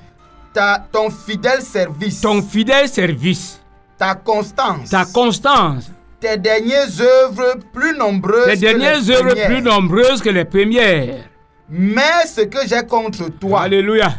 ta, 0.52 0.84
ton 0.90 1.10
fidèle 1.10 1.60
service, 1.62 2.20
ton 2.22 2.42
fidèle 2.42 2.88
service, 2.88 3.60
ta 3.98 4.14
constance, 4.14 4.88
ta 4.90 5.04
constance, 5.04 5.90
tes 6.18 6.38
dernières 6.38 6.88
œuvres 7.00 7.56
plus 7.72 7.96
nombreuses 7.96 8.46
que 8.54 8.60
dernières 8.60 8.98
les 9.00 9.10
œuvres 9.10 9.28
premières. 9.28 9.46
plus 9.48 9.62
nombreuses 9.62 10.22
que 10.22 10.30
les 10.30 10.44
premières. 10.46 11.24
Mais 11.68 12.26
ce 12.26 12.42
que 12.42 12.66
j'ai 12.66 12.82
contre 12.86 13.28
toi, 13.38 13.60
Alléluia. 13.62 14.14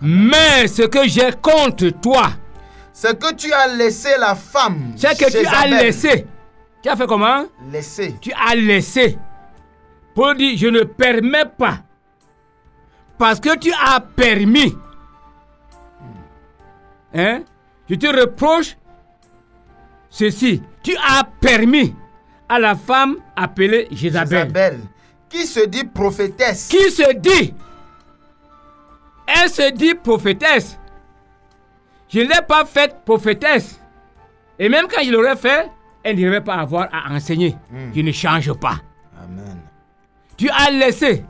Mais 0.00 0.66
ce 0.66 0.82
que 0.82 1.06
j'ai 1.06 1.30
contre 1.42 1.88
toi, 2.00 2.30
c'est 2.96 3.18
que 3.18 3.34
tu 3.34 3.52
as 3.52 3.66
laissé 3.66 4.10
la 4.18 4.36
femme. 4.36 4.92
c'est 4.96 5.18
que 5.18 5.28
tu 5.28 5.44
as 5.44 5.66
laissé. 5.66 6.26
Tu 6.80 6.88
as 6.88 6.96
fait 6.96 7.06
comment? 7.08 7.44
Laissé. 7.72 8.14
tu 8.20 8.32
as 8.32 8.54
laissé. 8.54 9.18
Paul 10.14 10.36
dit, 10.36 10.56
je 10.56 10.68
ne 10.68 10.84
permets 10.84 11.44
pas. 11.44 11.80
Parce 13.18 13.40
que 13.40 13.58
tu 13.58 13.72
as 13.72 13.98
permis. 13.98 14.76
Hein? 17.12 17.42
Je 17.90 17.96
te 17.96 18.06
reproche 18.06 18.76
ceci. 20.08 20.62
Tu 20.84 20.96
as 20.96 21.24
permis 21.40 21.96
à 22.48 22.60
la 22.60 22.76
femme 22.76 23.16
appelée 23.34 23.88
Jézabel. 23.90 24.46
Jézabel, 24.46 24.80
qui 25.28 25.46
se 25.46 25.66
dit 25.66 25.84
prophétesse? 25.84 26.68
Qui 26.68 26.90
se 26.92 27.12
dit? 27.16 27.54
Elle 29.26 29.50
se 29.50 29.72
dit 29.72 29.94
prophétesse. 29.94 30.78
Je 32.14 32.20
ne 32.20 32.26
l'ai 32.26 32.42
pas 32.46 32.64
faite 32.64 32.98
prophétesse. 33.04 33.80
Et 34.56 34.68
même 34.68 34.86
quand 34.88 35.02
je 35.04 35.10
l'aurais 35.10 35.34
fait, 35.34 35.68
elle 36.04 36.16
ne 36.16 36.22
devrait 36.22 36.44
pas 36.44 36.54
avoir 36.54 36.86
à 36.92 37.12
enseigner. 37.12 37.56
Je 37.92 38.00
ne 38.02 38.12
change 38.12 38.52
pas. 38.52 38.76
Amen. 39.20 39.58
Tu 40.36 40.48
as 40.48 40.70
laissé, 40.70 41.24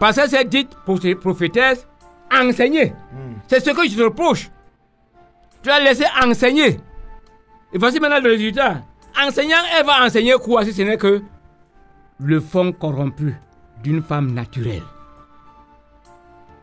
parce 0.00 0.16
que 0.16 0.28
c'est 0.28 0.44
dit 0.48 0.66
proph- 0.84 1.14
prophétesse, 1.14 1.86
enseigner. 2.32 2.92
C'est 3.46 3.60
ce 3.60 3.70
que 3.70 3.88
je 3.88 3.96
te 3.96 4.02
reproche. 4.02 4.50
Tu 5.62 5.70
as 5.70 5.78
laissé 5.78 6.04
enseigner. 6.26 6.80
Et 7.72 7.78
voici 7.78 8.00
maintenant 8.00 8.20
le 8.20 8.30
résultat. 8.30 8.82
Enseignant, 9.24 9.58
elle 9.78 9.86
va 9.86 10.04
enseigner 10.04 10.34
quoi 10.42 10.64
si 10.64 10.72
ce 10.72 10.82
n'est 10.82 10.96
que 10.98 11.22
le 12.18 12.40
fond 12.40 12.72
corrompu 12.72 13.36
d'une 13.84 14.02
femme 14.02 14.32
naturelle? 14.32 14.82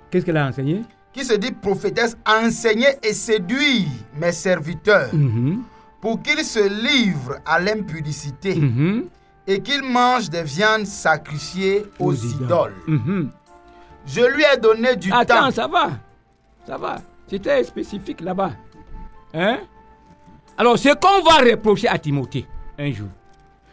Qu'est-ce 0.10 0.26
qu'elle 0.26 0.36
a 0.38 0.48
enseigné? 0.48 0.82
Qui 1.14 1.26
se 1.26 1.34
dit 1.34 1.52
prophétesse, 1.52 2.16
enseigner 2.26 2.88
et 3.04 3.14
séduire 3.14 3.88
mes 4.16 4.32
serviteurs 4.32 5.14
Mhm, 5.14 5.62
pour 6.00 6.22
qu'ils 6.22 6.44
se 6.46 6.60
livrent 6.60 7.38
à 7.46 7.60
l'impudicité 7.60 8.56
mhm, 8.56 9.06
et 9.46 9.60
qu'ils 9.62 9.84
mangent 9.84 10.30
des 10.30 10.44
viandes 10.44 10.86
sacrifiées 10.86 11.84
aux, 12.00 12.14
idoles. 12.14 12.74
mhm. 12.88 13.30
Je 14.06 14.22
lui 14.22 14.44
ai 14.52 14.58
donné 14.58 14.96
du 14.96 15.12
Attends, 15.12 15.42
temps. 15.46 15.52
ça 15.52 15.68
va. 15.68 15.90
Ça 16.66 16.78
va. 16.78 17.02
C'était 17.30 17.64
spécifique 17.64 18.22
là-bas. 18.22 18.52
Hein? 19.34 19.60
Alors, 20.58 20.78
ce 20.80 20.90
qu'on 20.96 21.24
va 21.24 21.50
reprocher 21.52 21.88
à 21.88 21.98
Timothée 22.00 22.46
un 22.80 22.92
jour, 22.92 23.08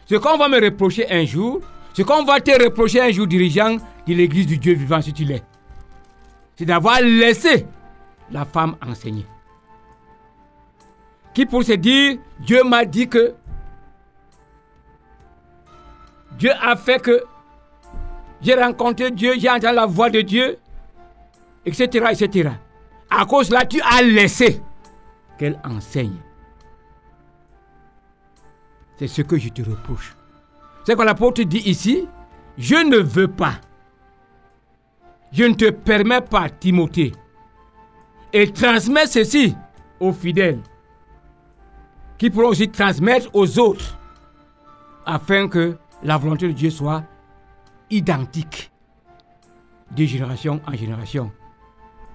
ce 0.05 0.15
qu'on 0.15 0.37
va 0.37 0.47
me 0.47 0.63
reprocher 0.63 1.09
un 1.11 1.25
jour, 1.25 1.61
ce 1.93 2.01
qu'on 2.03 2.23
va 2.25 2.39
te 2.41 2.51
reprocher 2.63 3.01
un 3.01 3.11
jour, 3.11 3.27
dirigeant 3.27 3.75
de 3.75 4.13
l'église 4.13 4.45
du 4.47 4.57
Dieu 4.57 4.73
vivant, 4.73 5.01
si 5.01 5.13
tu 5.13 5.23
l'es, 5.23 5.41
c'est 6.59 6.65
d'avoir 6.65 6.99
laissé 6.99 7.65
la 8.31 8.43
femme 8.43 8.75
enseigner. 8.85 9.25
Qui 11.33 11.45
pour 11.45 11.63
se 11.63 11.71
dire, 11.71 12.17
Dieu 12.41 12.65
m'a 12.65 12.83
dit 12.83 13.07
que, 13.07 13.33
Dieu 16.37 16.51
a 16.61 16.75
fait 16.75 17.01
que, 17.01 17.23
j'ai 18.41 18.55
rencontré 18.55 19.09
Dieu, 19.09 19.35
j'ai 19.37 19.49
entendu 19.49 19.73
la 19.73 19.85
voix 19.85 20.09
de 20.09 20.19
Dieu, 20.19 20.57
etc., 21.65 22.07
etc. 22.11 22.49
À 23.09 23.25
cause 23.25 23.47
de 23.47 23.53
là, 23.53 23.65
tu 23.65 23.79
as 23.81 24.01
laissé 24.01 24.61
qu'elle 25.37 25.61
enseigne. 25.63 26.17
C'est 28.97 29.07
ce 29.07 29.21
que 29.21 29.37
je 29.37 29.47
te 29.47 29.61
reproche. 29.61 30.13
C'est 30.83 30.97
que 30.97 31.03
l'apôtre 31.03 31.41
dit 31.43 31.59
ici, 31.69 32.05
je 32.57 32.75
ne 32.75 32.97
veux 32.97 33.29
pas, 33.29 33.61
je 35.31 35.43
ne 35.43 35.53
te 35.53 35.69
permets 35.69 36.21
pas, 36.21 36.49
Timothée, 36.49 37.11
et 38.33 38.51
transmets 38.51 39.07
ceci 39.07 39.55
aux 39.99 40.13
fidèles, 40.13 40.61
qui 42.17 42.29
pourront 42.29 42.49
aussi 42.49 42.69
transmettre 42.69 43.29
aux 43.33 43.59
autres, 43.59 43.97
afin 45.05 45.47
que 45.47 45.77
la 46.03 46.17
volonté 46.17 46.47
de 46.47 46.53
Dieu 46.53 46.69
soit 46.69 47.03
identique 47.89 48.71
de 49.95 50.05
génération 50.05 50.61
en 50.67 50.73
génération. 50.73 51.31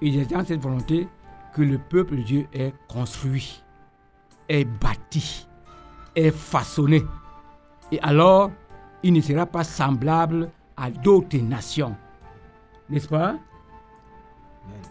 Il 0.01 0.17
est 0.17 0.31
dans 0.31 0.43
cette 0.43 0.61
volonté 0.61 1.07
que 1.53 1.61
le 1.61 1.77
peuple 1.77 2.17
de 2.17 2.21
Dieu 2.21 2.47
est 2.53 2.73
construit, 2.87 3.63
est 4.49 4.65
bâti, 4.65 5.47
est 6.15 6.31
façonné. 6.31 7.03
Et 7.91 7.99
alors, 8.01 8.51
il 9.03 9.13
ne 9.13 9.21
sera 9.21 9.45
pas 9.45 9.63
semblable 9.63 10.49
à 10.77 10.89
d'autres 10.89 11.37
nations. 11.37 11.95
N'est-ce 12.89 13.07
pas? 13.07 13.35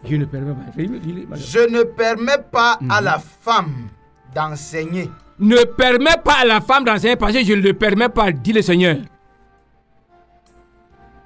Je 0.04 0.16
ne 0.16 0.24
permets 0.24 0.52
pas. 0.54 1.36
Je 1.36 1.58
ne 1.68 1.82
permets 1.82 2.38
pas 2.50 2.78
à 2.88 2.98
Mhm. 3.00 3.04
la 3.04 3.18
femme 3.18 3.88
d'enseigner. 4.34 5.10
Ne 5.38 5.64
permets 5.64 6.16
pas 6.24 6.40
à 6.42 6.44
la 6.44 6.60
femme 6.60 6.84
d'enseigner 6.84 7.16
parce 7.16 7.32
que 7.32 7.44
je 7.44 7.52
ne 7.54 7.60
le 7.62 7.72
permets 7.74 8.08
pas, 8.08 8.30
dit 8.32 8.52
le 8.52 8.62
Seigneur. 8.62 8.98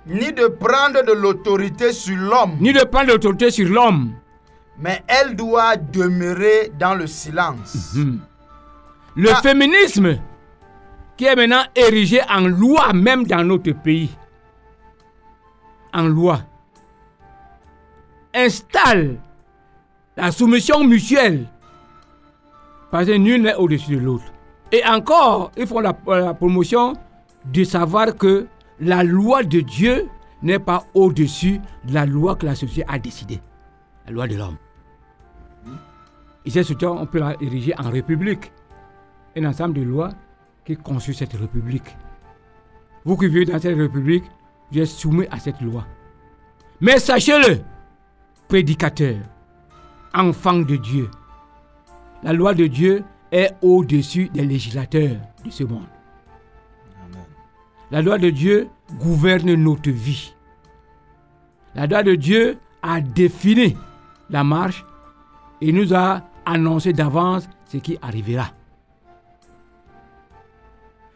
ni 0.07 0.33
de 0.33 0.47
prendre 0.47 1.05
de 1.05 1.13
l'autorité 1.13 1.93
sur 1.93 2.17
l'homme, 2.17 2.57
Ni 2.61 2.73
de 2.73 2.83
prendre 2.85 3.09
l'autorité 3.09 3.51
sur 3.51 3.69
l'homme. 3.69 4.13
mais 4.79 5.03
elle 5.07 5.37
doit 5.37 5.77
demeurer 5.77 6.73
dans 6.79 6.95
le 6.95 7.07
silence. 7.07 7.93
Hmm. 7.95 8.17
Le 9.17 9.31
Ah. 9.31 9.43
féminisme 9.43 10.19
qui 11.17 11.27
est 11.27 11.37
maintenant 11.37 11.63
érigée 11.77 12.23
en 12.31 12.41
loi 12.49 12.93
même 12.95 13.27
dans 13.27 13.45
notre 13.45 13.73
pays, 13.73 14.09
en 15.93 16.07
loi, 16.09 16.41
installe 18.35 19.17
la 20.17 20.33
soumission 20.33 20.85
mutuelle 20.85 21.47
parce 22.91 23.07
que 23.07 23.13
nul 23.17 23.43
n'est 23.43 23.55
au-dessus 23.55 23.95
de 23.97 23.99
l'autre. 24.01 24.25
Et 24.73 24.85
encore, 24.85 25.51
ils 25.57 25.67
font 25.67 25.81
la, 25.81 25.93
promotion 25.93 26.95
de 27.47 27.65
savoir 27.65 28.17
que 28.17 28.47
la 28.81 29.03
loi 29.03 29.43
de 29.43 29.61
Dieu 29.61 30.09
n'est 30.43 30.59
pas 30.59 30.85
au-dessus 30.95 31.61
de 31.85 31.95
la 31.95 32.07
loi 32.07 32.37
que 32.37 32.47
la 32.47 32.55
société 32.55 32.85
a 32.89 32.99
décidée, 32.99 33.41
la 34.07 34.13
loi 34.13 34.27
de 34.27 34.37
l'homme. 34.37 34.57
Et 36.45 36.51
c'est 36.51 36.63
surtout, 36.63 36.87
on 36.87 37.07
peut 37.07 37.19
la 37.19 37.35
ériger 37.41 37.75
en 37.79 37.91
république, 37.91 38.53
un 39.37 39.45
ensemble 39.45 39.75
de 39.75 39.83
lois 39.83 40.11
qui 40.65 40.77
construit 40.77 41.15
cette 41.15 41.33
république. 41.35 41.97
Vous 43.05 43.17
qui 43.17 43.27
vivez 43.29 43.47
dans 43.47 43.59
cette 43.59 43.77
république, 43.77 44.25
vous 44.71 44.79
êtes 44.79 44.87
soumis 44.87 45.27
à 45.31 45.39
cette 45.39 45.61
loi. 45.61 45.85
Mais 46.81 46.99
sachez-le, 46.99 47.61
prédicateurs, 48.49 49.21
enfants 50.15 50.59
de 50.61 50.77
Dieu, 50.77 51.11
la 52.23 52.33
loi 52.33 52.55
de 52.55 52.67
Dieu 52.67 53.05
est 53.31 53.55
au-dessus 53.63 54.29
des 54.31 54.45
législateurs 54.45 55.17
de 55.45 55.51
ce 55.51 55.65
monde. 55.65 55.87
La 57.91 58.03
loi 58.03 58.19
de 58.19 58.31
Dieu 58.31 58.69
gouverne 58.99 59.55
notre 59.55 59.91
vie. 59.91 60.35
La 61.75 61.87
loi 61.87 62.03
de 62.03 62.15
Dieu 62.15 62.59
a 62.83 63.01
défini 63.01 63.77
la 64.31 64.45
marche 64.45 64.85
et 65.61 65.73
nous 65.73 65.95
a 65.95 66.23
annoncé 66.45 66.93
d'avance 66.93 67.49
ce 67.67 67.77
qui 67.77 67.99
arrivera. 68.03 68.49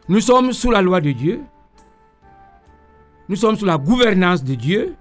Nous 0.07 0.19
sommes 0.19 0.53
sous 0.53 0.71
la 0.71 0.81
loi 0.81 1.01
de 1.01 1.11
Dieu. 1.11 1.41
Nous 3.29 3.35
sommes 3.35 3.55
sous 3.55 3.65
la 3.65 3.77
gouvernance 3.77 4.43
de 4.43 4.55
Dieu. 4.55 4.95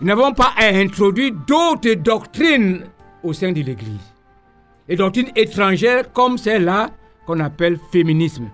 Nous 0.00 0.08
n'avons 0.08 0.32
pas 0.32 0.52
à 0.56 0.66
introduire 0.74 1.32
d'autres 1.46 1.94
doctrines 1.94 2.84
au 3.22 3.32
sein 3.32 3.52
de 3.52 3.60
l'Église. 3.60 4.12
Les 4.88 4.96
doctrines 4.96 5.30
étrangères 5.36 6.12
comme 6.12 6.36
celle-là 6.36 6.90
qu'on 7.26 7.38
appelle 7.40 7.78
féminisme. 7.92 8.48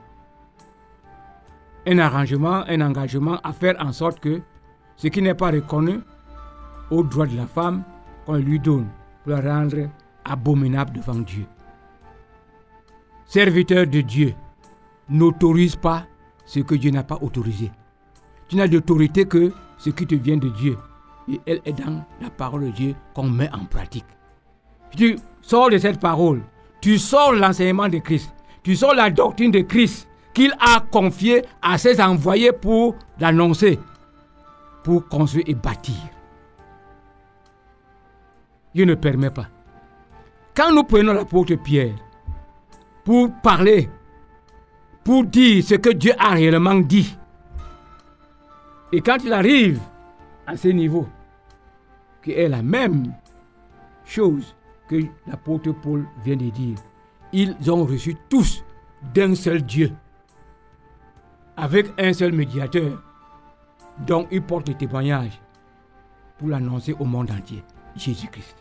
Un 1.87 1.98
arrangement, 1.98 2.62
un 2.68 2.81
engagement 2.83 3.40
à 3.42 3.53
faire 3.53 3.74
en 3.81 3.92
sorte 3.92 4.20
que 4.20 4.42
ce 4.96 5.09
qui 5.09 5.22
n'est 5.22 5.35
pas 5.35 5.50
reconnu 5.50 6.00
au 6.90 7.03
droit 7.03 7.26
de 7.26 7.37
la 7.37 7.46
femme, 7.46 7.85
qu'on 8.26 8.37
lui 8.37 8.61
donne 8.61 8.87
pour 9.24 9.33
la 9.33 9.40
rendre 9.40 9.88
abominable 10.24 10.92
devant 10.92 11.18
Dieu. 11.18 11.46
Serviteur 13.24 13.87
de 13.87 14.03
Dieu, 14.03 14.35
n'autorise 15.09 15.76
pas 15.76 16.05
ce 16.44 16.61
que 16.61 16.74
Dieu 16.74 16.90
n'a 16.90 17.03
pas 17.03 17.18
autorisé. 17.22 17.72
Tu 18.48 18.57
n'as 18.57 18.68
d'autorité 18.68 19.24
que 19.24 19.53
ce 19.79 19.90
qui 19.90 20.07
te 20.07 20.14
vient 20.14 20.37
de 20.37 20.48
Dieu. 20.50 20.76
Elle 21.47 21.61
est 21.64 21.73
dans 21.73 22.05
la 22.21 22.31
parole 22.31 22.64
de 22.66 22.71
Dieu 22.71 22.95
qu'on 23.14 23.29
met 23.29 23.51
en 23.53 23.64
pratique. 23.64 24.07
Tu 24.97 25.16
sors 25.43 25.71
de 25.71 25.79
cette 25.79 26.01
parole, 26.01 26.43
tu 26.81 26.99
sors 26.99 27.33
l'enseignement 27.33 27.88
de 27.88 27.99
Christ, 27.99 28.35
tu 28.62 28.75
sors 28.75 28.95
la 28.95 29.11
doctrine 29.11 29.51
de 29.51 29.61
Christ 29.61 30.09
qu'il 30.35 30.53
a 30.61 30.81
confiée 30.81 31.45
à 31.62 31.79
ses 31.79 32.01
envoyés 32.01 32.53
pour 32.53 32.97
l'annoncer, 33.19 33.79
pour 34.83 35.07
construire 35.09 35.45
et 35.47 35.55
bâtir. 35.55 35.95
Dieu 38.75 38.85
ne 38.85 38.95
permet 38.95 39.31
pas. 39.31 39.49
Quand 40.55 40.73
nous 40.73 40.85
prenons 40.85 41.12
l'apôtre 41.12 41.55
Pierre 41.57 41.95
pour 43.05 43.31
parler, 43.43 43.88
pour 45.05 45.25
dire 45.25 45.64
ce 45.64 45.75
que 45.75 45.90
Dieu 45.90 46.12
a 46.19 46.31
réellement 46.31 46.77
dit, 46.77 47.16
et 48.93 49.01
quand 49.01 49.19
il 49.25 49.33
arrive 49.33 49.81
à 50.47 50.57
ce 50.57 50.69
niveau, 50.69 51.07
qui 52.22 52.33
est 52.33 52.48
la 52.48 52.62
même 52.62 53.12
chose 54.04 54.54
que 54.88 54.96
l'apôtre 55.26 55.72
Paul 55.72 56.04
vient 56.24 56.37
de 56.37 56.50
dire, 56.50 56.76
ils 57.33 57.54
ont 57.70 57.85
reçu 57.85 58.16
tous 58.28 58.64
d'un 59.14 59.35
seul 59.35 59.62
Dieu, 59.62 59.92
avec 61.56 61.87
un 61.98 62.12
seul 62.12 62.33
médiateur, 62.33 63.02
dont 64.06 64.26
ils 64.30 64.42
portent 64.42 64.68
le 64.68 64.74
témoignage 64.74 65.40
pour 66.38 66.48
l'annoncer 66.48 66.94
au 66.98 67.04
monde 67.04 67.30
entier, 67.30 67.62
Jésus-Christ. 67.96 68.56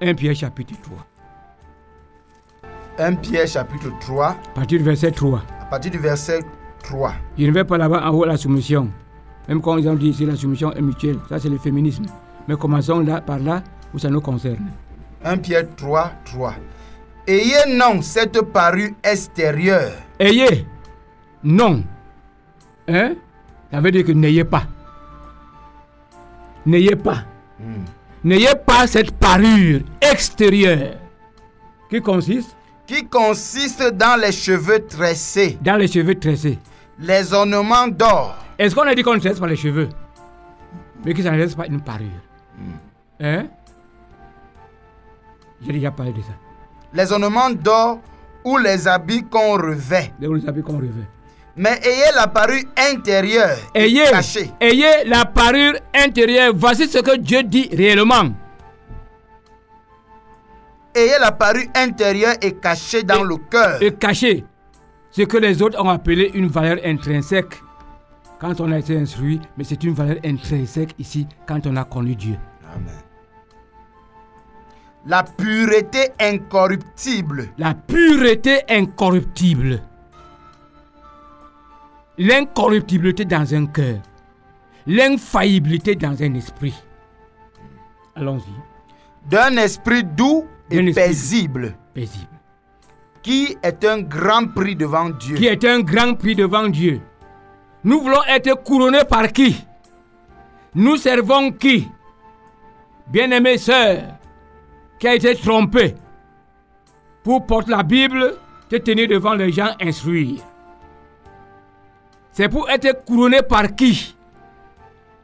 1 0.00 0.14
Pierre 0.14 0.34
chapitre 0.34 0.74
3. 0.82 1.06
1 2.98 3.14
Pierre 3.16 3.46
chapitre 3.46 3.88
3, 4.00 4.26
À 4.28 4.34
partir 4.54 4.78
du 4.78 4.84
verset 4.84 5.12
3. 5.12 5.42
à 5.60 5.64
partir 5.66 5.90
du 5.92 5.98
verset 5.98 6.40
3. 6.82 7.12
Je 7.38 7.46
ne 7.46 7.52
vais 7.52 7.64
pas 7.64 7.78
là-bas 7.78 8.04
en 8.08 8.10
haut 8.14 8.24
la 8.24 8.36
soumission. 8.36 8.90
Même 9.48 9.60
quand 9.60 9.76
ils 9.78 9.88
ont 9.88 9.94
dit 9.94 10.08
ici 10.10 10.24
la 10.26 10.36
soumission 10.36 10.72
est 10.72 10.80
mutuelle, 10.80 11.18
ça 11.28 11.38
c'est 11.38 11.48
le 11.48 11.58
féminisme. 11.58 12.04
Mais 12.48 12.56
commençons 12.56 13.00
là, 13.00 13.20
par 13.20 13.38
là 13.38 13.62
où 13.94 13.98
ça 13.98 14.08
nous 14.08 14.20
concerne. 14.20 14.70
1 15.24 15.36
Pierre 15.38 15.66
3, 15.76 16.12
3. 16.24 16.54
Ayez 17.26 17.76
non 17.76 18.02
cette 18.02 18.40
parure 18.42 18.90
extérieure, 19.04 19.92
Ayez, 20.18 20.66
non. 21.44 21.82
Hein? 22.88 23.14
Ça 23.70 23.80
veut 23.80 23.90
dire 23.90 24.04
que 24.04 24.12
n'ayez 24.12 24.44
pas. 24.44 24.64
N'ayez 26.66 26.96
pas. 26.96 27.24
N'ayez 28.24 28.54
pas 28.66 28.86
cette 28.86 29.12
parure 29.12 29.80
extérieure 30.00 30.94
qui 31.90 32.00
consiste? 32.00 32.56
Qui 32.86 33.04
consiste 33.06 33.82
dans 33.94 34.20
les 34.20 34.32
cheveux 34.32 34.84
tressés, 34.86 35.58
dans 35.60 35.76
les 35.76 35.88
cheveux 35.88 36.14
tressés. 36.14 36.58
les 36.98 37.32
ornements 37.32 37.88
d'or, 37.88 38.36
Est-ce 38.62 38.76
qu'on 38.76 38.82
a 38.82 38.94
dit 38.94 39.02
qu'on 39.02 39.14
ne 39.14 39.18
tresse 39.18 39.40
pas 39.40 39.48
les 39.48 39.56
cheveux? 39.56 39.88
Mais 41.04 41.14
que 41.14 41.22
ça 41.22 41.32
ne 41.32 41.38
reste 41.38 41.56
pas 41.56 41.66
une 41.66 41.80
parure 41.80 42.06
Hein? 43.20 43.46
J'ai 45.66 45.72
déjà 45.72 45.90
parlé 45.90 46.12
de 46.12 46.20
ça. 46.20 46.32
les 46.94 47.10
ornements 47.12 47.50
d'or 47.50 47.98
ou 48.44 48.56
les 48.58 48.86
habits 48.86 49.24
qu'on 49.24 49.54
revêt. 49.54 50.12
Vous 50.20 50.40
savez 50.40 50.62
qu'on 50.62 50.76
revêt. 50.76 51.08
Mais 51.56 51.80
ayez 51.84 52.12
la 52.14 52.28
parure 52.28 52.62
intérieure 52.76 53.56
Ayez, 53.74 54.04
cachée. 54.10 54.50
ayez 54.60 55.04
la 55.06 55.24
parure 55.24 55.74
intérieure. 55.94 56.52
Voici 56.54 56.86
ce 56.86 56.98
que 57.00 57.16
Dieu 57.16 57.42
dit 57.42 57.68
réellement. 57.72 58.30
Ayez 60.94 61.18
la 61.20 61.32
parure 61.32 61.66
intérieure 61.74 62.34
et 62.40 62.52
cachée 62.52 63.02
dans 63.02 63.24
Et- 63.24 63.28
le 63.28 63.36
cœur. 63.50 63.82
Et 63.82 63.92
cacher 63.92 64.44
ce 65.10 65.22
que 65.22 65.36
les 65.36 65.62
autres 65.62 65.82
ont 65.82 65.88
appelé 65.88 66.30
une 66.34 66.46
valeur 66.48 66.78
intrinsèque 66.84 67.60
quand 68.42 68.60
on 68.60 68.72
a 68.72 68.78
été 68.78 68.98
instruit, 68.98 69.40
mais 69.56 69.62
c'est 69.62 69.82
une 69.84 69.94
valeur 69.94 70.16
intrinsèque 70.24 70.94
ici 70.98 71.28
quand 71.46 71.64
on 71.68 71.76
a 71.76 71.84
connu 71.84 72.16
Dieu. 72.16 72.36
Amen. 72.74 72.90
La 75.06 75.22
pureté 75.22 76.10
incorruptible, 76.20 77.48
La 77.56 77.72
pureté 77.74 78.60
incorruptible. 78.68 79.80
L'incorruptibilité 82.18 83.24
dans 83.24 83.54
un 83.54 83.66
cœur. 83.66 83.96
L'infaillibilité 84.86 85.94
dans 85.94 86.20
un 86.22 86.34
esprit. 86.34 86.74
Allons-y. 88.14 89.30
d'un 89.30 89.56
esprit 89.56 90.02
doux 90.04 90.44
et 90.70 90.76
D'un 90.76 90.86
esprit- 90.86 91.04
paisible, 91.06 91.74
Paisible. 91.94 92.26
qui 93.22 93.56
est 93.62 93.84
un 93.84 94.00
grand 94.02 94.48
prix 94.52 94.74
devant 94.76 95.10
Dieu. 95.10 95.36
Qui 95.36 95.46
est 95.46 95.64
un 95.64 95.80
grand 95.80 96.14
prix 96.14 96.34
devant 96.34 96.68
Dieu. 96.68 97.00
Nous 97.84 98.00
voulons 98.00 98.22
être 98.28 98.62
couronnés 98.62 99.04
par 99.08 99.32
qui? 99.32 99.56
Nous 100.74 100.96
servons 100.96 101.52
qui? 101.52 101.88
Bien-aimée 103.08 103.58
sœur, 103.58 104.02
qui 104.98 105.08
a 105.08 105.14
été 105.14 105.34
trompée 105.34 105.94
pour 107.22 107.44
porter 107.46 107.72
la 107.72 107.82
Bible, 107.82 108.36
te 108.68 108.76
tenir 108.76 109.08
devant 109.08 109.34
les 109.34 109.52
gens 109.52 109.74
instruire. 109.80 110.40
C'est 112.30 112.48
pour 112.48 112.70
être 112.70 113.04
couronné 113.04 113.42
par 113.42 113.74
qui? 113.74 114.16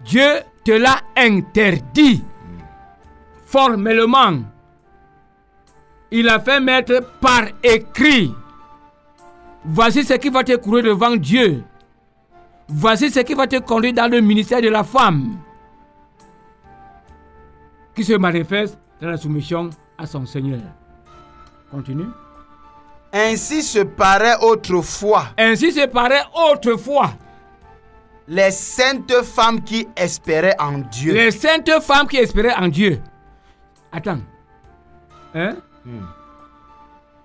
Dieu 0.04 0.28
te 0.64 0.72
l'a 0.72 1.00
interdit 1.16 2.22
formellement. 3.46 4.42
Il 6.10 6.28
a 6.28 6.38
fait 6.40 6.60
mettre 6.60 7.02
par 7.20 7.42
écrit. 7.62 8.34
Voici 9.64 10.04
ce 10.04 10.14
qui 10.14 10.28
va 10.28 10.44
te 10.44 10.56
courir 10.56 10.84
devant 10.84 11.16
Dieu. 11.16 11.64
Voici 12.68 13.10
ce 13.10 13.20
qui 13.20 13.34
va 13.34 13.46
te 13.46 13.58
conduire 13.60 13.94
dans 13.94 14.10
le 14.10 14.20
ministère 14.20 14.60
de 14.60 14.68
la 14.68 14.84
femme. 14.84 15.38
Qui 17.94 18.04
se 18.04 18.12
manifeste 18.12 18.78
dans 19.00 19.08
la 19.08 19.16
soumission 19.16 19.70
à 19.96 20.06
son 20.06 20.26
Seigneur. 20.26 20.60
Continue. 21.70 22.06
Ainsi 23.12 23.62
se 23.62 23.78
paraît 23.80 24.36
autrefois 24.42 25.28
Ainsi 25.38 25.72
se 25.72 25.86
paraît 25.86 26.22
autrefois 26.52 27.10
les 28.30 28.50
saintes 28.50 29.22
femmes 29.24 29.62
qui 29.62 29.88
espéraient 29.96 30.56
en 30.58 30.78
Dieu. 30.78 31.14
les 31.14 31.30
saintes 31.30 31.70
femmes 31.80 32.06
qui 32.06 32.18
espéraient 32.18 32.54
en 32.54 32.68
Dieu. 32.68 33.00
Attends. 33.90 34.18
Hein? 35.34 35.56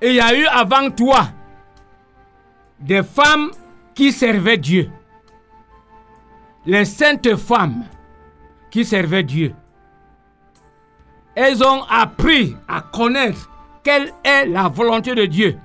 Et 0.01 0.09
il 0.11 0.15
y 0.15 0.21
a 0.21 0.33
eu 0.33 0.45
avant 0.45 0.89
toi 0.91 1.27
des 2.79 3.03
femmes 3.03 3.51
qui 3.93 4.13
servaient 4.13 4.57
Dieu. 4.57 4.89
Les 6.65 6.85
saintes 6.85 7.35
femmes 7.35 7.83
qui 8.71 8.85
servaient 8.85 9.23
Dieu. 9.23 9.53
Elles 11.35 11.63
ont 11.63 11.83
appris 11.89 12.55
à 12.67 12.81
connaître 12.81 13.49
quelle 13.83 14.13
est 14.23 14.45
la 14.45 14.69
volonté 14.69 15.13
de 15.13 15.25
Dieu. 15.25 15.57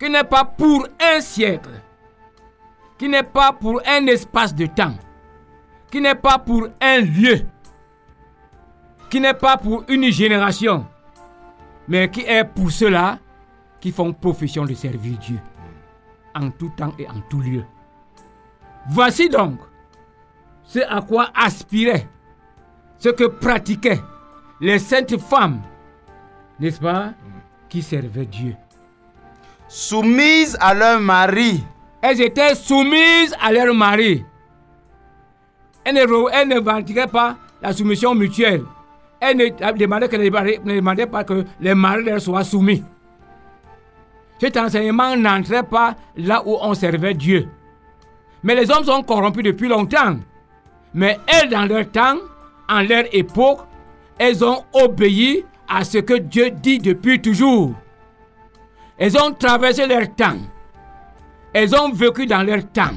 Qui 0.00 0.08
n'est 0.08 0.24
pas 0.24 0.44
pour 0.44 0.86
un 1.00 1.20
siècle. 1.20 1.82
Qui 2.96 3.08
n'est 3.08 3.22
pas 3.22 3.52
pour 3.52 3.82
un 3.86 4.06
espace 4.06 4.54
de 4.54 4.66
temps. 4.66 4.94
Qui 5.90 6.00
n'est 6.00 6.14
pas 6.14 6.38
pour 6.38 6.68
un 6.80 7.00
lieu. 7.00 7.46
Qui 9.10 9.20
n'est 9.20 9.34
pas 9.34 9.56
pour 9.56 9.84
une 9.88 10.10
génération. 10.10 10.86
Mais 11.88 12.10
qui 12.10 12.20
est 12.20 12.44
pour 12.44 12.70
ceux-là 12.70 13.18
qui 13.80 13.92
font 13.92 14.12
profession 14.12 14.64
de 14.64 14.74
servir 14.74 15.18
Dieu. 15.18 15.38
En 16.34 16.50
tout 16.50 16.72
temps 16.76 16.94
et 16.98 17.08
en 17.08 17.20
tout 17.28 17.40
lieu. 17.40 17.64
Voici 18.88 19.28
donc 19.28 19.58
ce 20.64 20.80
à 20.80 21.00
quoi 21.00 21.30
aspiraient, 21.34 22.08
ce 22.98 23.08
que 23.10 23.24
pratiquaient 23.24 24.00
les 24.60 24.78
saintes 24.78 25.18
femmes, 25.18 25.60
n'est-ce 26.60 26.80
pas, 26.80 27.12
qui 27.68 27.82
servaient 27.82 28.26
Dieu. 28.26 28.54
Soumises 29.68 30.56
à 30.60 30.74
leur 30.74 31.00
mari. 31.00 31.62
Elles 32.00 32.20
étaient 32.22 32.54
soumises 32.54 33.34
à 33.40 33.52
leur 33.52 33.74
mari. 33.74 34.24
Elles 35.84 35.94
ne, 35.94 36.30
elles 36.32 36.48
ne 36.48 37.06
pas 37.06 37.36
la 37.60 37.72
soumission 37.72 38.14
mutuelle. 38.14 38.64
Elles 39.20 39.36
ne 39.36 39.72
demandaient, 39.76 40.08
que 40.08 40.16
les 40.16 40.30
maris- 40.30 40.60
ne 40.64 40.76
demandaient 40.76 41.06
pas 41.06 41.24
que 41.24 41.44
les 41.60 41.74
maris 41.74 42.04
leur 42.04 42.20
soient 42.20 42.44
soumis. 42.44 42.82
Cet 44.40 44.56
enseignement 44.56 45.16
n'entrait 45.16 45.64
pas 45.64 45.96
là 46.16 46.42
où 46.46 46.56
on 46.60 46.72
servait 46.74 47.14
Dieu. 47.14 47.48
Mais 48.42 48.54
les 48.54 48.70
hommes 48.70 48.84
sont 48.84 49.02
corrompus 49.02 49.42
depuis 49.44 49.68
longtemps. 49.68 50.16
Mais 50.94 51.18
elles, 51.26 51.48
dans 51.50 51.64
leur 51.66 51.90
temps, 51.90 52.16
en 52.68 52.80
leur 52.82 53.04
époque, 53.12 53.60
elles 54.18 54.44
ont 54.44 54.64
obéi 54.72 55.44
à 55.68 55.84
ce 55.84 55.98
que 55.98 56.14
Dieu 56.14 56.50
dit 56.50 56.78
depuis 56.78 57.20
toujours. 57.20 57.74
Elles 58.96 59.16
ont 59.16 59.32
traversé 59.32 59.86
leur 59.86 60.12
temps. 60.14 60.38
Elles 61.52 61.74
ont 61.74 61.92
vécu 61.92 62.26
dans 62.26 62.42
leur 62.42 62.64
temps. 62.72 62.94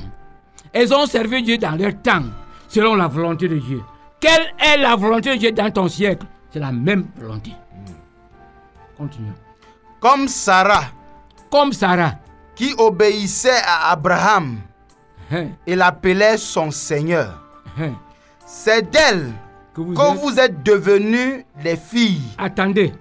Elles 0.74 0.94
ont 0.94 1.06
servi 1.06 1.44
Dieu 1.44 1.58
dans 1.58 1.76
leur 1.78 2.02
temps, 2.02 2.24
selon 2.68 2.96
la 2.96 3.08
volonté 3.08 3.48
de 3.48 3.58
Dieu. 3.58 3.82
Quelle 4.20 4.54
est 4.60 4.78
la 4.78 4.96
volonté 4.96 5.32
de 5.34 5.36
Dieu 5.39 5.52
dans 5.52 5.70
ton 5.72 5.88
siècle? 5.88 6.26
C'est 6.50 6.60
la 6.60 6.72
même 6.72 7.08
volonté. 7.18 7.52
Continuons. 8.98 9.34
Comme 10.00 10.28
Sarah, 10.28 10.86
Comme 11.50 11.74
Sarah. 11.74 12.14
qui 12.56 12.74
obéissait 12.78 13.62
à 13.66 13.92
Abraham 13.92 14.58
hein, 15.32 15.47
et 15.67 15.75
l'appelait 15.75 16.38
son 16.38 16.71
Seigneur. 16.71 17.39
hein, 17.79 17.93
C'est 18.45 18.89
d'elle 18.89 19.32
que 19.73 19.82
vous 19.82 19.93
que 19.93 20.01
êtes- 20.01 20.19
vous 20.19 20.39
êtes 20.39 20.63
devenus 20.63 21.45
les 21.63 21.77
filles. 21.77 22.21
Attendez. 22.38 22.93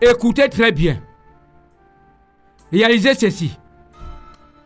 Écoutez 0.00 0.48
très 0.48 0.72
bien. 0.72 0.98
Réalisez 2.72 3.14
ceci. 3.14 3.58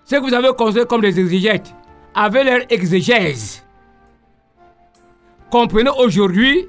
Ce 0.05 0.17
que 0.17 0.21
vous 0.21 0.35
avez 0.35 0.49
considéré 0.57 0.87
comme 0.87 1.03
des 1.03 1.21
exégètes, 1.21 1.73
avec 2.15 2.45
leur 2.45 2.61
exégèse, 2.73 3.63
comprenez 5.51 5.91
aujourd'hui 5.99 6.67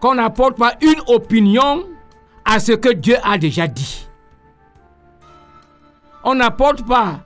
qu'on 0.00 0.14
n'apporte 0.14 0.56
pas 0.56 0.74
une 0.80 1.00
opinion 1.08 1.84
à 2.44 2.58
ce 2.58 2.72
que 2.72 2.90
Dieu 2.94 3.16
a 3.22 3.36
déjà 3.36 3.66
dit. 3.66 4.08
On 6.24 6.34
n'apporte 6.34 6.86
pas 6.86 7.20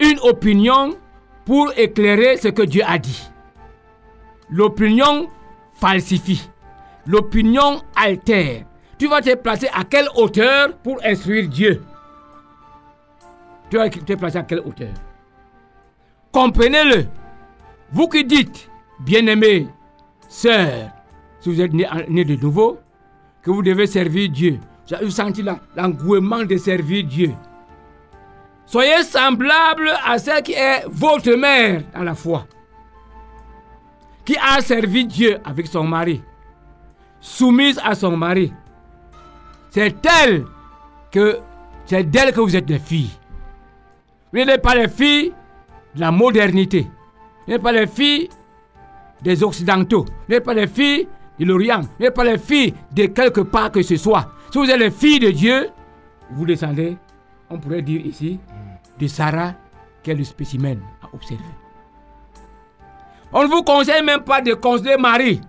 une 0.00 0.18
opinion 0.20 0.96
pour 1.44 1.72
éclairer 1.76 2.36
ce 2.36 2.48
que 2.48 2.62
Dieu 2.62 2.82
a 2.86 2.98
dit. 2.98 3.30
L'opinion 4.50 5.28
falsifie. 5.72 6.48
L'opinion 7.06 7.82
altère. 7.96 8.64
Tu 8.98 9.08
vas 9.08 9.20
te 9.20 9.34
placer 9.36 9.68
à 9.72 9.84
quelle 9.84 10.08
hauteur 10.16 10.76
pour 10.78 10.98
instruire 11.04 11.48
Dieu? 11.48 11.82
Tu 13.70 13.76
vas 13.76 13.88
te 13.88 14.14
placer 14.14 14.38
à 14.38 14.42
quelle 14.42 14.60
hauteur? 14.60 14.92
Comprenez-le. 16.32 17.06
Vous 17.90 18.08
qui 18.08 18.24
dites, 18.24 18.70
bien-aimés, 19.00 19.66
sœurs, 20.28 20.90
si 21.40 21.48
vous 21.48 21.60
êtes 21.60 21.72
nés 21.72 21.88
né 22.08 22.24
de 22.24 22.36
nouveau, 22.36 22.78
que 23.42 23.50
vous 23.50 23.62
devez 23.62 23.86
servir 23.86 24.28
Dieu. 24.30 24.58
Vous 24.86 24.94
avez 24.94 25.10
senti 25.10 25.42
l'engouement 25.76 26.44
de 26.44 26.56
servir 26.56 27.04
Dieu. 27.04 27.32
Soyez 28.68 29.02
semblables 29.02 29.90
à 30.04 30.18
celle 30.18 30.42
qui 30.42 30.52
est 30.52 30.84
votre 30.88 31.32
mère 31.32 31.82
dans 31.94 32.02
la 32.02 32.14
foi 32.14 32.46
qui 34.26 34.36
a 34.36 34.60
servi 34.60 35.06
Dieu 35.06 35.38
avec 35.42 35.66
son 35.66 35.84
mari, 35.84 36.20
soumise 37.18 37.80
à 37.82 37.94
son 37.94 38.14
mari. 38.14 38.52
C'est 39.70 39.96
elle 40.04 40.44
que 41.10 41.38
c'est 41.86 42.04
d'elle 42.04 42.34
que 42.34 42.40
vous 42.40 42.54
êtes 42.54 42.66
des 42.66 42.78
filles. 42.78 43.08
Vous 44.34 44.44
n'êtes 44.44 44.60
pas 44.60 44.74
les 44.74 44.88
filles 44.88 45.32
de 45.94 46.00
la 46.00 46.10
modernité. 46.10 46.86
Vous 47.46 47.52
n'êtes 47.54 47.62
pas 47.62 47.72
les 47.72 47.86
filles 47.86 48.28
des 49.22 49.42
Occidentaux. 49.42 50.04
Vous 50.04 50.34
n'êtes 50.34 50.44
pas 50.44 50.52
les 50.52 50.66
filles 50.66 51.08
de 51.40 51.46
l'Orient. 51.46 51.80
Vous 51.80 52.04
n'êtes 52.04 52.14
pas 52.14 52.24
les 52.24 52.36
filles 52.36 52.74
de 52.92 53.06
quelque 53.06 53.40
part 53.40 53.72
que 53.72 53.80
ce 53.80 53.96
soit. 53.96 54.28
Si 54.52 54.58
vous 54.58 54.68
êtes 54.68 54.78
les 54.78 54.90
filles 54.90 55.20
de 55.20 55.30
Dieu, 55.30 55.70
vous 56.32 56.44
descendez, 56.44 56.98
on 57.50 57.58
pourrait 57.58 57.82
dire 57.82 58.04
ici, 58.04 58.38
de 58.98 59.06
Sarah, 59.06 59.54
qui 60.02 60.10
est 60.10 60.14
le 60.14 60.24
spécimen 60.24 60.80
à 61.02 61.14
observer. 61.14 61.44
On 63.32 63.42
ne 63.42 63.48
vous 63.48 63.62
conseille 63.62 64.02
même 64.02 64.20
pas 64.22 64.40
de 64.40 64.54
considérer 64.54 64.96
Marie 64.96 65.40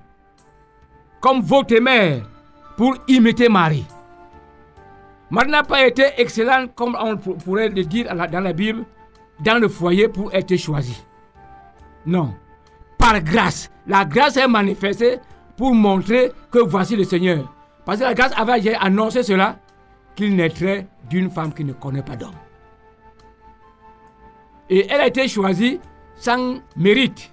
comme 1.22 1.42
votre 1.42 1.78
mère 1.80 2.24
pour 2.78 2.96
imiter 3.08 3.50
Marie. 3.50 3.86
Marie 5.30 5.52
n'a 5.52 5.64
pas 5.64 5.86
été 5.86 6.04
excellente, 6.18 6.74
comme 6.76 6.98
on 7.00 7.18
pour- 7.18 7.38
pourrait 7.38 7.70
le 7.70 7.84
dire 7.84 8.08
dans 8.32 8.40
la 8.40 8.54
Bible, 8.54 8.84
dans 9.42 9.60
le 9.62 9.68
foyer 9.68 10.08
pour 10.08 10.34
être 10.34 10.56
choisie. 10.58 11.04
Non. 12.06 12.34
Par 12.98 13.22
grâce. 13.22 13.70
La 13.88 14.06
grâce 14.06 14.38
est 14.38 14.48
manifestée 14.48 15.20
pour 15.56 15.74
montrer 15.74 16.32
que 16.52 16.60
voici 16.60 16.96
le 16.96 17.04
Seigneur. 17.04 17.54
Parce 17.86 18.00
que 18.00 18.04
la 18.04 18.14
grâce 18.14 18.34
avait 18.38 18.76
annoncé 18.76 19.24
cela, 19.24 19.58
qu'il 20.20 20.36
naîtrait 20.36 20.86
d'une 21.10 21.30
femme 21.30 21.54
qui 21.54 21.64
ne 21.64 21.72
connaît 21.72 22.04
pas 22.04 22.18
d'homme. 22.18 22.36
Et 24.70 24.86
elle 24.90 25.00
a 25.00 25.08
été 25.08 25.30
choisie 25.30 25.80
sans 26.18 26.58
mérite 26.76 27.32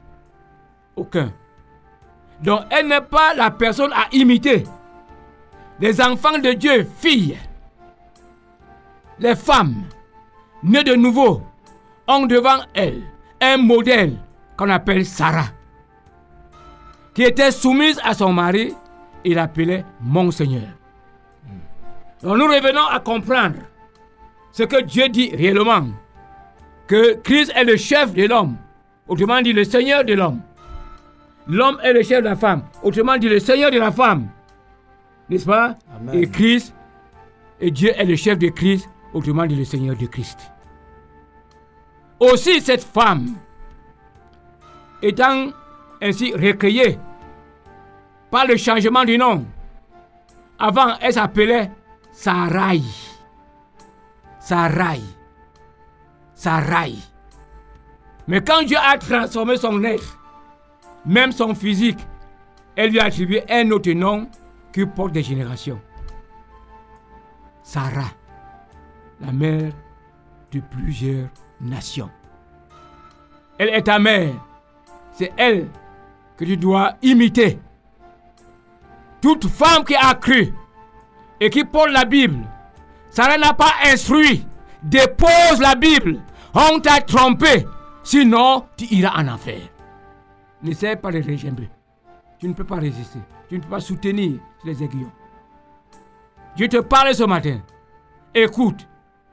aucun. 0.95 1.33
Donc 2.45 2.61
elle 2.71 2.87
n'est 2.87 3.01
pas 3.01 3.35
la 3.35 3.51
personne 3.51 3.93
à 3.93 4.07
imiter. 4.13 4.63
Les 5.81 6.01
enfants 6.01 6.39
de 6.39 6.53
Dieu, 6.53 6.87
filles, 6.99 7.37
les 9.19 9.35
femmes 9.35 9.83
nées 10.63 10.85
de 10.85 10.95
nouveau, 10.95 11.43
ont 12.07 12.27
devant 12.27 12.61
elles 12.73 13.03
un 13.41 13.57
modèle 13.57 14.17
qu'on 14.57 14.71
appelle 14.71 15.05
Sarah, 15.05 15.49
qui 17.15 17.25
était 17.25 17.51
soumise 17.51 18.01
à 18.05 18.15
son 18.15 18.33
mari 18.33 18.75
et 19.25 19.35
l'appelait 19.35 19.85
mon 20.01 20.31
Seigneur. 20.31 20.69
Donc 22.23 22.39
nous 22.39 22.47
revenons 22.47 22.87
à 22.87 23.01
comprendre 23.01 23.57
ce 24.53 24.63
que 24.63 24.83
Dieu 24.83 25.09
dit 25.09 25.35
réellement, 25.35 25.89
que 26.87 27.15
Christ 27.15 27.53
est 27.55 27.65
le 27.65 27.77
chef 27.77 28.15
de 28.15 28.27
l'homme, 28.27 28.57
autrement 29.07 29.43
dit 29.43 29.53
le 29.53 29.65
Seigneur 29.65 30.05
de 30.05 30.15
l'homme. 30.15 30.41
L'homme 31.47 31.79
est 31.83 31.93
le 31.93 32.03
chef 32.03 32.21
de 32.21 32.29
la 32.29 32.37
femme, 32.37 32.63
autrement 32.83 33.19
dit 33.19 33.29
le 33.29 33.39
Seigneur 33.39 33.71
de 33.71 33.79
la 33.79 33.93
femme. 33.93 34.29
N'est-ce 35.29 35.47
pas? 35.47 35.77
Amen. 35.95 36.15
Et 36.23 36.27
Christ, 36.29 36.75
et 37.61 37.71
Dieu 37.71 37.91
est 37.97 38.05
le 38.05 38.17
chef 38.17 38.39
de 38.39 38.49
Christ, 38.49 38.89
autrement 39.13 39.47
dit 39.47 39.57
le 39.57 39.65
Seigneur 39.65 39.97
de 39.97 40.07
Christ. 40.07 40.51
Aussi 42.19 42.61
cette 42.61 42.83
femme, 42.83 43.35
étant 45.03 45.49
ainsi 46.01 46.33
recueillie 46.33 46.99
par 48.31 48.47
le 48.47 48.57
changement 48.57 49.05
du 49.05 49.19
nom, 49.19 49.45
avant 50.59 50.97
elle 51.01 51.13
s'appelait 51.13 51.71
Sarai. 52.17 52.81
Sarai. 54.41 55.03
Sarai. 56.35 56.95
Mais 58.27 58.41
quand 58.41 58.63
Dieu 58.63 58.79
a 58.79 58.97
transformé 58.97 59.59
son 59.59 59.85
être, 59.85 60.19
même 61.05 61.31
son 61.31 61.55
physique, 61.55 61.99
elle 62.75 62.91
lui 62.91 63.01
a 63.01 63.05
attribué 63.05 63.45
un 63.51 63.71
autre 63.71 63.93
nom 63.93 64.31
qui 64.73 64.87
porte 64.87 65.13
des 65.13 65.23
générations. 65.23 65.79
Sarah, 67.63 68.11
la 69.21 69.31
mère 69.31 69.73
de 70.53 70.61
plusieurs 70.61 71.29
nations. 71.61 72.11
Elle 73.59 73.69
est 73.69 73.83
ta 73.83 73.99
mère. 73.99 74.35
C'est 75.13 75.33
elle 75.37 75.69
que 76.39 76.47
tu 76.47 76.57
dois 76.57 76.95
imiter. 77.03 77.59
Toute 79.21 79.47
femme 79.49 79.85
qui 79.85 79.95
a 79.95 80.15
cru 80.15 80.55
et 81.41 81.51
qui 81.51 81.65
porte 81.65 81.91
la 81.91 82.05
Bible 82.05 82.45
ça 83.17 83.39
n'a 83.39 83.55
pas 83.55 83.73
instruit. 83.87 84.47
Dépose 84.83 85.59
la 85.59 85.75
Bible. 85.75 86.21
On 86.53 86.79
t'a 86.81 87.01
trompé. 87.01 87.67
Sinon, 88.05 88.67
tu 88.77 88.85
iras 88.95 89.23
en 89.23 89.29
enfer. 89.29 89.61
N'essaie 90.63 90.97
pas 90.97 91.11
de 91.11 91.23
régimer. 91.23 91.71
Tu 92.39 92.47
ne 92.47 92.53
peux 92.53 92.65
pas 92.65 92.77
résister. 92.77 93.21
Tu 93.49 93.57
ne 93.57 93.63
peux 93.63 93.71
pas 93.71 93.81
soutenir 93.81 94.39
les 94.67 94.83
aiguillons. 94.83 95.11
Dieu 96.57 96.69
te 96.69 96.77
parle 96.77 97.15
ce 97.15 97.23
matin. 97.23 97.59
Écoute. 98.35 98.87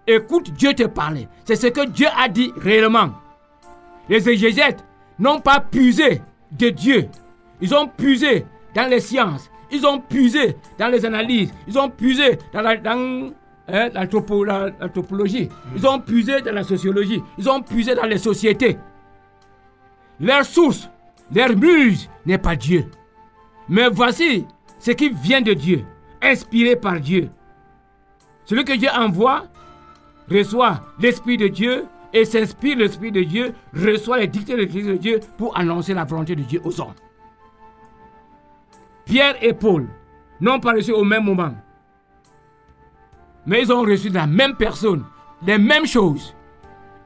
Écoute 0.07 0.51
Dieu 0.53 0.73
te 0.73 0.83
parler. 0.83 1.27
C'est 1.43 1.57
ce 1.57 1.67
que 1.67 1.85
Dieu 1.85 2.07
a 2.17 2.29
dit 2.29 2.53
réellement. 2.55 3.09
Les 4.07 4.29
exégètes 4.29 4.85
n'ont 5.19 5.41
pas 5.41 5.59
puisé 5.59 6.21
de 6.53 6.69
Dieu. 6.69 7.09
Ils 7.59 7.75
ont 7.75 7.87
puisé 7.87 8.45
dans 8.73 8.89
les 8.89 9.01
sciences. 9.01 9.49
Ils 9.73 9.85
ont 9.87 9.99
puisé 9.99 10.55
dans 10.77 10.87
les 10.87 11.03
analyses. 11.03 11.51
Ils 11.67 11.77
ont 11.79 11.89
puisé 11.89 12.37
dans 12.53 12.61
la, 12.61 12.75
hein, 13.67 14.07
topologie. 14.07 15.49
Ils 15.75 15.87
ont 15.87 15.99
puisé 15.99 16.41
dans 16.41 16.53
la 16.53 16.63
sociologie. 16.63 17.21
Ils 17.39 17.49
ont 17.49 17.61
puisé 17.61 17.95
dans 17.95 18.05
les 18.05 18.19
sociétés. 18.19 18.77
Leur 20.19 20.45
source, 20.45 20.89
leur 21.33 21.57
muse 21.57 22.07
n'est 22.27 22.37
pas 22.37 22.55
Dieu. 22.55 22.85
Mais 23.67 23.89
voici 23.89 24.45
ce 24.77 24.91
qui 24.91 25.09
vient 25.09 25.41
de 25.41 25.53
Dieu, 25.53 25.83
inspiré 26.21 26.75
par 26.75 26.99
Dieu. 26.99 27.29
Celui 28.45 28.63
que 28.65 28.73
Dieu 28.73 28.89
envoie 28.95 29.45
reçoit 30.29 30.81
l'Esprit 30.99 31.37
de 31.37 31.47
Dieu 31.47 31.85
et 32.13 32.25
s'inspire 32.25 32.77
l'Esprit 32.77 33.11
de 33.11 33.23
Dieu, 33.23 33.53
reçoit 33.73 34.19
les 34.19 34.27
dictées 34.27 34.53
de 34.53 34.59
l'Esprit 34.59 34.83
de 34.83 34.97
Dieu 34.97 35.19
pour 35.35 35.57
annoncer 35.57 35.95
la 35.95 36.03
volonté 36.03 36.35
de 36.35 36.43
Dieu 36.43 36.61
aux 36.63 36.79
hommes. 36.79 36.93
Pierre 39.05 39.35
et 39.41 39.53
Paul 39.53 39.87
n'ont 40.39 40.59
pas 40.59 40.73
reçu 40.73 40.91
au 40.91 41.03
même 41.03 41.23
moment. 41.23 41.53
Mais 43.45 43.61
ils 43.61 43.71
ont 43.71 43.81
reçu 43.81 44.09
de 44.09 44.15
la 44.15 44.27
même 44.27 44.55
personne, 44.55 45.03
les 45.45 45.57
mêmes 45.57 45.85
choses 45.85 46.35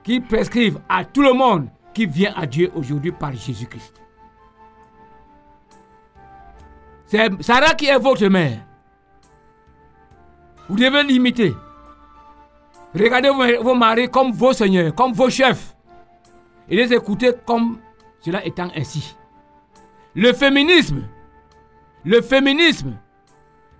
qui 0.03 0.19
prescrivent 0.19 0.79
à 0.87 1.03
tout 1.03 1.21
le 1.21 1.33
monde 1.33 1.69
qui 1.93 2.05
vient 2.05 2.33
à 2.35 2.45
Dieu 2.45 2.71
aujourd'hui 2.75 3.11
par 3.11 3.33
Jésus-Christ. 3.33 4.01
C'est 7.05 7.41
Sarah 7.41 7.73
qui 7.73 7.87
est 7.87 7.97
votre 7.97 8.27
mère. 8.27 8.59
Vous 10.69 10.75
devez 10.75 11.03
l'imiter. 11.03 11.55
Regardez 12.93 13.29
vos, 13.61 13.75
maris 13.75 14.09
comme 14.09 14.31
vos 14.31 14.53
seigneurs, 14.53 14.93
comme 14.93 15.13
vos 15.13 15.29
chefs. 15.29 15.75
Et 16.69 16.75
les 16.75 16.93
écouter 16.93 17.31
comme 17.45 17.79
cela 18.19 18.45
étant 18.45 18.69
ainsi. 18.75 19.15
Le 20.15 20.33
féminisme, 20.33 21.03
le 22.07 22.21
féminisme 22.21 22.93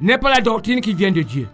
n'est 0.01 0.17
pas 0.17 0.30
la 0.30 0.41
doctrine 0.41 0.82
qui 0.82 0.93
vient 0.93 1.11
de 1.11 1.21
Dieu. 1.21 1.47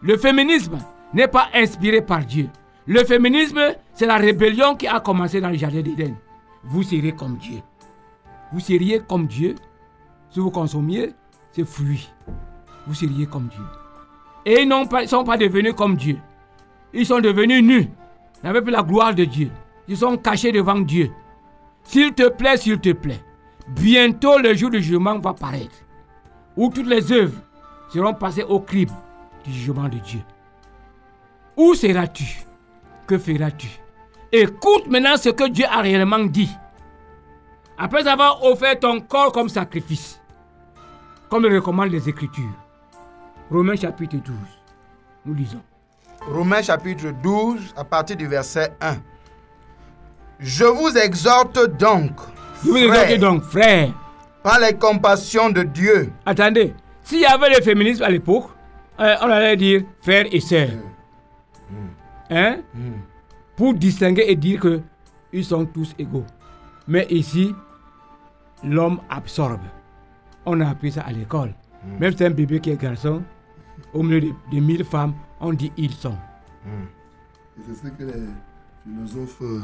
Le 0.00 0.16
féminisme 0.16 0.78
n'est 1.12 1.28
pas 1.28 1.48
inspiré 1.52 2.00
par 2.00 2.24
Dieu. 2.24 2.48
Le 2.86 3.04
féminisme, 3.04 3.60
c'est 3.92 4.06
la 4.06 4.16
rébellion 4.16 4.74
qui 4.74 4.86
a 4.86 5.00
commencé 5.00 5.38
dans 5.38 5.50
le 5.50 5.56
jardin 5.58 5.82
d'Éden. 5.82 6.14
Vous 6.64 6.82
serez 6.82 7.12
comme 7.12 7.36
Dieu. 7.36 7.58
Vous 8.54 8.60
seriez 8.60 9.02
comme 9.06 9.26
Dieu 9.26 9.54
si 10.30 10.40
vous 10.40 10.50
consommiez 10.50 11.10
ces 11.52 11.66
fruits. 11.66 12.08
Vous 12.86 12.94
seriez 12.94 13.26
comme 13.26 13.48
Dieu. 13.48 13.64
Et 14.46 14.62
ils 14.62 14.68
ne 14.68 15.06
sont 15.06 15.24
pas 15.24 15.36
devenus 15.36 15.74
comme 15.74 15.96
Dieu. 15.96 16.16
Ils 16.94 17.04
sont 17.04 17.20
devenus 17.20 17.62
nus. 17.62 17.86
Ils 18.42 18.46
n'avaient 18.46 18.62
plus 18.62 18.72
la 18.72 18.82
gloire 18.82 19.14
de 19.14 19.26
Dieu. 19.26 19.50
Ils 19.86 19.98
sont 19.98 20.16
cachés 20.16 20.52
devant 20.52 20.80
Dieu. 20.80 21.10
S'il 21.82 22.14
te 22.14 22.30
plaît, 22.30 22.56
s'il 22.56 22.78
te 22.78 22.92
plaît. 22.92 23.20
Bientôt 23.68 24.38
le 24.38 24.54
jour 24.54 24.70
du 24.70 24.80
jugement 24.80 25.18
va 25.18 25.34
paraître. 25.34 25.84
Où 26.58 26.70
toutes 26.70 26.88
les 26.88 27.12
œuvres 27.12 27.38
seront 27.88 28.14
passées 28.14 28.42
au 28.42 28.58
crible 28.58 28.92
du 29.44 29.52
jugement 29.52 29.88
de 29.88 29.98
Dieu. 29.98 30.20
Où 31.56 31.72
seras-tu? 31.72 32.24
Que 33.06 33.16
feras-tu? 33.16 33.68
Écoute 34.32 34.88
maintenant 34.88 35.16
ce 35.16 35.28
que 35.28 35.48
Dieu 35.48 35.66
a 35.70 35.80
réellement 35.80 36.24
dit. 36.24 36.50
Après 37.78 38.08
avoir 38.08 38.42
offert 38.42 38.76
ton 38.80 39.00
corps 39.00 39.30
comme 39.30 39.48
sacrifice, 39.48 40.20
comme 41.30 41.44
le 41.44 41.56
recommandent 41.56 41.92
les 41.92 42.08
Écritures. 42.08 42.58
Romains 43.52 43.76
chapitre 43.76 44.16
12. 44.16 44.34
Nous 45.26 45.34
lisons. 45.34 45.62
Romains 46.26 46.62
chapitre 46.62 47.12
12, 47.22 47.72
à 47.76 47.84
partir 47.84 48.16
du 48.16 48.26
verset 48.26 48.72
1. 48.80 48.96
Je 50.40 50.64
vous 50.64 50.98
exhorte 50.98 51.76
donc, 51.78 52.10
Je 52.64 52.70
vous 52.70 52.76
exhorte 52.78 53.20
donc, 53.20 53.42
frères, 53.44 53.92
par 54.48 54.60
les 54.60 54.72
compassions 54.72 55.50
de 55.50 55.62
Dieu, 55.62 56.10
attendez, 56.24 56.72
s'il 57.02 57.20
y 57.20 57.26
avait 57.26 57.50
le 57.50 57.60
féminisme 57.62 58.02
à 58.02 58.08
l'époque, 58.08 58.46
euh, 58.98 59.14
on 59.20 59.26
allait 59.26 59.56
dire 59.58 59.82
frères 60.00 60.24
et 60.32 60.40
sœurs. 60.40 60.70
Hein? 62.30 62.60
Pour 63.58 63.74
distinguer 63.74 64.24
et 64.26 64.36
dire 64.36 64.58
que 64.60 64.80
ils 65.34 65.44
sont 65.44 65.66
tous 65.66 65.94
égaux. 65.98 66.24
Mais 66.86 67.06
ici, 67.10 67.54
l'homme 68.64 69.00
absorbe. 69.10 69.60
On 70.46 70.58
a 70.62 70.70
appris 70.70 70.92
ça 70.92 71.02
à 71.02 71.12
l'école. 71.12 71.52
Même 72.00 72.12
si 72.12 72.16
c'est 72.16 72.26
un 72.28 72.30
bébé 72.30 72.58
qui 72.58 72.70
est 72.70 72.80
garçon, 72.80 73.22
au 73.92 74.02
milieu 74.02 74.22
de, 74.22 74.32
de 74.50 74.60
mille 74.60 74.82
femmes, 74.86 75.12
on 75.40 75.52
dit 75.52 75.70
ils 75.76 75.92
sont. 75.92 76.16
C'est 77.66 77.86
ce 77.86 77.92
que 77.92 78.02
les 78.02 78.24
philosophes 78.82 79.42
euh, 79.42 79.60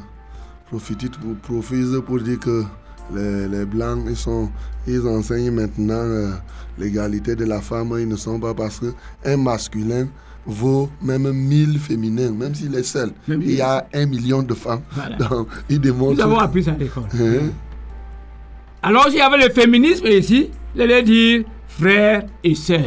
profitent 0.67 1.19
pour, 1.41 1.63
pour 2.05 2.21
dire 2.21 2.39
que 2.39 2.65
les, 3.13 3.49
les 3.49 3.65
blancs, 3.65 4.05
ils, 4.09 4.17
sont, 4.17 4.51
ils 4.87 5.07
enseignent 5.07 5.51
maintenant 5.51 5.95
euh, 5.95 6.31
l'égalité 6.79 7.35
de 7.37 7.45
la 7.45 7.61
femme. 7.61 7.95
Ils 7.99 8.09
ne 8.09 8.17
sont 8.17 8.39
pas 8.39 8.55
parce 8.55 8.81
qu'un 8.81 9.37
masculin 9.37 10.07
vaut 10.47 10.91
même 11.03 11.31
1000 11.33 11.79
féminins, 11.79 12.31
même 12.33 12.55
s'il 12.55 12.75
est 12.75 12.83
seul. 12.83 13.13
Même 13.29 13.43
Il 13.43 13.53
y 13.55 13.61
a 13.61 13.87
un 13.93 14.07
million 14.07 14.43
de 14.43 14.55
femmes. 14.55 14.83
Voilà. 14.93 15.17
Donc, 15.29 15.49
il 15.69 15.81
démontre. 15.81 16.15
Nous 16.15 16.23
avons 16.23 16.39
appris 16.39 16.65
ça 16.65 16.73
à 16.73 16.77
l'école. 16.77 17.05
Hein? 17.15 17.51
Alors, 18.83 19.05
s'il 19.07 19.17
y 19.17 19.21
avait 19.21 19.39
le 19.39 19.53
féminisme 19.53 20.07
ici, 20.07 20.51
il 20.75 20.83
allait 20.83 21.03
dire 21.03 21.45
frères 21.67 22.25
et 22.43 22.55
sœurs. 22.55 22.81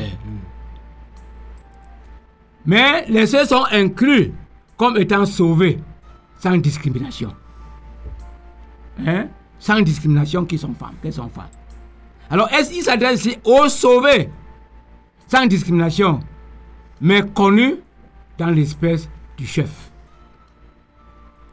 Mais 2.65 3.05
les 3.07 3.25
sœurs 3.25 3.47
sont 3.47 3.63
inclus 3.71 4.31
comme 4.75 4.97
étant 4.97 5.25
sauvés 5.25 5.79
sans 6.39 6.57
discrimination. 6.57 7.33
Hein? 9.05 9.27
Sans 9.67 9.81
discrimination 9.81 10.45
qui 10.45 10.57
sont 10.57 10.73
femmes, 10.73 10.95
qu'elles 11.03 11.11
sont 11.11 11.27
femmes. 11.27 11.49
Alors, 12.29 12.47
est-ce 12.53 12.71
qu'il 12.71 12.81
s'adresse 12.81 13.25
ici 13.25 13.37
aux 13.43 13.67
sauvés 13.67 14.29
sans 15.27 15.45
discrimination, 15.45 16.21
mais 17.01 17.21
connus 17.33 17.75
dans 18.37 18.47
l'espèce 18.49 19.09
du 19.37 19.45
chef? 19.45 19.69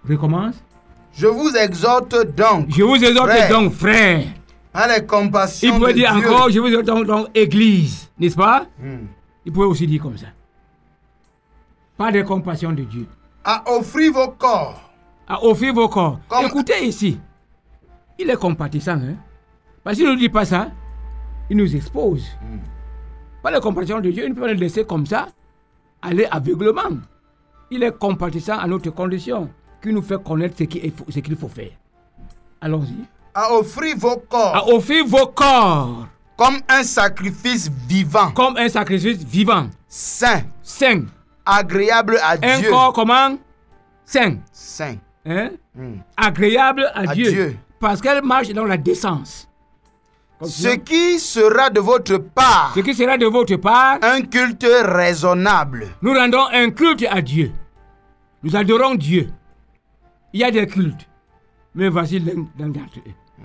Recommence. 0.09 0.55
je 1.13 1.27
vous 1.27 1.51
exhorte 1.57 2.15
donc, 2.37 2.67
Je 2.69 2.85
vous 2.85 2.95
exhorte 3.03 3.31
donc, 3.51 3.73
frères. 3.73 4.27
par 4.73 4.87
les 4.87 4.99
Il 4.99 5.07
compassions 5.07 5.75
de 5.75 5.81
pouvait 5.81 5.95
dire 5.95 6.15
Dieu. 6.15 6.29
encore, 6.31 6.51
je 6.51 6.61
vous 6.61 6.67
exhorte 6.69 6.85
donc, 6.87 7.07
donc, 7.07 7.27
église, 7.35 8.09
n'est-ce 8.21 8.37
pas? 8.37 8.67
Hmm. 8.81 9.07
Il 9.45 9.51
pouvait 9.53 9.67
aussi 9.67 9.89
dire 9.89 10.01
comme 10.01 10.17
ça. 10.17 10.27
Pas 11.97 12.13
de 12.13 12.23
compassion 12.23 12.71
de 12.71 12.85
Dieu. 12.85 13.09
à 13.43 13.65
offrir 13.73 14.13
vos 14.13 14.29
corps 14.29 14.81
À 15.27 15.45
offrir 15.45 15.75
vos 15.75 15.89
corps. 15.89 16.21
Comme- 16.29 16.47
Écoutez 16.47 16.87
ici. 16.87 17.19
Il 18.19 18.31
est 18.31 18.37
compatissant. 18.37 18.93
Hein? 18.97 19.17
Parce 19.83 19.97
qu'il 19.97 20.07
ne 20.07 20.13
nous 20.13 20.19
dit 20.19 20.29
pas 20.29 20.45
ça, 20.45 20.69
il 21.51 21.57
nous 21.57 21.75
expose. 21.77 22.25
Pas 23.43 23.53
de 23.53 23.59
compassion 23.61 24.01
de 24.01 24.11
Dieu, 24.11 24.25
il 24.25 24.31
ne 24.31 24.35
peut 24.35 24.43
pas 24.43 24.47
le 24.49 24.55
laisser 24.55 24.85
comme 24.85 25.05
ça, 25.07 25.27
aller 26.01 26.27
aveuglement. 26.31 26.99
Il 27.71 27.83
est 27.83 27.97
compatissant 27.99 28.59
à 28.59 28.67
notre 28.67 28.91
condition, 28.91 29.51
qui 29.83 29.93
nous 29.93 30.03
fait 30.03 30.23
connaître 30.23 30.57
ce 30.57 30.65
qu'il 30.65 31.37
faut, 31.37 31.49
faire. 31.49 31.71
Allons-y. 32.61 32.95
à 33.35 33.53
offrir 33.53 33.97
vos 33.99 34.17
corps 34.29 34.55
À 34.57 34.67
offrir 34.69 35.05
vos 35.07 35.27
corps 35.27 36.07
comme 36.37 36.57
un 36.69 36.83
sacrifice 36.83 37.71
vivant, 37.89 38.31
comme 38.33 38.57
un 38.57 38.69
sacrifice 38.69 39.23
vivant, 39.23 39.69
saint, 39.87 40.43
saint. 40.63 41.03
agréable 41.47 42.19
à 42.23 42.33
Un 42.43 42.59
Dieu. 42.59 42.71
corps 42.71 42.93
comment? 42.93 43.37
Saint. 44.05 44.37
Saint. 44.53 44.97
Hein? 45.27 45.51
Hmm. 45.75 45.97
Agréable 46.17 46.91
à, 46.95 47.01
À 47.11 47.15
Dieu. 47.15 47.31
Dieu. 47.31 47.59
Parce 47.85 48.01
qu'elle 48.01 48.25
marche 48.25 48.49
dans 48.49 48.65
la 48.65 48.79
décence. 48.79 49.47
Ce 50.43 50.69
qui 50.77 51.21
sera 51.21 51.69
de 51.69 51.81
votre 51.81 52.17
part 52.17 52.73
Ce 52.75 52.81
qui 52.81 52.95
sera 52.95 53.19
de 53.19 53.27
votre 53.27 53.57
part, 53.57 53.99
un 54.01 54.23
culte 54.23 54.67
raisonnable. 54.67 55.89
nous 56.01 56.15
rendons 56.15 56.47
un 56.51 56.71
culte 56.71 57.05
à 57.11 57.21
Dieu. 57.21 57.53
Nous 58.43 58.57
adorons 58.57 58.95
Dieu. 58.95 59.29
Il 60.33 60.41
y 60.41 60.45
a 60.45 60.51
des 60.51 60.67
cultes. 60.67 61.07
Mais 61.75 61.91
voici 61.91 62.21
l'un 62.21 62.47
d'entre 62.69 63.01
eux. 63.07 63.45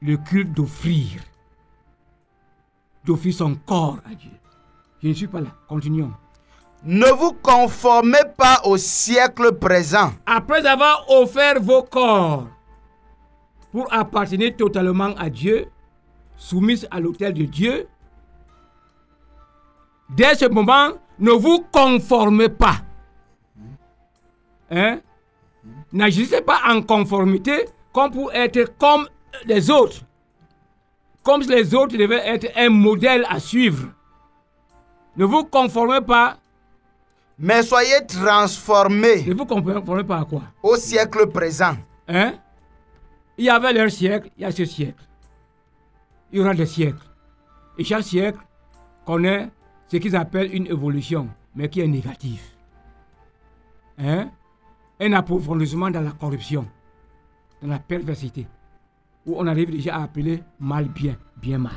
Le 0.00 0.16
culte 0.16 0.54
d'offrir. 0.54 1.20
D'offrir 3.04 3.34
son 3.34 3.54
corps 3.66 3.98
à 4.10 4.14
Dieu. 4.14 4.30
Je 5.02 5.08
ne 5.08 5.12
suis 5.12 5.26
pas 5.26 5.42
là. 5.42 5.50
Continuons. 5.68 6.12
Ne 6.84 7.10
vous 7.18 7.34
conformez 7.42 8.24
pas 8.34 8.62
au 8.64 8.78
siècle 8.78 9.52
présent, 9.52 10.14
Après 10.24 10.64
avoir 10.64 11.04
offert 11.10 11.60
vos 11.60 11.82
corps 11.82 12.46
pour 13.72 13.92
appartenir 13.92 14.54
totalement 14.56 15.14
à 15.16 15.30
Dieu, 15.30 15.66
soumis 16.36 16.84
à 16.90 17.00
l'autel 17.00 17.32
de 17.32 17.44
Dieu, 17.44 17.88
dès 20.10 20.34
ce 20.34 20.46
moment, 20.48 20.90
Ne 21.18 21.30
vous 21.30 21.64
conformez 21.70 22.48
pas. 22.48 22.76
Hein? 24.70 25.00
N'agissez 25.92 26.40
pas 26.40 26.60
en 26.68 26.82
conformité 26.82 27.66
comme 27.92 28.10
pour 28.10 28.32
être 28.32 28.76
comme 28.78 29.06
les 29.44 29.70
autres. 29.70 30.00
Comme 31.22 31.42
si 31.42 31.50
les 31.50 31.74
autres 31.74 31.96
devaient 31.96 32.26
être 32.26 32.50
un 32.56 32.70
modèle 32.70 33.24
à 33.28 33.38
suivre. 33.38 33.88
Ne 35.16 35.24
vous 35.26 35.44
conformez 35.44 36.00
pas. 36.00 36.38
Mais 37.38 37.62
soyez 37.62 38.04
transformés 38.06 39.22
Ne 39.26 39.34
vous 39.34 39.46
conformez 39.46 40.04
pas 40.04 40.20
à 40.20 40.24
quoi? 40.24 40.42
Au 40.62 40.76
siècle 40.76 41.26
présent. 41.28 41.76
Hein? 42.08 42.32
Il 43.38 43.44
y 43.44 43.50
avait 43.50 43.72
leur 43.72 43.90
siècle, 43.90 44.30
il 44.36 44.42
y 44.42 44.44
a 44.44 44.52
ce 44.52 44.64
siècle. 44.64 45.02
Il 46.30 46.38
y 46.38 46.40
aura 46.40 46.54
des 46.54 46.66
siècles. 46.66 47.02
Et 47.78 47.84
chaque 47.84 48.02
siècle 48.04 48.38
connaît 49.04 49.50
ce 49.86 49.96
qu'ils 49.96 50.16
appellent 50.16 50.54
une 50.54 50.66
évolution, 50.66 51.28
mais 51.54 51.68
qui 51.68 51.80
est 51.80 51.86
négative. 51.86 52.42
Hein? 53.98 54.30
Un 55.00 55.12
approfondissement 55.12 55.90
dans 55.90 56.00
la 56.00 56.12
corruption, 56.12 56.66
dans 57.60 57.68
la 57.68 57.78
perversité, 57.78 58.46
où 59.26 59.34
on 59.38 59.46
arrive 59.46 59.70
déjà 59.70 59.96
à 59.96 60.02
appeler 60.04 60.42
mal 60.60 60.86
bien, 60.86 61.16
bien 61.36 61.58
mal. 61.58 61.72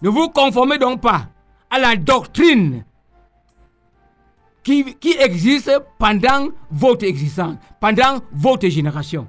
Ne 0.00 0.08
vous 0.08 0.28
conformez 0.28 0.78
donc 0.78 1.00
pas 1.00 1.28
à 1.70 1.78
la 1.78 1.96
doctrine 1.96 2.84
qui, 4.62 4.94
qui 4.96 5.12
existe 5.18 5.72
pendant 5.98 6.48
votre 6.70 7.04
existence, 7.04 7.56
pendant 7.80 8.20
votre 8.32 8.68
génération. 8.68 9.28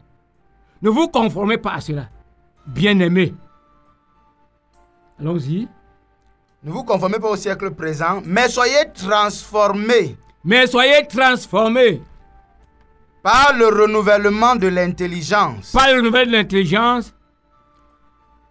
Ne 0.84 0.89
vous 0.89 1.07
conformez 1.07 1.57
pas 1.57 1.75
à 1.75 1.81
cela. 1.81 2.09
Bien-aimés. 2.67 3.34
Allons-y. 5.17 5.69
Ne 6.61 6.71
vous 6.71 6.84
conformez 6.84 7.19
pas 7.19 7.29
au 7.29 7.36
siècle 7.38 7.71
présent, 7.71 8.21
mais 8.25 8.49
soyez 8.49 8.91
transformés 8.93 10.17
Mais 10.43 10.67
soyez 10.67 11.07
transformés 11.07 12.01
par 13.21 13.53
le 13.57 13.67
renouvellement 13.67 14.55
de 14.57 14.67
l'intelligence. 14.67 15.71
par 15.71 15.88
le 15.93 16.01
nouvel 16.01 16.27
de 16.27 16.34
l'intelligence. 16.34 17.13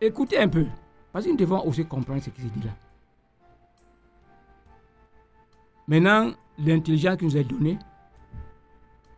Écoutez 0.01 0.39
un 0.39 0.49
peu. 0.49 0.67
Parce 1.13 1.27
que 1.27 1.31
nous 1.31 1.37
devons 1.37 1.63
aussi 1.67 1.85
comprendre 1.85 2.23
ce 2.23 2.31
qui 2.31 2.41
se 2.41 2.47
dit 2.47 2.65
là. 2.65 2.71
Maintenant, 5.87 6.33
l'intelligence 6.59 7.19
qui 7.19 7.25
nous 7.27 7.37
est 7.37 7.45
donnée, 7.45 7.79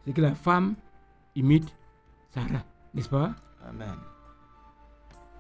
c'est 0.04 0.12
que 0.12 0.20
la 0.20 0.34
femme 0.34 0.74
imite 1.36 1.72
Sarah, 2.34 2.64
n'est-ce 2.95 3.09
pas? 3.09 3.32
Amen. 3.68 3.97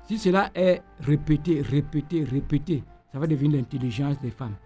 Si 0.06 0.18
cela 0.18 0.50
est 0.54 0.82
répété, 1.00 1.62
répété, 1.62 2.24
répété, 2.24 2.84
ça 3.12 3.18
va 3.18 3.26
devenir 3.26 3.56
l'intelligence 3.58 4.20
des 4.20 4.30
femmes. 4.30 4.56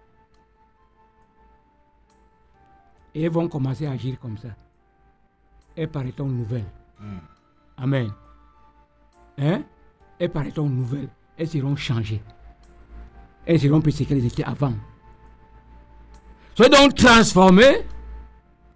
Et 3.15 3.23
elles 3.23 3.31
vont 3.31 3.47
commencer 3.47 3.85
à 3.85 3.91
agir 3.91 4.19
comme 4.19 4.37
ça. 4.37 4.49
Elles 5.75 5.89
paraîtront 5.89 6.25
nouvelles. 6.27 6.65
Amen. 7.77 8.11
Hein? 9.37 9.63
Elles 10.19 10.29
paraîtront 10.31 10.67
nouvelles. 10.69 11.09
Elles 11.37 11.47
seront 11.47 11.75
changées. 11.75 12.21
Elles 13.45 13.59
seront 13.59 13.81
plus 13.81 13.93
ce 13.93 14.03
qu'elles 14.03 14.25
étaient 14.25 14.43
avant. 14.43 14.73
Soyez 16.55 16.69
donc 16.69 16.95
transformés 16.95 17.85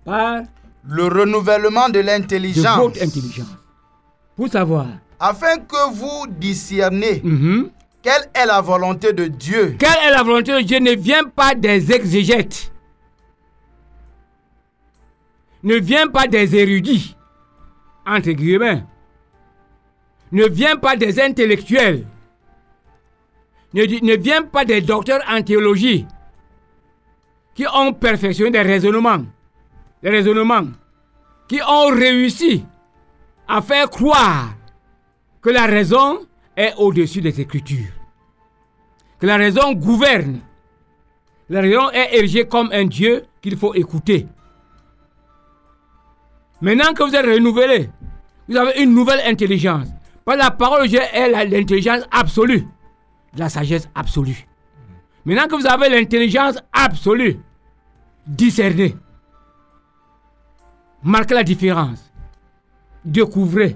par 0.05 0.43
Le 0.85 1.03
renouvellement 1.07 1.87
de 1.89 1.93
de 1.93 1.99
l'intelligence. 1.99 2.77
votre 2.77 3.01
intelligence. 3.03 3.57
Pour 4.35 4.49
savoir 4.49 4.87
Afin 5.19 5.57
que 5.57 5.93
vous 5.93 6.27
discerniez 6.27 7.21
mhm, 7.23 7.69
quelle 8.01 8.29
est 8.33 8.45
la 8.45 8.59
volonté 8.61 9.13
de 9.13 9.27
Dieu. 9.27 9.75
quelle 9.79 9.89
est 10.07 10.11
la 10.11 10.23
volonté 10.23 10.51
de 10.53 10.59
Dieu? 10.61 10.79
Ne 10.79 10.91
vient 10.95 11.23
pas 11.23 11.55
des 11.55 11.91
exégètes. 11.91 12.71
Ne 15.63 15.75
vient 15.75 16.07
pas 16.07 16.27
des 16.27 16.53
érudits, 16.57 17.15
entre 18.05 18.31
guillemets. 18.31 18.83
Ne 20.33 20.45
vient 20.49 20.75
pas 20.75 20.97
des 20.97 21.21
intellectuels. 21.21 22.05
Ne, 23.73 24.15
vient 24.17 24.43
pas 24.43 24.65
des 24.65 24.81
docteurs 24.81 25.21
en 25.29 25.41
théologie 25.41 26.05
qui 27.55 27.65
ont 27.73 27.93
perfectionné 27.93 28.51
des 28.51 28.61
raisonnements. 28.61 29.23
Des 30.01 30.09
raisonnements. 30.09 30.67
Qui 31.47 31.61
ont 31.61 31.87
réussi 31.87 32.65
à 33.53 33.61
faire 33.61 33.87
croire 33.87 34.55
que 35.39 35.51
la 35.51 35.67
raison 35.67 36.25
est 36.57 36.73
au-dessus 36.75 37.21
des 37.21 37.39
Écritures. 37.39 37.93
Que 39.19 39.27
la 39.27 39.37
raison 39.37 39.73
gouverne. 39.73 40.39
La 41.49 41.61
raison 41.61 41.91
est 41.91 42.17
érigée 42.17 42.47
comme 42.47 42.71
un 42.71 42.85
Dieu 42.85 43.25
qu'il 43.43 43.55
faut 43.55 43.75
écouter. 43.75 44.25
Maintenant 46.61 46.93
que 46.93 47.03
vous 47.03 47.13
êtes 47.13 47.25
renouvelé, 47.25 47.91
vous 48.49 48.57
avez 48.57 48.81
une 48.81 48.91
nouvelle 48.91 49.21
intelligence. 49.23 49.87
Que 50.25 50.33
la 50.33 50.49
parole 50.49 50.83
de 50.83 50.87
Dieu 50.87 51.01
est 51.13 51.29
l'intelligence 51.45 52.01
absolue, 52.09 52.65
la 53.37 53.49
sagesse 53.49 53.87
absolue. 53.93 54.47
Maintenant 55.25 55.47
que 55.47 55.61
vous 55.61 55.67
avez 55.67 55.89
l'intelligence 55.89 56.57
absolue, 56.71 57.37
discernez, 58.25 58.95
marquez 61.03 61.35
la 61.35 61.43
différence, 61.43 62.12
découvrez, 63.05 63.75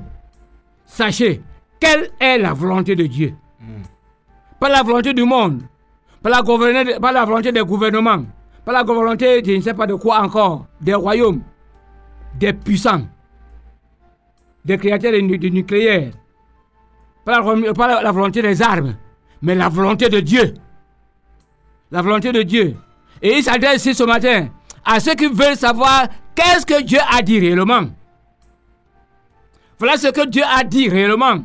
sachez 0.86 1.42
quelle 1.80 2.10
est 2.20 2.38
la 2.38 2.54
volonté 2.54 2.96
de 2.96 3.06
Dieu. 3.06 3.34
Pas 4.60 4.70
la 4.70 4.82
volonté 4.84 5.14
du 5.14 5.24
monde, 5.24 5.62
pas 6.24 6.30
la, 6.30 6.42
pas 7.00 7.12
la 7.12 7.26
volonté 7.26 7.52
des 7.52 7.62
gouvernements, 7.62 8.26
pas 8.66 8.72
la 8.72 8.84
volonté 8.84 9.42
de 9.42 9.52
je 9.52 9.58
ne 9.58 9.62
sais 9.62 9.74
pas 9.74 9.86
de 9.86 9.94
quoi 9.96 10.22
encore, 10.22 10.66
des 10.82 10.94
royaumes, 10.96 11.42
des 12.40 12.54
puissants, 12.54 13.04
des 14.66 14.78
créateurs 14.78 15.12
de, 15.14 15.20
de 15.38 15.50
nucléaire, 15.50 16.12
pas 17.24 17.34
la, 17.34 17.42
vo- 17.42 17.74
pas 17.74 17.88
la- 17.88 18.02
la 18.02 18.12
volonté 18.12 18.42
des 18.42 18.62
armes, 18.62 18.96
mais 19.42 19.54
la 19.56 19.70
volonté 19.70 20.10
de 20.10 20.20
Dieu. 20.20 20.54
La 21.92 22.02
volonté 22.02 22.32
de 22.32 22.42
Dieu. 22.42 22.76
Et 23.22 23.38
il 23.38 23.44
s'adresse 23.44 23.78
ici 23.86 23.94
ce 23.96 24.04
matin 24.04 24.50
à 24.84 25.00
ceux 25.00 25.16
qui 25.16 25.28
veulent 25.28 25.56
savoir 25.56 26.08
qu'est-ce 26.36 26.66
que 26.66 26.82
Dieu 26.84 27.00
a 27.10 27.22
dit 27.22 27.40
réellement. 27.40 27.90
Voilà 29.80 29.98
ce 29.98 30.08
que 30.08 30.26
Dieu 30.28 30.44
a 30.46 30.64
dit 30.64 30.90
réellement. 30.90 31.40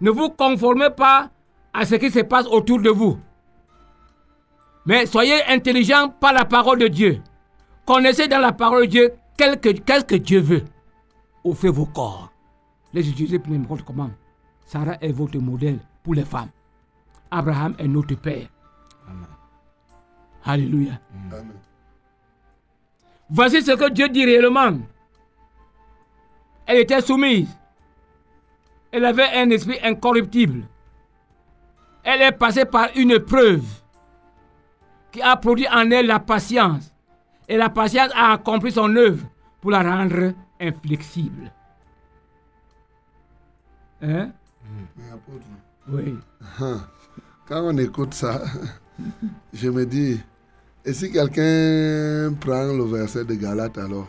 Ne 0.00 0.10
vous 0.10 0.30
conformez 0.30 0.90
pas 0.90 1.30
à 1.72 1.84
ce 1.86 1.94
qui 1.94 2.10
se 2.10 2.20
passe 2.20 2.46
autour 2.46 2.80
de 2.80 2.90
vous. 2.90 3.18
Mais 4.84 5.06
soyez 5.06 5.44
intelligents 5.48 6.08
par 6.08 6.32
la 6.32 6.44
parole 6.44 6.78
de 6.78 6.88
Dieu. 6.88 7.20
Connaissez 7.84 8.28
dans 8.28 8.38
la 8.40 8.52
parole 8.52 8.82
de 8.86 8.90
Dieu 8.90 9.12
quel 9.36 9.60
que- 9.60 9.70
qu'est-ce 9.70 10.04
que 10.04 10.16
Dieu 10.16 10.40
veut. 10.40 10.64
Offrez 11.44 11.68
vos 11.70 11.86
corps. 11.86 12.32
Les 12.92 13.08
utiliser 13.08 13.38
pour 13.38 13.52
n'importe 13.52 13.82
comment. 13.82 14.10
Sarah 14.64 14.96
est 15.00 15.12
votre 15.12 15.38
modèle 15.38 15.78
pour 16.02 16.14
les 16.14 16.24
femmes. 16.24 16.50
Abraham 17.30 17.74
est 17.78 17.88
notre 17.88 18.14
père. 18.16 18.48
Alléluia. 20.44 20.92
Amen. 21.32 21.52
Voici 23.28 23.62
ce 23.62 23.72
que 23.72 23.90
Dieu 23.90 24.08
dit 24.08 24.24
réellement. 24.24 24.78
Elle 26.66 26.78
était 26.78 27.00
soumise. 27.00 27.48
Elle 28.90 29.04
avait 29.04 29.30
un 29.34 29.50
esprit 29.50 29.78
incorruptible. 29.82 30.64
Elle 32.02 32.22
est 32.22 32.32
passée 32.32 32.64
par 32.64 32.88
une 32.96 33.18
preuve 33.18 33.64
qui 35.12 35.22
a 35.22 35.36
produit 35.36 35.68
en 35.68 35.90
elle 35.90 36.06
la 36.06 36.20
patience. 36.20 36.92
Et 37.48 37.56
la 37.56 37.68
patience 37.68 38.10
a 38.14 38.32
accompli 38.32 38.72
son 38.72 38.94
œuvre 38.96 39.24
pour 39.60 39.70
la 39.70 39.82
rendre 39.82 40.32
inflexible. 40.60 41.52
Hein? 44.02 44.30
Oui. 45.88 46.16
quand 47.46 47.62
on 47.62 47.78
écoute 47.78 48.14
ça, 48.14 48.42
je 49.52 49.68
me 49.68 49.86
dis, 49.86 50.20
et 50.84 50.92
si 50.92 51.10
quelqu'un 51.10 52.34
prend 52.40 52.72
le 52.72 52.84
verset 52.84 53.24
de 53.24 53.34
Galates 53.34 53.78
alors? 53.78 54.08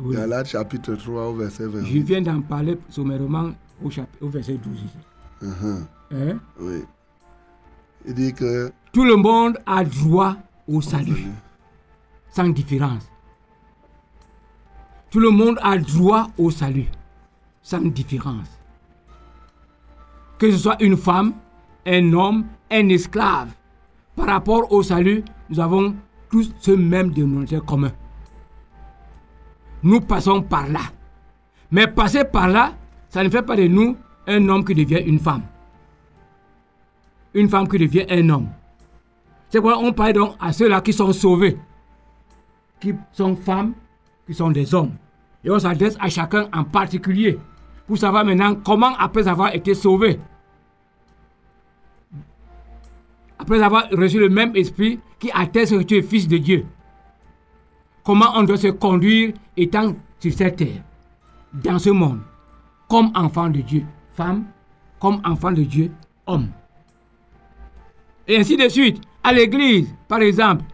Oui. 0.00 0.16
Galates 0.16 0.46
chapitre 0.48 0.94
3 0.94 1.28
au 1.28 1.34
verset 1.34 1.66
20. 1.66 1.84
Je 1.84 1.98
viens 1.98 2.20
d'en 2.22 2.40
parler 2.40 2.78
sommairement 2.88 3.50
au, 3.82 4.28
verset 4.28 4.54
12 4.54 4.76
ici. 4.82 4.96
Mhm, 5.42 5.86
Hein? 6.12 6.38
oui. 6.60 6.82
Il 8.06 8.14
dit 8.14 8.32
que 8.34 8.70
Tout 8.92 9.04
le 9.04 9.16
monde 9.16 9.58
a 9.66 9.84
droit 9.84 10.36
au 10.68 10.80
salut. 10.80 11.26
sans 12.30 12.48
différence. 12.48 13.08
Tout 15.10 15.20
le 15.20 15.30
monde 15.30 15.58
a 15.62 15.78
droit 15.78 16.28
au 16.36 16.50
salut, 16.50 16.86
sans 17.62 17.80
différence. 17.80 18.48
Que 20.38 20.50
ce 20.50 20.58
soit 20.58 20.82
une 20.82 20.96
femme, 20.96 21.32
un 21.86 22.12
homme, 22.12 22.44
un 22.70 22.88
esclave. 22.88 23.50
Par 24.16 24.26
rapport 24.26 24.70
au 24.72 24.82
salut, 24.82 25.22
nous 25.48 25.60
avons 25.60 25.94
tous 26.30 26.52
ce 26.58 26.72
même 26.72 27.10
dénominateur 27.12 27.64
commun. 27.64 27.92
Nous 29.84 30.00
passons 30.00 30.40
par 30.40 30.66
là. 30.68 30.80
Mais 31.70 31.86
passer 31.86 32.24
par 32.24 32.48
là, 32.48 32.72
ça 33.10 33.22
ne 33.22 33.28
fait 33.28 33.42
pas 33.42 33.54
de 33.54 33.64
nous 33.64 33.96
un 34.26 34.48
homme 34.48 34.64
qui 34.64 34.74
devient 34.74 35.02
une 35.06 35.18
femme. 35.18 35.42
Une 37.34 37.50
femme 37.50 37.68
qui 37.68 37.78
devient 37.78 38.06
un 38.08 38.28
homme. 38.30 38.48
C'est 39.50 39.60
pourquoi 39.60 39.78
on 39.78 39.92
parle 39.92 40.14
donc 40.14 40.36
à 40.40 40.52
ceux-là 40.52 40.80
qui 40.80 40.92
sont 40.94 41.12
sauvés, 41.12 41.58
qui 42.80 42.94
sont 43.12 43.36
femmes, 43.36 43.74
qui 44.26 44.32
sont 44.32 44.50
des 44.50 44.74
hommes. 44.74 44.92
Et 45.44 45.50
on 45.50 45.58
s'adresse 45.58 45.96
à 46.00 46.08
chacun 46.08 46.48
en 46.54 46.64
particulier 46.64 47.38
pour 47.86 47.98
savoir 47.98 48.24
maintenant 48.24 48.54
comment, 48.54 48.96
après 48.98 49.28
avoir 49.28 49.54
été 49.54 49.74
sauvé, 49.74 50.18
après 53.38 53.62
avoir 53.62 53.90
reçu 53.90 54.18
le 54.18 54.30
même 54.30 54.56
esprit 54.56 54.98
qui 55.18 55.30
atteste 55.34 55.76
que 55.76 55.82
tu 55.82 55.96
es 55.96 56.02
fils 56.02 56.26
de 56.26 56.38
Dieu, 56.38 56.64
comment 58.04 58.32
on 58.36 58.44
doit 58.44 58.58
se 58.58 58.68
conduire 58.68 59.32
étant 59.56 59.94
sur 60.20 60.32
cette 60.32 60.56
terre, 60.56 60.82
dans 61.52 61.78
ce 61.78 61.90
monde, 61.90 62.20
comme 62.88 63.10
enfant 63.14 63.48
de 63.48 63.60
Dieu, 63.60 63.84
femme, 64.12 64.44
comme 65.00 65.20
enfant 65.24 65.52
de 65.52 65.62
Dieu, 65.62 65.90
homme. 66.26 66.48
Et 68.28 68.38
ainsi 68.38 68.56
de 68.56 68.68
suite. 68.68 69.00
À 69.26 69.32
l'église, 69.32 69.94
par 70.06 70.20
exemple, 70.20 70.64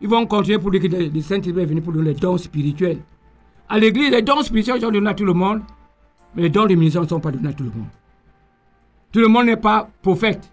ils 0.00 0.08
vont 0.08 0.24
continuer 0.24 0.58
pour 0.58 0.70
dire 0.70 0.80
que 0.80 0.86
le 0.86 1.20
Saint-Esprit 1.20 1.62
est 1.62 1.66
venu 1.66 1.82
pour 1.82 1.92
donner 1.92 2.14
les 2.14 2.18
dons 2.18 2.38
spirituels. 2.38 2.98
À 3.68 3.78
l'église, 3.78 4.10
les 4.10 4.22
dons 4.22 4.42
spirituels 4.42 4.80
sont 4.80 4.90
donnés 4.90 5.10
à 5.10 5.14
tout 5.14 5.26
le 5.26 5.34
monde, 5.34 5.60
mais 6.34 6.42
les 6.42 6.48
dons 6.48 6.64
de 6.64 6.74
ministère 6.74 7.02
ne 7.02 7.06
sont 7.06 7.20
pas 7.20 7.30
donnés 7.30 7.50
à 7.50 7.52
tout 7.52 7.64
le 7.64 7.70
monde. 7.70 7.88
Tout 9.12 9.20
le 9.20 9.28
monde 9.28 9.46
n'est 9.46 9.58
pas 9.58 9.90
prophète. 10.00 10.50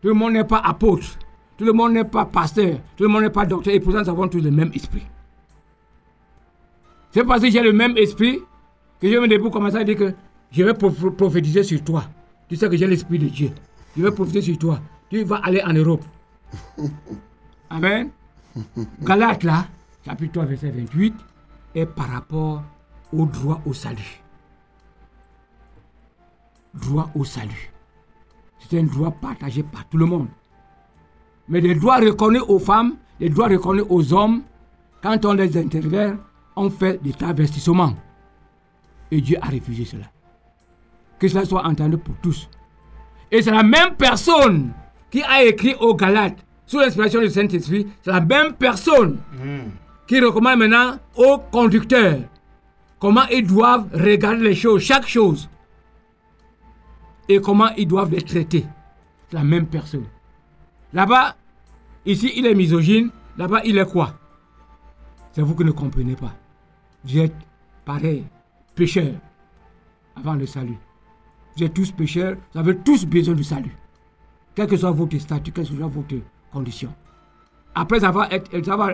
Tout 0.00 0.08
le 0.08 0.14
monde 0.14 0.34
n'est 0.34 0.44
pas 0.44 0.58
apôtre. 0.58 1.18
Tout 1.56 1.64
le 1.64 1.72
monde 1.72 1.92
n'est 1.92 2.04
pas 2.04 2.24
pasteur. 2.24 2.78
Tout 2.96 3.02
le 3.02 3.08
monde 3.08 3.22
n'est 3.22 3.30
pas 3.30 3.44
docteur. 3.44 3.74
Et 3.74 3.80
pourtant, 3.80 4.00
nous 4.00 4.08
avons 4.08 4.28
tous 4.28 4.40
le 4.40 4.52
même 4.52 4.70
esprit. 4.72 5.02
C'est 7.10 7.24
parce 7.24 7.40
que 7.42 7.50
j'ai 7.50 7.62
le 7.62 7.72
même 7.72 7.96
esprit 7.96 8.40
que 9.00 9.10
je 9.10 9.16
me 9.16 9.26
débrouille 9.28 9.50
commencer 9.50 9.76
à 9.76 9.84
dire 9.84 9.96
que 9.96 10.14
je 10.50 10.62
vais 10.62 10.72
proph- 10.72 11.10
prophétiser 11.10 11.62
sur 11.62 11.82
toi. 11.82 12.04
Tu 12.48 12.56
sais 12.56 12.68
que 12.68 12.76
j'ai 12.76 12.86
l'esprit 12.86 13.18
de 13.18 13.26
Dieu. 13.28 13.50
Je 13.96 14.02
vais 14.02 14.10
prophétiser 14.10 14.52
sur 14.52 14.58
toi. 14.58 14.80
Tu 15.10 15.24
vas 15.24 15.36
aller 15.36 15.62
en 15.62 15.72
Europe. 15.72 16.04
Amen. 17.70 18.10
Galates 19.02 19.44
là, 19.44 19.66
chapitre 20.04 20.32
3, 20.34 20.44
verset 20.46 20.70
28, 20.70 21.14
est 21.74 21.86
par 21.86 22.08
rapport 22.10 22.62
au 23.12 23.24
droit 23.26 23.60
au 23.66 23.72
salut. 23.72 24.22
Droit 26.74 27.10
au 27.14 27.24
salut. 27.24 27.72
C'est 28.58 28.78
un 28.78 28.84
droit 28.84 29.10
partagé 29.10 29.62
par 29.62 29.88
tout 29.88 29.96
le 29.96 30.06
monde. 30.06 30.28
Mais 31.48 31.60
les 31.60 31.74
droits 31.74 31.98
reconnus 31.98 32.42
aux 32.48 32.58
femmes, 32.58 32.96
les 33.20 33.30
droits 33.30 33.48
reconnus 33.48 33.84
aux 33.88 34.12
hommes, 34.12 34.42
quand 35.02 35.24
on 35.24 35.32
les 35.34 35.56
intervient, 35.56 36.18
fait 36.68 37.02
des 37.02 37.12
travestissements. 37.12 37.94
Et 39.10 39.20
Dieu 39.20 39.38
a 39.40 39.46
refusé 39.46 39.84
cela. 39.84 40.06
Que 41.18 41.28
cela 41.28 41.44
soit 41.44 41.64
entendu 41.64 41.96
pour 41.96 42.14
tous. 42.22 42.48
Et 43.30 43.42
c'est 43.42 43.50
la 43.50 43.62
même 43.62 43.94
personne 43.96 44.72
qui 45.10 45.22
a 45.22 45.44
écrit 45.44 45.74
aux 45.80 45.94
Galates, 45.94 46.44
sous 46.66 46.78
l'inspiration 46.78 47.20
du 47.20 47.30
Saint-Esprit, 47.30 47.86
c'est 48.02 48.10
la 48.10 48.20
même 48.20 48.52
personne 48.54 49.18
qui 50.06 50.20
recommande 50.20 50.58
maintenant 50.58 50.98
aux 51.16 51.38
conducteurs 51.38 52.20
comment 52.98 53.26
ils 53.30 53.46
doivent 53.46 53.88
regarder 53.92 54.42
les 54.42 54.54
choses, 54.54 54.82
chaque 54.82 55.06
chose, 55.06 55.48
et 57.28 57.40
comment 57.40 57.70
ils 57.76 57.86
doivent 57.86 58.10
les 58.10 58.22
traiter. 58.22 58.66
C'est 59.28 59.36
la 59.36 59.44
même 59.44 59.66
personne. 59.66 60.06
Là-bas, 60.92 61.36
ici, 62.06 62.32
il 62.36 62.46
est 62.46 62.54
misogyne, 62.54 63.10
là-bas, 63.36 63.62
il 63.64 63.78
est 63.78 63.90
quoi? 63.90 64.14
C'est 65.32 65.42
vous 65.42 65.54
qui 65.54 65.64
ne 65.64 65.70
comprenez 65.70 66.16
pas. 66.16 66.34
Vous 67.04 67.18
êtes 67.18 67.34
pareil, 67.84 68.24
pécheurs, 68.74 69.14
avant 70.16 70.34
le 70.34 70.46
salut. 70.46 70.78
Vous 71.56 71.64
êtes 71.64 71.74
tous 71.74 71.90
pécheurs, 71.92 72.36
vous 72.52 72.60
avez 72.60 72.76
tous 72.78 73.04
besoin 73.06 73.34
du 73.34 73.44
salut. 73.44 73.76
Quel 74.54 74.66
que 74.66 74.76
soit 74.76 74.90
votre 74.90 75.16
statut, 75.18 75.52
quelle 75.52 75.64
que 75.66 75.74
soit 75.74 75.86
votre 75.86 76.16
condition. 76.52 76.92
Après 77.74 78.02
avoir, 78.04 78.32
été- 78.32 78.70
avoir, 78.70 78.90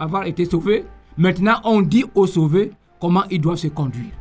avoir 0.00 0.24
été 0.26 0.44
sauvés, 0.44 0.84
maintenant 1.16 1.60
on 1.64 1.82
dit 1.82 2.04
aux 2.14 2.26
sauvés 2.26 2.70
comment 3.00 3.24
ils 3.30 3.40
doivent 3.40 3.56
se 3.56 3.68
conduire. 3.68 4.12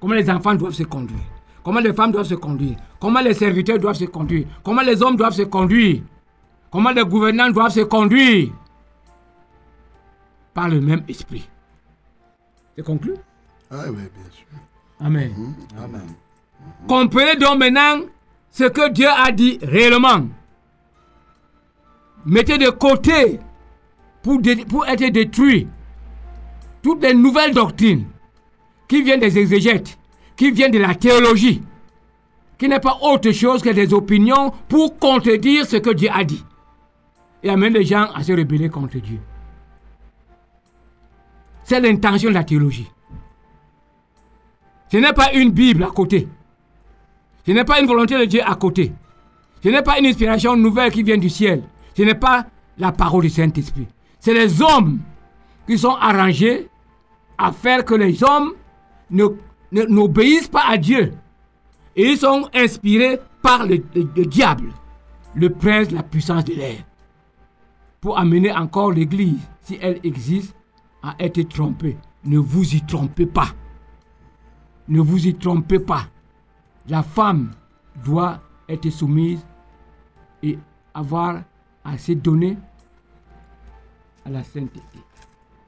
Comment 0.00 0.14
les 0.14 0.30
enfants 0.30 0.54
doivent 0.54 0.72
se 0.74 0.84
conduire. 0.84 1.18
Comment 1.64 1.80
les 1.80 1.92
femmes 1.92 2.12
doivent 2.12 2.26
se 2.26 2.34
conduire. 2.36 2.76
Comment 3.00 3.20
les 3.20 3.34
serviteurs 3.34 3.78
doivent 3.78 3.96
se 3.96 4.04
conduire. 4.04 4.46
Comment 4.62 4.82
les 4.82 5.02
hommes 5.02 5.16
doivent 5.16 5.32
se 5.34 5.42
conduire. 5.42 6.02
Comment 6.70 6.90
les 6.90 7.04
gouvernants 7.04 7.50
doivent 7.50 7.72
se 7.72 7.80
conduire. 7.80 8.50
Par 10.54 10.68
le 10.68 10.80
même 10.80 11.02
esprit. 11.08 11.48
C'est 12.78 12.84
conclu 12.84 13.12
Ah 13.72 13.86
oui, 13.88 13.96
bien 13.96 14.30
sûr. 14.30 14.46
Amen. 15.00 15.32
Amen. 15.82 16.00
Comprenez 16.86 17.34
donc 17.34 17.58
maintenant 17.58 18.04
ce 18.52 18.62
que 18.68 18.92
Dieu 18.92 19.08
a 19.08 19.32
dit 19.32 19.58
réellement. 19.62 20.28
Mettez 22.24 22.56
de 22.56 22.70
côté 22.70 23.40
pour, 24.22 24.40
dé- 24.40 24.64
pour 24.64 24.86
être 24.86 25.04
détruit 25.10 25.66
toutes 26.80 27.02
les 27.02 27.14
nouvelles 27.14 27.52
doctrines 27.52 28.06
qui 28.86 29.02
viennent 29.02 29.18
des 29.18 29.36
exégètes, 29.38 29.98
qui 30.36 30.52
viennent 30.52 30.70
de 30.70 30.78
la 30.78 30.94
théologie, 30.94 31.60
qui 32.58 32.68
n'est 32.68 32.78
pas 32.78 32.96
autre 33.02 33.32
chose 33.32 33.60
que 33.60 33.70
des 33.70 33.92
opinions 33.92 34.52
pour 34.68 34.96
contredire 35.00 35.66
ce 35.66 35.78
que 35.78 35.90
Dieu 35.90 36.10
a 36.12 36.22
dit. 36.22 36.44
Et 37.42 37.50
amène 37.50 37.72
les 37.72 37.84
gens 37.84 38.06
à 38.14 38.22
se 38.22 38.30
rebeller 38.30 38.68
contre 38.68 38.98
Dieu. 38.98 39.18
C'est 41.68 41.80
l'intention 41.80 42.30
de 42.30 42.34
la 42.34 42.44
théologie. 42.44 42.90
Ce 44.90 44.96
n'est 44.96 45.12
pas 45.12 45.34
une 45.34 45.50
Bible 45.50 45.82
à 45.84 45.88
côté. 45.90 46.26
Ce 47.46 47.52
n'est 47.52 47.64
pas 47.64 47.78
une 47.78 47.86
volonté 47.86 48.18
de 48.18 48.24
Dieu 48.24 48.40
à 48.42 48.54
côté. 48.54 48.90
Ce 49.62 49.68
n'est 49.68 49.82
pas 49.82 49.98
une 49.98 50.06
inspiration 50.06 50.56
nouvelle 50.56 50.90
qui 50.90 51.02
vient 51.02 51.18
du 51.18 51.28
ciel. 51.28 51.62
Ce 51.94 52.00
n'est 52.02 52.14
pas 52.14 52.46
la 52.78 52.90
parole 52.90 53.24
du 53.24 53.28
Saint-Esprit. 53.28 53.86
C'est 54.18 54.32
les 54.32 54.62
hommes 54.62 55.00
qui 55.66 55.76
sont 55.76 55.94
arrangés 55.94 56.70
à 57.36 57.52
faire 57.52 57.84
que 57.84 57.94
les 57.94 58.24
hommes 58.24 58.52
n'obéissent 59.70 60.48
pas 60.48 60.64
à 60.70 60.78
Dieu. 60.78 61.12
Et 61.94 62.12
ils 62.12 62.16
sont 62.16 62.48
inspirés 62.54 63.18
par 63.42 63.66
le, 63.66 63.82
le- 63.94 64.08
le 64.16 64.24
diable, 64.24 64.72
le 65.34 65.50
prince 65.50 65.90
la 65.90 66.02
puissance 66.02 66.44
de 66.46 66.54
l'air, 66.54 66.78
pour 68.00 68.18
amener 68.18 68.52
encore 68.52 68.90
l'Église, 68.92 69.38
si 69.60 69.78
elle 69.82 70.00
existe, 70.02 70.54
à 71.02 71.14
être 71.18 71.40
trompée. 71.48 71.96
Ne 72.24 72.38
vous 72.38 72.74
y 72.74 72.80
trompez 72.82 73.26
pas. 73.26 73.48
Ne 74.88 75.00
vous 75.00 75.26
y 75.26 75.34
trompez 75.34 75.78
pas. 75.78 76.06
La 76.88 77.02
femme 77.02 77.52
doit 78.04 78.40
être 78.68 78.88
soumise 78.90 79.44
et 80.42 80.58
avoir 80.94 81.42
à 81.84 81.98
se 81.98 82.12
donner 82.12 82.56
à 84.24 84.30
la 84.30 84.42
sainteté. 84.42 84.80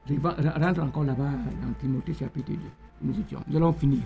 Je 0.07 0.15
vais- 0.15 0.29
rentre 0.65 0.81
encore 0.81 1.03
là-bas 1.03 1.29
dans 1.61 1.73
Timothée 1.79 2.13
chapitre 2.13 2.51
2. 2.51 2.57
Nous, 3.03 3.19
étions, 3.19 3.39
nous 3.47 3.57
allons 3.57 3.73
finir. 3.73 4.01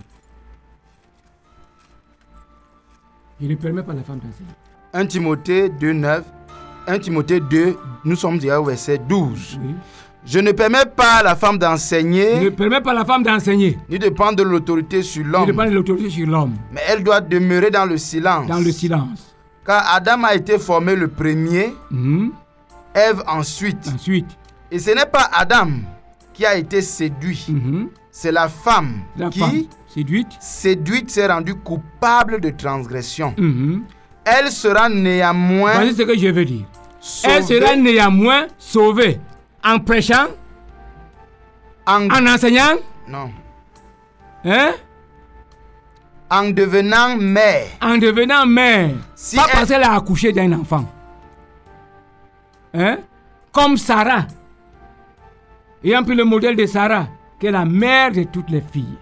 Je 3.40 3.46
ne 3.46 3.54
permets 3.54 3.82
pas 3.82 3.92
à 3.92 3.96
la 3.96 4.02
femme 4.02 4.18
d'enseigner. 4.18 4.50
1 4.92 5.06
Timothée 5.06 5.68
2, 5.68 5.92
9. 5.92 6.24
1 6.86 6.98
Timothée 6.98 7.40
2, 7.40 7.76
nous 8.04 8.16
sommes 8.16 8.38
déjà 8.38 8.60
au 8.60 8.64
verset 8.64 8.98
12. 8.98 9.58
Oui. 9.62 9.74
Je 10.26 10.40
ne 10.40 10.50
permets 10.52 10.84
pas 10.96 11.18
à 11.18 11.22
la 11.22 11.36
femme 11.36 11.52
Je 11.60 11.66
ne 11.66 11.70
d'enseigner 11.70 12.50
permets 12.50 12.80
pas 12.80 12.90
à 12.90 12.94
la 12.94 13.04
femme 13.04 13.22
d'enseigner. 13.22 13.78
ni 13.88 13.98
de 13.98 14.08
prendre 14.08 14.34
de 14.36 14.42
l'autorité 14.42 15.02
sur 15.02 15.24
l'homme, 15.24 15.46
de 15.46 15.70
l'autorité 15.70 16.10
sur 16.10 16.26
l'homme, 16.26 16.54
mais 16.72 16.80
elle 16.88 17.04
doit 17.04 17.20
demeurer 17.20 17.70
dans 17.70 17.84
le 17.84 17.96
silence. 17.96 18.48
dans 18.48 18.58
le 18.58 18.72
silence. 18.72 19.34
Car 19.64 19.84
Adam 19.94 20.24
a 20.24 20.34
été 20.34 20.58
formé 20.58 20.94
le 20.96 21.08
premier, 21.08 21.72
Mhm. 21.90 22.32
Ève 22.94 23.22
ensuite. 23.28 23.88
Ensuite, 23.94 24.26
Et 24.70 24.78
ce 24.80 24.90
n'est 24.90 25.06
pas 25.06 25.28
Adam 25.32 25.68
qui 26.32 26.44
a 26.44 26.56
été 26.56 26.80
séduit, 26.82 27.44
mhm, 27.48 27.88
c'est 28.10 28.32
la 28.32 28.48
femme 28.48 29.02
la 29.16 29.28
qui, 29.30 29.38
femme 29.38 29.62
séduite. 29.86 30.32
séduite, 30.40 31.10
s'est 31.10 31.26
rendue 31.26 31.54
coupable 31.54 32.40
de 32.40 32.50
transgression. 32.50 33.32
mhm. 33.38 33.82
Elle 34.24 34.50
sera 34.50 34.88
néanmoins 34.88 35.74
Voici 35.74 35.94
ce 35.94 36.02
que 36.02 36.18
je 36.18 36.26
veux 36.28 36.44
dire. 36.44 36.64
Elle 37.24 37.44
sera 37.44 37.76
néanmoins 37.76 38.46
sauvée 38.58 39.20
en 39.66 39.78
prêchant, 39.80 40.28
en, 41.86 42.08
en 42.10 42.26
enseignant, 42.26 42.76
non, 43.08 43.30
hein, 44.44 44.70
en 46.30 46.50
devenant 46.50 47.16
mère. 47.16 47.66
en 47.80 47.98
devenant 47.98 48.46
mère. 48.46 48.90
Si 49.14 49.36
pas 49.36 49.44
elle- 49.46 49.52
parce 49.52 49.68
qu'elle 49.68 49.82
a 49.82 49.94
accouché 49.94 50.32
d'un 50.32 50.52
enfant. 50.52 50.84
Hein? 52.74 52.98
Comme 53.52 53.76
Sarah. 53.76 54.26
Ayant 55.84 56.02
pris 56.02 56.14
le 56.14 56.24
modèle 56.24 56.56
de 56.56 56.66
Sarah, 56.66 57.06
qui 57.40 57.46
est 57.46 57.50
la 57.50 57.64
mère 57.64 58.12
de 58.12 58.24
toutes 58.24 58.50
les 58.50 58.60
filles. 58.60 58.98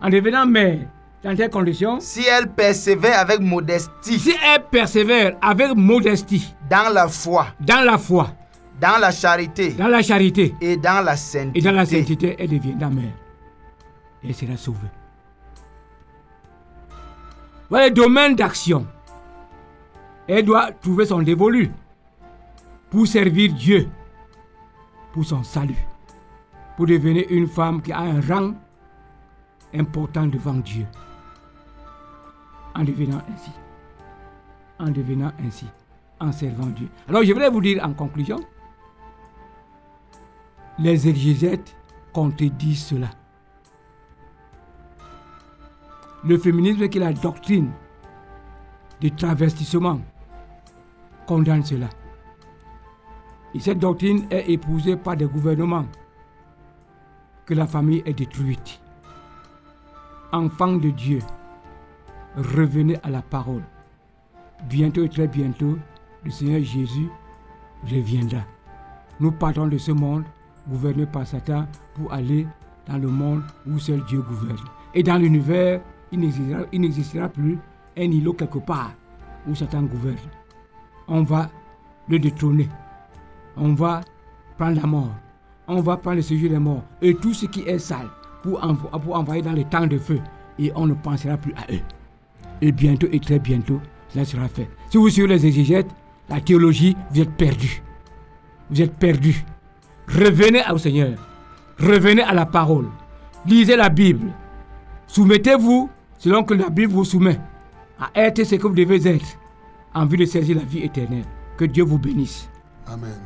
En 0.00 0.08
devenant 0.08 0.46
mère, 0.46 0.78
dans 1.24 1.34
telles 1.34 1.50
conditions, 1.50 1.98
Si 2.00 2.24
elle 2.24 2.48
persévère 2.48 3.18
avec 3.20 3.40
modestie 3.40 4.18
si 4.18 4.34
elle 4.54 4.62
persévère 4.64 5.36
avec 5.42 5.74
modestie 5.74 6.54
dans 6.70 6.92
la 6.92 7.08
foi, 7.08 7.48
dans 7.60 7.84
la 7.84 7.98
foi, 7.98 8.28
dans 8.80 8.98
la 9.00 9.10
charité 9.10 9.72
dans 9.72 9.88
la 9.88 10.02
charité 10.02 10.54
et 10.60 10.76
dans 10.76 11.04
la 11.04 11.16
sainteté, 11.16 11.58
et 11.58 11.62
dans 11.62 11.72
la 11.72 11.86
sainteté, 11.86 12.36
elle 12.38 12.50
deviendra 12.50 12.90
mère. 12.90 13.12
Et 14.22 14.28
elle 14.28 14.34
sera 14.34 14.56
sauvée. 14.56 14.88
Voilà 17.68 17.88
le 17.88 17.94
domaine 17.94 18.36
d'action. 18.36 18.86
Elle 20.28 20.44
doit 20.44 20.72
trouver 20.72 21.06
son 21.06 21.22
dévolu. 21.22 21.70
pour 22.90 23.06
servir 23.06 23.52
Dieu, 23.52 23.88
pour 25.12 25.24
son 25.24 25.42
salut, 25.42 25.86
pour 26.76 26.86
devenir 26.86 27.24
une 27.30 27.46
femme 27.46 27.82
qui 27.82 27.92
a 27.92 28.00
un 28.00 28.20
rang 28.20 28.54
important 29.74 30.26
devant 30.26 30.54
Dieu. 30.54 30.86
En 32.74 32.84
devenant 32.84 33.22
ainsi. 33.32 33.50
En 34.78 34.90
devenant 34.90 35.32
ainsi. 35.44 35.66
En 36.20 36.32
servant 36.32 36.66
Dieu. 36.66 36.88
Alors 37.08 37.22
je 37.24 37.32
voudrais 37.32 37.50
vous 37.50 37.60
dire 37.60 37.82
en 37.84 37.92
conclusion, 37.92 38.38
les 40.78 41.08
exégètes 41.08 41.76
contredisent 42.12 42.84
cela. 42.84 43.08
Le 46.24 46.38
féminisme 46.38 46.88
qui 46.88 46.98
est 46.98 47.00
la 47.00 47.12
doctrine 47.12 47.70
du 49.00 49.12
travestissement 49.12 50.00
condamne 51.26 51.64
cela. 51.64 51.88
Et 53.54 53.60
cette 53.60 53.78
doctrine 53.78 54.26
est 54.30 54.50
épousée 54.50 54.96
par 54.96 55.16
des 55.16 55.26
gouvernements 55.26 55.86
que 57.46 57.54
la 57.54 57.66
famille 57.66 58.02
est 58.04 58.12
détruite. 58.12 58.80
Enfants 60.32 60.76
de 60.76 60.90
Dieu, 60.90 61.20
revenez 62.36 62.98
à 63.02 63.10
la 63.10 63.22
parole. 63.22 63.62
Bientôt 64.68 65.04
et 65.04 65.08
très 65.08 65.28
bientôt, 65.28 65.78
le 66.24 66.30
Seigneur 66.30 66.62
Jésus 66.62 67.08
reviendra. 67.84 68.40
Nous 69.20 69.30
partons 69.32 69.68
de 69.68 69.78
ce 69.78 69.92
monde 69.92 70.24
gouverné 70.68 71.06
par 71.06 71.26
Satan 71.26 71.66
pour 71.94 72.12
aller 72.12 72.46
dans 72.88 72.98
le 72.98 73.08
monde 73.08 73.42
où 73.66 73.78
seul 73.78 74.02
Dieu 74.04 74.20
gouverne. 74.20 74.58
Et 74.94 75.02
dans 75.02 75.16
l'univers, 75.16 75.80
il 76.12 76.20
n'existera 76.20 77.28
plus 77.28 77.58
un 77.96 78.02
îlot 78.10 78.32
quelque 78.32 78.58
part 78.58 78.92
où 79.46 79.54
Satan 79.54 79.82
gouverne. 79.82 80.16
On 81.08 81.22
va 81.22 81.48
le 82.08 82.18
détrôner. 82.18 82.68
On 83.56 83.74
va 83.74 84.00
prendre 84.56 84.80
la 84.80 84.86
mort. 84.86 85.14
On 85.68 85.80
va 85.80 85.96
prendre 85.96 86.16
le 86.16 86.22
séjour 86.22 86.50
des 86.50 86.58
morts. 86.58 86.84
Et 87.02 87.14
tout 87.14 87.34
ce 87.34 87.46
qui 87.46 87.62
est 87.62 87.78
sale 87.78 88.08
pour, 88.42 88.62
envoyer 88.62 89.42
dans 89.42 89.52
le 89.52 89.64
temps 89.64 89.86
de 89.86 89.98
feu. 89.98 90.20
Et 90.58 90.72
on 90.74 90.86
ne 90.86 90.94
pensera 90.94 91.36
plus 91.36 91.54
à 91.54 91.72
eux. 91.72 91.80
Et 92.60 92.72
bientôt 92.72 93.08
et 93.12 93.20
très 93.20 93.38
bientôt, 93.38 93.80
cela 94.08 94.24
sera 94.24 94.48
fait. 94.48 94.68
Si 94.90 94.96
vous 94.96 95.10
suivez 95.10 95.28
les 95.28 95.46
exégètes, 95.46 95.90
la 96.28 96.40
théologie, 96.40 96.96
vous 97.10 97.20
êtes 97.20 97.36
perdus. 97.36 97.82
Vous 98.70 98.80
êtes 98.80 98.96
perdus. 98.96 99.44
Revenez 100.08 100.62
au 100.72 100.78
Seigneur. 100.78 101.18
Revenez 101.78 102.22
à 102.22 102.32
la 102.32 102.46
parole. 102.46 102.86
Lisez 103.46 103.76
la 103.76 103.88
Bible. 103.88 104.30
Soumettez-vous 105.06 105.90
selon 106.18 106.44
que 106.44 106.54
la 106.54 106.68
Bible 106.68 106.92
vous 106.92 107.04
soumet 107.04 107.38
à 108.00 108.10
être 108.14 108.44
ce 108.44 108.56
que 108.56 108.66
vous 108.66 108.74
devez 108.74 109.06
être 109.08 109.26
en 109.94 110.06
vue 110.06 110.16
de 110.16 110.24
saisir 110.26 110.56
la 110.56 110.64
vie 110.64 110.80
éternelle. 110.80 111.24
Que 111.56 111.64
Dieu 111.64 111.84
vous 111.84 111.98
bénisse. 111.98 112.48
Amen. 112.86 113.18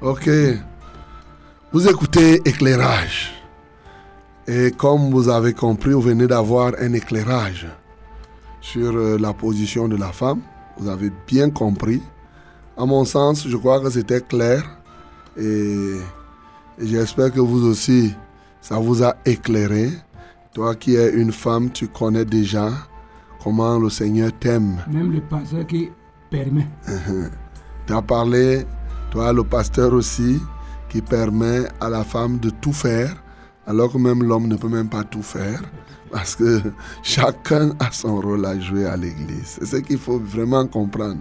Ok. 0.00 0.28
Vous 1.72 1.88
écoutez 1.88 2.40
éclairage. 2.44 3.32
Et 4.46 4.70
comme 4.70 5.10
vous 5.10 5.28
avez 5.28 5.52
compris, 5.52 5.92
vous 5.92 6.00
venez 6.00 6.26
d'avoir 6.26 6.72
un 6.80 6.92
éclairage 6.92 7.66
sur 8.60 8.94
euh, 8.94 9.18
la 9.18 9.32
position 9.32 9.88
de 9.88 9.96
la 9.96 10.12
femme. 10.12 10.40
Vous 10.78 10.88
avez 10.88 11.10
bien 11.26 11.50
compris. 11.50 12.02
À 12.76 12.84
mon 12.84 13.04
sens, 13.04 13.48
je 13.48 13.56
crois 13.56 13.80
que 13.80 13.90
c'était 13.90 14.20
clair. 14.20 14.62
Et, 15.38 15.96
j'espère 16.78 17.32
que 17.32 17.40
vous 17.40 17.66
aussi, 17.66 18.14
ça 18.60 18.78
vous 18.78 19.02
a 19.02 19.16
éclairé. 19.24 19.90
Toi 20.54 20.74
qui 20.74 20.94
es 20.96 21.12
une 21.12 21.32
femme, 21.32 21.70
tu 21.70 21.88
connais 21.88 22.24
déjà 22.24 22.70
comment 23.42 23.78
le 23.78 23.90
Seigneur 23.90 24.30
t'aime. 24.40 24.82
Même 24.90 25.12
le 25.12 25.20
pasteur 25.20 25.66
qui 25.66 25.90
permet. 26.30 26.66
tu 27.86 27.92
as 27.92 28.02
parlé, 28.02 28.66
toi 29.10 29.32
le 29.32 29.44
pasteur 29.44 29.92
aussi, 29.92 30.40
qui 30.88 31.02
permet 31.02 31.64
à 31.80 31.90
la 31.90 32.04
femme 32.04 32.38
de 32.38 32.48
tout 32.48 32.72
faire, 32.72 33.14
alors 33.66 33.92
que 33.92 33.98
même 33.98 34.22
l'homme 34.22 34.48
ne 34.48 34.56
peut 34.56 34.68
même 34.68 34.88
pas 34.88 35.04
tout 35.04 35.22
faire. 35.22 35.62
Parce 36.10 36.34
que 36.36 36.62
chacun 37.02 37.72
a 37.78 37.90
son 37.90 38.20
rôle 38.20 38.46
à 38.46 38.58
jouer 38.58 38.86
à 38.86 38.96
l'église. 38.96 39.58
C'est 39.58 39.66
ce 39.66 39.76
qu'il 39.76 39.98
faut 39.98 40.18
vraiment 40.18 40.66
comprendre. 40.66 41.20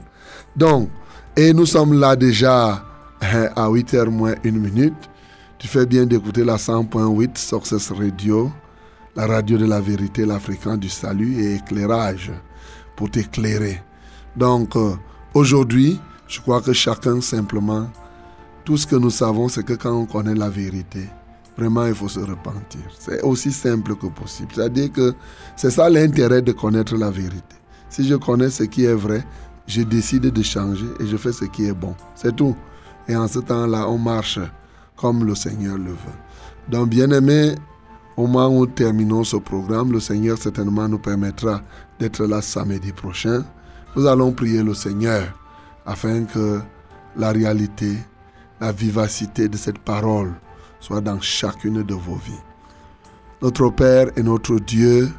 Donc, 0.55 0.89
et 1.35 1.51
nous 1.51 1.65
sommes 1.65 1.99
là 1.99 2.15
déjà 2.15 2.81
à 3.21 3.69
8h 3.69 4.09
moins 4.09 4.35
1 4.45 4.51
minute. 4.51 4.93
Tu 5.57 5.67
fais 5.67 5.85
bien 5.85 6.05
d'écouter 6.05 6.43
la 6.43 6.57
100.8 6.57 7.37
Success 7.37 7.91
Radio, 7.91 8.51
la 9.15 9.25
radio 9.25 9.57
de 9.57 9.65
la 9.65 9.79
vérité, 9.79 10.25
l'Africain 10.25 10.77
du 10.77 10.89
salut 10.89 11.41
et 11.41 11.55
éclairage 11.55 12.31
pour 12.95 13.09
t'éclairer. 13.09 13.81
Donc 14.35 14.75
euh, 14.75 14.95
aujourd'hui, 15.33 15.99
je 16.27 16.41
crois 16.41 16.61
que 16.61 16.73
chacun 16.73 17.21
simplement, 17.21 17.89
tout 18.63 18.77
ce 18.77 18.85
que 18.85 18.95
nous 18.95 19.09
savons, 19.09 19.47
c'est 19.47 19.63
que 19.63 19.73
quand 19.73 19.93
on 19.93 20.05
connaît 20.05 20.35
la 20.35 20.49
vérité, 20.49 21.07
vraiment 21.57 21.85
il 21.85 21.95
faut 21.95 22.09
se 22.09 22.19
repentir. 22.19 22.81
C'est 22.99 23.21
aussi 23.21 23.51
simple 23.51 23.95
que 23.95 24.07
possible. 24.07 24.49
C'est-à-dire 24.53 24.91
que 24.91 25.13
c'est 25.55 25.71
ça 25.71 25.89
l'intérêt 25.89 26.41
de 26.41 26.51
connaître 26.51 26.95
la 26.95 27.11
vérité. 27.11 27.55
Si 27.89 28.05
je 28.07 28.15
connais 28.15 28.49
ce 28.49 28.63
qui 28.63 28.83
est 28.83 28.93
vrai, 28.93 29.23
je 29.67 29.81
décide 29.81 30.23
de 30.23 30.41
changer 30.41 30.85
et 30.99 31.07
je 31.07 31.15
fais 31.17 31.31
ce 31.31 31.45
qui 31.45 31.65
est 31.65 31.73
bon. 31.73 31.95
C'est 32.15 32.35
tout. 32.35 32.55
Et 33.07 33.15
en 33.15 33.27
ce 33.27 33.39
temps-là, 33.39 33.87
on 33.87 33.97
marche 33.97 34.39
comme 34.95 35.25
le 35.25 35.35
Seigneur 35.35 35.77
le 35.77 35.91
veut. 35.91 36.19
Donc, 36.69 36.89
bien 36.89 37.09
aimé, 37.11 37.55
au 38.17 38.27
moment 38.27 38.57
où 38.57 38.65
terminons 38.65 39.23
ce 39.23 39.37
programme, 39.37 39.91
le 39.91 39.99
Seigneur 39.99 40.37
certainement 40.37 40.87
nous 40.87 40.99
permettra 40.99 41.61
d'être 41.99 42.25
là 42.25 42.41
samedi 42.41 42.91
prochain. 42.91 43.43
Nous 43.95 44.07
allons 44.07 44.31
prier 44.31 44.63
le 44.63 44.73
Seigneur 44.73 45.27
afin 45.85 46.23
que 46.23 46.61
la 47.17 47.31
réalité, 47.31 47.97
la 48.59 48.71
vivacité 48.71 49.47
de 49.47 49.57
cette 49.57 49.79
parole 49.79 50.33
soit 50.79 51.01
dans 51.01 51.19
chacune 51.19 51.83
de 51.83 51.93
vos 51.93 52.15
vies. 52.15 52.43
Notre 53.41 53.69
Père 53.69 54.07
et 54.15 54.23
notre 54.23 54.59
Dieu, 54.59 55.11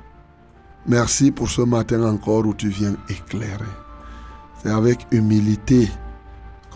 merci 0.87 1.31
pour 1.31 1.51
ce 1.51 1.63
matin 1.63 2.03
encore 2.03 2.47
où 2.47 2.55
tu 2.55 2.69
viens 2.69 2.97
éclairer. 3.09 3.65
C'est 4.63 4.71
avec 4.71 5.07
humilité 5.11 5.91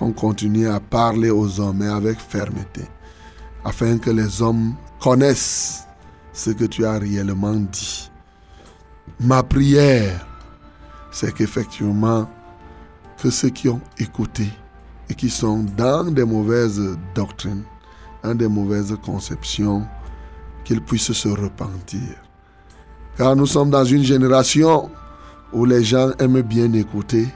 qu'on 0.01 0.13
continue 0.13 0.67
à 0.67 0.81
parler 0.81 1.29
aux 1.31 1.61
hommes, 1.61 1.83
et 1.83 1.89
avec 1.89 2.19
fermeté, 2.19 2.81
afin 3.67 3.99
que 3.99 4.09
les 4.11 4.41
hommes 4.41 4.75
connaissent 4.99 5.85
ce 6.33 6.51
que 6.51 6.65
tu 6.65 6.87
as 6.87 6.99
réellement 6.99 7.55
dit. 7.55 8.11
Ma 9.21 9.43
prière, 9.43 10.27
c'est 11.11 11.35
qu'effectivement, 11.35 12.27
que 13.23 13.29
ceux 13.29 13.51
qui 13.51 13.69
ont 13.69 13.83
écouté 13.99 14.49
et 15.11 15.15
qui 15.15 15.29
sont 15.29 15.67
dans 15.77 16.05
des 16.05 16.25
mauvaises 16.25 16.81
doctrines, 17.15 17.65
dans 18.23 18.35
des 18.35 18.49
mauvaises 18.49 18.97
conceptions, 19.05 19.87
qu'ils 20.65 20.81
puissent 20.81 21.13
se 21.13 21.29
repentir. 21.29 22.17
Car 23.19 23.37
nous 23.37 23.45
sommes 23.45 23.71
dans 23.71 23.85
une 23.85 24.03
génération 24.03 24.91
où 25.53 25.67
les 25.67 25.85
gens 25.85 26.13
aiment 26.19 26.41
bien 26.41 26.73
écouter, 26.73 27.29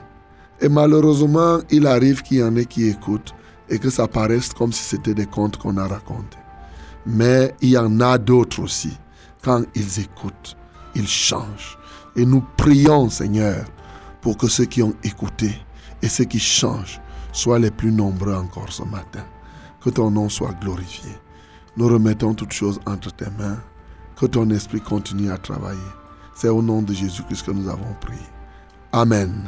et 0.61 0.69
malheureusement, 0.69 1.59
il 1.69 1.85
arrive 1.85 2.21
qu'il 2.21 2.37
y 2.37 2.43
en 2.43 2.55
ait 2.55 2.65
qui 2.65 2.87
écoutent 2.87 3.35
et 3.69 3.79
que 3.79 3.89
ça 3.89 4.07
paraisse 4.07 4.53
comme 4.53 4.71
si 4.71 4.83
c'était 4.83 5.13
des 5.13 5.25
contes 5.25 5.57
qu'on 5.57 5.77
a 5.77 5.87
racontés. 5.87 6.37
Mais 7.05 7.53
il 7.61 7.69
y 7.69 7.77
en 7.77 7.99
a 7.99 8.17
d'autres 8.17 8.61
aussi. 8.61 8.97
Quand 9.43 9.63
ils 9.75 9.99
écoutent, 9.99 10.55
ils 10.95 11.07
changent. 11.07 11.77
Et 12.15 12.25
nous 12.25 12.43
prions, 12.57 13.09
Seigneur, 13.09 13.65
pour 14.21 14.37
que 14.37 14.47
ceux 14.47 14.65
qui 14.65 14.81
ont 14.81 14.95
écouté 15.03 15.53
et 16.01 16.07
ceux 16.07 16.23
qui 16.23 16.39
changent 16.39 17.01
soient 17.31 17.59
les 17.59 17.71
plus 17.71 17.91
nombreux 17.91 18.33
encore 18.33 18.71
ce 18.71 18.83
matin. 18.83 19.25
Que 19.81 19.89
ton 19.89 20.09
nom 20.09 20.29
soit 20.29 20.53
glorifié. 20.61 21.11
Nous 21.77 21.87
remettons 21.87 22.33
toutes 22.33 22.53
choses 22.53 22.79
entre 22.85 23.13
tes 23.13 23.29
mains. 23.37 23.59
Que 24.15 24.25
ton 24.25 24.49
esprit 24.49 24.81
continue 24.81 25.29
à 25.29 25.37
travailler. 25.37 25.79
C'est 26.33 26.49
au 26.49 26.61
nom 26.61 26.81
de 26.81 26.93
Jésus-Christ 26.93 27.45
que 27.45 27.51
nous 27.51 27.69
avons 27.69 27.93
prié. 27.99 28.34
Amen. 28.95 29.45